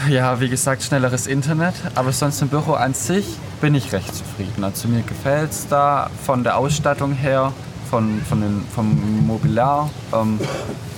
ja, 0.09 0.41
wie 0.41 0.49
gesagt, 0.49 0.83
schnelleres 0.83 1.27
Internet. 1.27 1.75
Aber 1.95 2.13
sonst 2.13 2.41
im 2.43 2.49
Büro 2.49 2.73
an 2.73 2.95
sich 2.95 3.27
bin 3.61 3.75
ich 3.75 3.93
recht 3.93 4.15
zufrieden. 4.15 4.65
Also 4.65 4.89
mir 4.89 5.03
gefällt 5.03 5.53
es 5.53 5.69
da 5.69 6.11
von 6.25 6.45
der 6.45 6.59
Ausstattung 6.59 7.13
her, 7.13 7.53
von, 7.91 8.21
von 8.29 8.41
den, 8.41 8.65
vom 8.75 9.27
Mobiliar. 9.27 9.91
Ähm, 10.13 10.39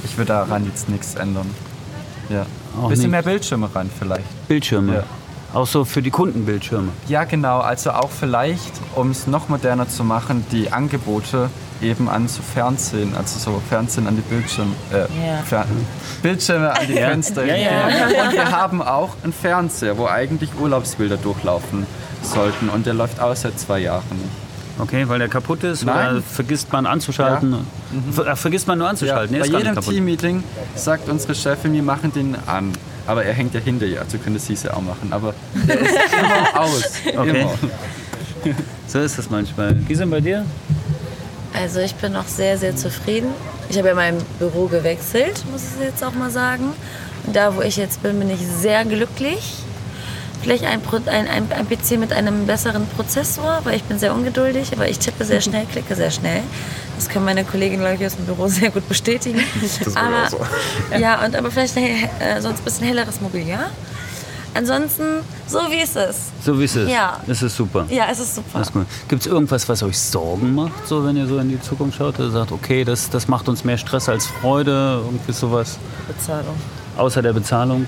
ich 0.05 0.17
würde 0.17 0.33
daran 0.33 0.65
jetzt 0.65 0.89
nichts 0.89 1.15
ändern. 1.15 1.51
Ja. 2.29 2.47
Auch 2.81 2.89
Bisschen 2.89 3.05
nicht. 3.05 3.11
mehr 3.13 3.23
Bildschirme 3.23 3.69
rein 3.75 3.91
vielleicht. 3.97 4.49
Bildschirme. 4.49 4.95
Ja. 4.95 5.05
Auch 5.57 5.67
so 5.67 5.87
für 5.87 6.03
die 6.03 6.11
Kundenbildschirme. 6.11 6.89
Ja, 7.09 7.25
genau. 7.25 7.61
Also 7.61 7.91
auch 7.93 8.11
vielleicht, 8.11 8.73
um 8.95 9.11
es 9.11 9.27
noch 9.27 9.49
moderner 9.49 9.89
zu 9.89 10.05
machen, 10.05 10.45
die 10.53 10.71
Angebote 10.71 11.49
eben 11.81 12.11
an 12.11 12.29
so 12.29 12.43
Fernsehen, 12.43 13.15
also 13.17 13.39
so 13.39 13.63
Fernsehen 13.67 14.07
an 14.07 14.17
die 14.17 14.23
Bildschirme, 14.23 14.73
äh, 14.93 14.99
Ja. 14.99 15.43
Fer 15.45 15.65
Bildschirme 16.23 16.71
an 16.79 16.87
die 16.87 16.93
Fenster. 16.93 17.47
Ja, 17.47 17.57
ja. 17.57 18.25
Und 18.25 18.33
wir 18.35 18.51
haben 18.51 18.83
auch 18.83 19.11
einen 19.25 19.33
Fernseher, 19.33 19.97
wo 19.97 20.07
eigentlich 20.07 20.51
Urlaubsbilder 20.61 21.17
durchlaufen 21.17 21.87
sollten. 22.23 22.69
Und 22.69 22.85
der 22.85 22.93
läuft 22.93 23.19
auch 23.21 23.35
seit 23.35 23.59
zwei 23.59 23.79
Jahren. 23.79 24.05
Okay, 24.79 25.09
weil 25.09 25.19
der 25.21 25.29
kaputt 25.29 25.65
ist 25.65 25.85
Nein. 25.87 26.11
oder 26.17 26.23
vergisst 26.23 26.71
man 26.71 26.85
anzuschalten? 26.85 27.57
Ver- 28.13 28.27
ach, 28.33 28.37
vergisst 28.37 28.67
man 28.67 28.77
nur 28.79 28.89
anzuschalten? 28.91 29.39
Bei 29.39 29.47
jedem. 29.47 29.81
Teammeeting 29.81 30.45
sagt 30.75 31.09
unsere 31.09 31.35
Chefin, 31.35 31.73
wir 31.73 31.83
machen 31.83 32.13
den 32.13 32.37
an. 32.47 32.73
Aber 33.07 33.25
er 33.25 33.33
hängt 33.33 33.55
ja 33.55 33.61
hinter 33.61 33.87
ihr, 33.87 34.01
also 34.01 34.19
könnte 34.19 34.39
sie 34.41 34.55
es 34.55 34.63
ja 34.63 34.75
auch 34.75 34.83
machen. 34.83 35.13
Aber 35.13 35.35
der 35.55 35.81
ist 35.81 35.95
immer 36.13 36.61
aus. 36.61 36.85
Okay. 37.07 37.41
Immer. 37.41 37.55
So 38.87 39.01
ist 39.01 39.19
das 39.19 39.29
manchmal. 39.29 39.75
Gisem, 39.75 40.11
bei 40.11 40.21
dir? 40.21 40.47
Also 41.53 41.81
ich 41.81 41.95
bin 41.97 42.13
noch 42.13 42.29
sehr, 42.29 42.57
sehr 42.57 42.77
zufrieden. 42.77 43.31
Ich 43.69 43.77
habe 43.77 43.89
ja 43.89 43.95
mein 43.95 44.17
Büro 44.39 44.67
gewechselt, 44.67 45.43
muss 45.51 45.63
ich 45.77 45.85
jetzt 45.85 46.05
auch 46.05 46.15
mal 46.15 46.31
sagen. 46.31 46.73
Und 47.27 47.35
da, 47.35 47.57
wo 47.57 47.63
ich 47.63 47.77
jetzt 47.77 48.03
bin, 48.03 48.19
bin 48.21 48.31
ich 48.31 48.41
sehr 48.41 48.85
glücklich. 48.85 49.55
Vielleicht 50.43 50.65
ein, 50.65 50.81
ein, 51.07 51.27
ein, 51.29 51.53
ein 51.53 51.69
PC 51.69 51.99
mit 51.99 52.13
einem 52.13 52.47
besseren 52.47 52.87
Prozessor, 52.87 53.61
weil 53.65 53.75
ich 53.75 53.83
bin 53.83 53.99
sehr 53.99 54.15
ungeduldig, 54.15 54.73
aber 54.73 54.89
ich 54.89 55.01
tippe 55.01 55.25
sehr 55.25 55.41
schnell, 55.41 55.67
klicke 55.67 55.97
sehr 55.97 56.13
schnell. 56.13 56.43
Das 56.97 57.09
können 57.09 57.25
meine 57.25 57.45
Kolleginnen, 57.45 57.81
glaube 57.81 57.97
ich, 57.97 58.07
aus 58.07 58.17
dem 58.17 58.27
Büro 58.27 58.49
sehr 58.49 58.71
gut 58.71 58.89
bestätigen. 58.89 59.41
Das 59.85 59.97
aber, 59.97 60.29
so. 60.31 60.39
Ja, 60.99 61.25
und 61.25 61.37
aber 61.37 61.51
vielleicht 61.51 61.77
äh, 61.77 62.41
sonst 62.41 62.59
ein 62.61 62.65
bisschen 62.65 62.87
helleres 62.87 63.21
Mobiliar. 63.21 63.71
Ansonsten, 64.55 65.21
so 65.47 65.59
wie 65.71 65.83
es 65.83 65.95
ist. 65.97 66.43
So 66.43 66.59
wie 66.59 66.65
es 66.65 66.75
ist. 66.75 66.89
Ja. 66.89 67.21
Das 67.27 67.43
ist 67.43 67.55
super. 67.57 67.85
Ja, 67.91 68.07
es 68.11 68.19
ist 68.21 68.37
super. 68.37 68.65
Gibt 69.07 69.21
es 69.21 69.27
irgendwas, 69.27 69.69
was 69.69 69.83
euch 69.83 69.99
Sorgen 69.99 70.55
macht, 70.55 70.89
so 70.89 71.05
wenn 71.05 71.15
ihr 71.17 71.27
so 71.27 71.37
in 71.39 71.51
die 71.51 71.61
Zukunft 71.61 71.99
schaut? 71.99 72.19
Ihr 72.19 72.31
sagt, 72.31 72.53
okay, 72.53 72.83
das, 72.83 73.11
das 73.11 73.29
macht 73.29 73.51
uns 73.51 73.65
mehr 73.65 73.77
Stress 73.77 74.09
als 74.09 74.27
Freude, 74.27 75.03
irgendwie 75.05 75.33
sowas, 75.33 75.77
Bezahlung. 76.09 76.57
außer 76.97 77.21
der 77.21 77.35
Bezahlung? 77.35 77.87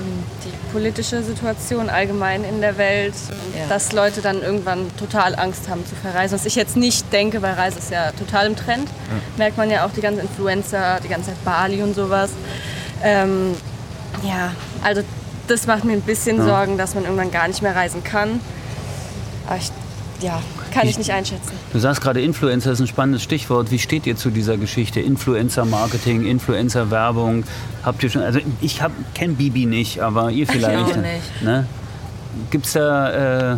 Ähm, 0.00 0.22
Die 0.44 0.72
politische 0.72 1.22
Situation 1.22 1.90
allgemein 1.90 2.44
in 2.44 2.60
der 2.60 2.78
Welt, 2.78 3.14
Ja. 3.58 3.66
dass 3.68 3.92
Leute 3.92 4.20
dann 4.22 4.40
irgendwann 4.42 4.86
total 4.96 5.34
Angst 5.34 5.68
haben 5.68 5.84
zu 5.86 5.94
verreisen. 5.96 6.34
Was 6.38 6.46
ich 6.46 6.54
jetzt 6.54 6.76
nicht 6.76 7.12
denke, 7.12 7.42
weil 7.42 7.54
Reise 7.54 7.78
ist 7.78 7.90
ja 7.90 8.12
total 8.12 8.46
im 8.46 8.56
Trend. 8.56 8.88
Merkt 9.36 9.56
man 9.56 9.70
ja 9.70 9.84
auch 9.84 9.90
die 9.92 10.00
ganzen 10.00 10.20
Influencer, 10.22 10.98
die 11.02 11.08
ganze 11.08 11.30
Zeit 11.30 11.44
Bali 11.44 11.82
und 11.82 11.94
sowas. 11.94 12.30
Ähm, 13.02 13.54
ja, 14.22 14.52
also 14.84 15.02
das 15.48 15.66
macht 15.66 15.84
mir 15.84 15.92
ein 15.94 16.02
bisschen 16.02 16.42
Sorgen, 16.42 16.78
dass 16.78 16.94
man 16.94 17.04
irgendwann 17.04 17.30
gar 17.30 17.48
nicht 17.48 17.62
mehr 17.62 17.74
reisen 17.74 18.04
kann. 18.04 18.40
Aber 19.46 19.56
ich, 19.56 19.70
ja, 20.20 20.40
kann 20.70 20.86
ich 20.88 20.98
nicht 20.98 21.10
einschätzen. 21.10 21.52
Du 21.72 21.78
sagst 21.78 22.00
gerade, 22.00 22.20
Influencer 22.20 22.72
ist 22.72 22.80
ein 22.80 22.86
spannendes 22.86 23.22
Stichwort. 23.22 23.70
Wie 23.70 23.78
steht 23.78 24.06
ihr 24.06 24.16
zu 24.16 24.30
dieser 24.30 24.56
Geschichte? 24.56 25.00
Influencer-Marketing, 25.00 26.24
Influencer-Werbung. 26.26 27.44
Habt 27.82 28.02
ihr 28.02 28.10
schon, 28.10 28.22
also 28.22 28.40
ich 28.60 28.80
kenne 29.14 29.34
Bibi 29.34 29.66
nicht, 29.66 30.00
aber 30.00 30.30
ihr 30.30 30.46
vielleicht. 30.46 30.92
auch 30.92 30.96
nicht. 30.96 31.42
Ne? 31.42 31.66
Gibt's 32.50 32.72
da, 32.72 33.52
äh, 33.52 33.56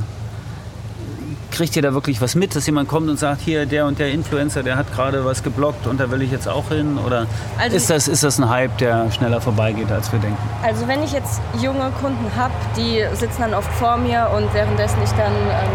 kriegt 1.51 1.77
ihr 1.77 1.83
da 1.83 1.93
wirklich 1.93 2.21
was 2.23 2.35
mit, 2.35 2.57
dass 2.57 2.65
jemand 2.65 2.89
kommt 2.89 3.11
und 3.11 3.19
sagt, 3.19 3.43
hier, 3.43 3.67
der 3.67 3.85
und 3.87 3.99
der 3.99 4.11
Influencer, 4.11 4.63
der 4.63 4.77
hat 4.77 4.91
gerade 4.95 5.25
was 5.27 5.43
geblockt 5.43 5.87
und 5.87 6.01
da 6.01 6.11
will 6.11 6.23
ich 6.23 6.31
jetzt 6.31 6.49
auch 6.49 6.69
hin? 6.71 6.97
Oder 7.05 7.27
Also- 7.59 7.77
ist, 7.77 7.91
das, 7.91 8.09
ist 8.09 8.25
das 8.25 8.39
ein 8.39 8.49
Hype, 8.49 8.79
der 8.79 9.11
schneller 9.13 9.41
vorbeigeht, 9.41 9.91
als 9.93 10.11
wir 10.13 10.19
denken? 10.19 10.39
Also 10.63 10.89
wenn 10.89 11.03
ich 11.03 11.13
jetzt 11.13 11.43
junge 11.61 11.91
Kunden 12.01 12.25
habe, 12.37 12.55
die 12.77 13.05
sitzen 13.15 13.43
dann 13.43 13.53
oft 13.55 13.71
vor 13.75 13.99
mir 13.99 14.31
und 14.35 14.53
währenddessen 14.55 14.97
ich 15.05 15.11
dann 15.11 15.33
ähm, 15.33 15.69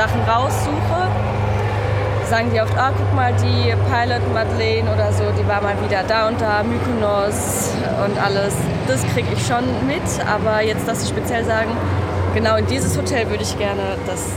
Sachen 0.00 0.22
raussuche, 0.22 1.08
sagen 2.30 2.48
die 2.54 2.58
oft, 2.58 2.74
ah, 2.78 2.90
guck 2.96 3.14
mal, 3.14 3.34
die 3.34 3.74
Pilot 3.90 4.22
Madeleine 4.32 4.90
oder 4.94 5.12
so, 5.12 5.24
die 5.38 5.46
war 5.46 5.60
mal 5.60 5.74
wieder 5.84 6.02
da 6.08 6.28
und 6.28 6.40
da, 6.40 6.62
Mykonos 6.62 7.72
und 8.06 8.18
alles. 8.18 8.54
Das 8.88 9.02
kriege 9.12 9.28
ich 9.34 9.46
schon 9.46 9.62
mit, 9.86 10.00
aber 10.26 10.62
jetzt, 10.62 10.88
dass 10.88 11.02
sie 11.02 11.08
speziell 11.08 11.44
sagen, 11.44 11.72
genau 12.34 12.56
in 12.56 12.66
dieses 12.66 12.96
Hotel 12.96 13.28
würde 13.28 13.42
ich 13.42 13.58
gerne, 13.58 13.82
das 14.06 14.28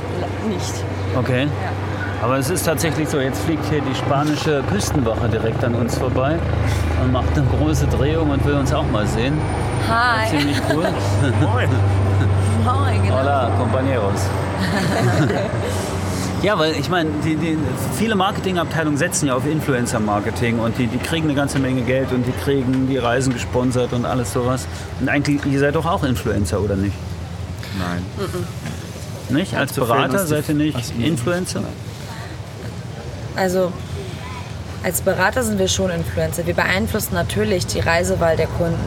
nicht. 0.50 0.84
Okay. 1.18 1.48
Aber 2.22 2.38
es 2.40 2.50
ist 2.50 2.66
tatsächlich 2.66 3.08
so, 3.08 3.22
jetzt 3.22 3.42
fliegt 3.46 3.64
hier 3.70 3.80
die 3.80 3.96
spanische 3.96 4.64
Küstenwache 4.70 5.30
direkt 5.30 5.64
an 5.64 5.76
uns 5.76 5.98
vorbei 5.98 6.40
und 7.02 7.14
macht 7.14 7.38
eine 7.38 7.46
große 7.58 7.88
Drehung 7.88 8.32
und 8.32 8.44
will 8.44 8.56
uns 8.56 8.74
auch 8.74 8.90
mal 8.92 9.08
sehen. 9.08 9.40
Hi. 9.90 10.30
Ziemlich 10.30 10.60
cool. 10.74 10.84
Moin. 11.42 11.70
Moin, 12.66 13.02
genau. 13.02 13.18
Hola, 13.18 13.50
compañeros. 13.58 14.28
Ja, 16.42 16.58
weil 16.60 16.74
ich 16.74 16.90
meine, 16.90 17.10
die, 17.24 17.36
die, 17.36 17.58
viele 17.98 18.16
Marketingabteilungen 18.16 18.98
setzen 18.98 19.28
ja 19.28 19.36
auf 19.36 19.46
Influencer-Marketing 19.46 20.60
und 20.60 20.78
die, 20.78 20.88
die 20.88 20.98
kriegen 20.98 21.26
eine 21.26 21.36
ganze 21.36 21.60
Menge 21.60 21.82
Geld 21.82 22.12
und 22.12 22.26
die 22.26 22.32
kriegen 22.44 22.88
die 22.88 22.98
Reisen 22.98 23.34
gesponsert 23.34 23.94
und 23.94 24.06
alles 24.06 24.34
sowas. 24.34 24.68
Und 25.00 25.10
eigentlich, 25.10 25.46
ihr 25.46 25.60
seid 25.60 25.76
doch 25.76 25.86
auch 25.86 26.04
Influencer, 26.04 26.62
oder 26.62 26.76
nicht? 26.76 26.96
Nein. 27.78 28.04
Nicht? 29.30 29.56
Als 29.56 29.74
Berater 29.74 30.26
seid 30.26 30.50
ihr 30.50 30.56
nicht. 30.56 30.94
Influencer? 31.00 31.64
Also 33.36 33.72
als 34.84 35.02
Berater 35.02 35.44
sind 35.44 35.60
wir 35.60 35.70
schon 35.70 35.90
Influencer. 35.90 36.46
Wir 36.46 36.54
beeinflussen 36.54 37.14
natürlich 37.14 37.66
die 37.66 37.80
Reisewahl 37.80 38.36
der 38.36 38.48
Kunden. 38.48 38.78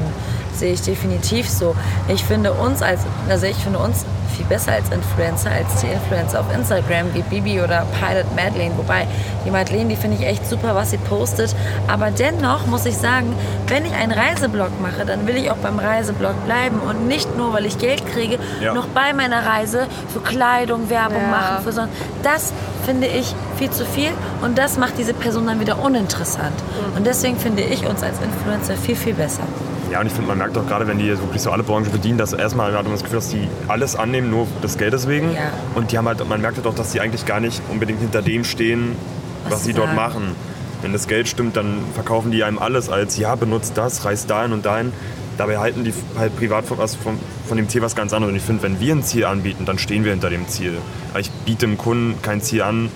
Sehe 0.55 0.75
ich 0.75 0.83
definitiv 0.83 1.49
so. 1.49 1.75
Ich 2.09 2.23
finde 2.23 2.53
uns 2.53 2.83
als, 2.83 3.01
also 3.29 3.47
ich 3.47 3.57
finde 3.57 3.79
uns 3.79 4.05
viel 4.37 4.47
besser 4.47 4.73
als 4.73 4.89
Influencer, 4.91 5.51
als 5.51 5.81
die 5.81 5.87
Influencer 5.87 6.41
auf 6.41 6.47
Instagram 6.55 7.13
wie 7.15 7.23
Bibi 7.23 7.61
oder 7.61 7.87
Pilot 8.01 8.27
Madeleine. 8.37 8.77
Wobei 8.77 9.07
die 9.45 9.51
Madeleine, 9.51 9.89
die 9.91 9.97
finde 9.97 10.19
ich 10.19 10.27
echt 10.27 10.47
super, 10.47 10.75
was 10.75 10.91
sie 10.91 10.99
postet. 10.99 11.55
Aber 11.89 12.11
dennoch 12.11 12.67
muss 12.67 12.85
ich 12.87 12.97
sagen, 12.97 13.35
wenn 13.69 13.85
ich 13.85 13.93
einen 13.95 14.13
Reiseblog 14.13 14.71
mache, 14.81 15.05
dann 15.07 15.27
will 15.27 15.37
ich 15.37 15.51
auch 15.51 15.57
beim 15.57 15.79
Reiseblog 15.79 16.35
bleiben 16.45 16.81
und 16.81 17.07
nicht 17.09 17.37
nur, 17.37 17.53
weil 17.53 17.67
ich 17.67 17.79
Geld 17.79 18.07
kriege, 18.13 18.39
Ja. 18.61 18.75
noch 18.75 18.87
bei 18.89 19.13
meiner 19.13 19.45
Reise 19.47 19.87
für 20.13 20.21
Kleidung 20.21 20.91
Werbung 20.91 21.23
Ja. 21.23 21.29
machen, 21.29 21.65
für 21.65 21.73
so. 21.73 21.83
Das 22.23 22.53
finde 22.85 23.07
ich 23.07 23.35
viel 23.57 23.71
zu 23.71 23.85
viel 23.85 24.11
und 24.43 24.59
das 24.59 24.77
macht 24.79 24.99
diese 24.99 25.15
Person 25.15 25.47
dann 25.47 25.61
wieder 25.61 25.79
uninteressant. 25.83 26.55
Und 26.97 27.07
deswegen 27.07 27.37
finde 27.39 27.63
ich 27.63 27.87
uns 27.87 28.03
als 28.03 28.17
Influencer 28.21 28.75
viel, 28.77 28.97
viel 28.97 29.15
besser. 29.15 29.43
Ja, 29.91 30.01
und 30.01 30.07
ich 30.07 30.13
finde, 30.13 30.29
man 30.29 30.39
merkt 30.39 30.57
auch 30.59 30.67
gerade, 30.67 30.87
wenn 30.89 30.99
die 30.99 31.11
so 31.15 31.23
wirklich 31.23 31.43
so 31.43 31.51
alle 31.51 31.63
Branchen 31.63 31.91
bedienen, 31.93 32.19
dass 32.19 32.33
erstmal 32.33 32.73
hat 32.75 32.83
man 32.85 32.93
das 32.93 33.03
Gefühl, 33.03 33.19
dass 33.19 33.29
die 33.29 33.49
alles 33.69 33.95
annehmen, 33.97 34.31
nur 34.31 34.47
des 34.63 34.79
Geldes 34.79 35.09
wegen. 35.09 35.33
Ja. 35.33 35.53
Und 35.75 35.93
die 35.93 35.99
haben 35.99 36.09
halt, 36.09 36.27
man 36.29 36.41
merkt 36.41 36.57
halt 36.57 36.67
auch, 36.67 36.75
dass 36.75 36.93
die 36.93 37.01
eigentlich 37.01 37.25
gar 37.25 37.41
nicht 37.41 37.63
unbedingt 37.71 38.01
hinter 38.01 38.23
dem 38.23 38.45
stehen, 38.45 38.97
was, 39.45 39.53
Was 39.55 39.65
sie 39.65 39.73
dort 39.73 39.87
sagen. 39.89 39.97
machen. 39.97 40.37
Wenn 40.83 40.93
das 40.93 41.07
Geld 41.07 41.29
stimmt, 41.29 41.57
dann 41.57 41.79
verkaufen 41.95 42.31
die 42.33 42.45
einem 42.45 42.59
alles 42.59 42.89
als, 42.91 43.17
ja, 43.17 43.35
benutzt 43.35 43.73
das, 43.77 44.05
reist 44.05 44.29
dahin 44.29 44.53
und 44.53 44.67
dahin. 44.67 44.93
Dabei 45.39 45.59
halten 45.59 45.85
die 45.85 45.93
halt 46.19 46.37
privat 46.37 46.65
von, 46.65 46.79
was, 46.79 46.95
von, 46.97 47.19
von 47.47 47.57
dem 47.57 47.69
Ziel 47.69 47.83
was 47.83 47.95
ganz 47.95 48.13
anderes. 48.13 48.33
Und 48.33 48.37
ich 48.37 48.43
finde, 48.43 48.63
wenn 48.63 48.81
wir 48.81 48.95
ein 48.95 49.03
Ziel 49.03 49.25
anbieten, 49.25 49.65
dann 49.67 49.79
stehen 49.79 50.05
wir 50.05 50.11
hinter 50.13 50.31
dem 50.31 50.49
Ziel. 50.49 50.75
Weil 51.13 51.23
ich 51.23 51.31
biete 51.31 51.67
dem 51.67 51.79
Kunden 51.79 52.21
kein 52.23 52.41
Ziel 52.41 52.63
an, 52.63 52.91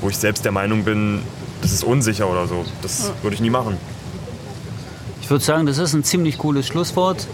wo 0.00 0.08
ich 0.08 0.16
selbst 0.16 0.44
der 0.44 0.52
Meinung 0.52 0.84
bin, 0.84 1.22
das 1.62 1.72
ist 1.72 1.82
unsicher 1.84 2.28
oder 2.28 2.46
so. 2.46 2.64
Das 2.82 3.12
würde 3.22 3.34
ich 3.34 3.40
nie 3.40 3.50
machen. 3.50 3.78
Ich 5.24 5.30
würde 5.30 5.42
sagen, 5.42 5.64
das 5.64 5.78
ist 5.78 5.94
ein 5.94 6.04
ziemlich 6.04 6.36
cooles 6.36 6.66
Schlusswort. 6.66 7.26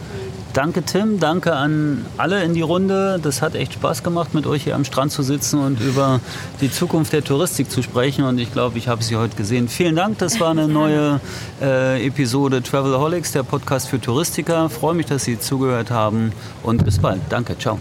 Danke 0.53 0.85
Tim, 0.85 1.19
danke 1.19 1.57
an 1.57 2.07
alle 2.19 2.45
in 2.45 2.55
die 2.55 2.61
Runde. 2.61 3.19
Das 3.21 3.43
hat 3.43 3.57
echt 3.57 3.73
Spaß 3.73 4.05
gemacht, 4.05 4.33
mit 4.33 4.47
euch 4.47 4.63
hier 4.63 4.77
am 4.77 4.85
Strand 4.85 5.11
zu 5.11 5.25
sitzen 5.25 5.59
und 5.59 5.81
über 5.81 6.21
die 6.61 6.71
Zukunft 6.71 7.13
der 7.13 7.25
Touristik 7.25 7.69
zu 7.69 7.83
sprechen. 7.83 8.25
Und 8.25 8.39
ich 8.39 8.53
glaube, 8.53 8.79
ich 8.79 8.87
habe 8.87 9.03
sie 9.03 9.17
heute 9.17 9.35
gesehen. 9.35 9.67
Vielen 9.67 9.97
Dank, 9.97 10.19
das 10.19 10.39
war 10.39 10.53
eine 10.53 10.69
neue 10.69 11.21
äh, 11.61 12.07
Episode 12.07 12.63
Travelholics, 12.63 13.33
der 13.33 13.43
Podcast 13.43 13.89
für 13.89 14.01
Touristiker. 14.01 14.71
Freue 14.71 14.95
mich, 14.95 15.07
dass 15.07 15.25
Sie 15.25 15.41
zugehört 15.41 15.91
haben 15.91 16.31
und 16.63 16.85
bis 16.85 17.01
bald. 17.01 17.21
Danke, 17.29 17.59
ciao. 17.59 17.81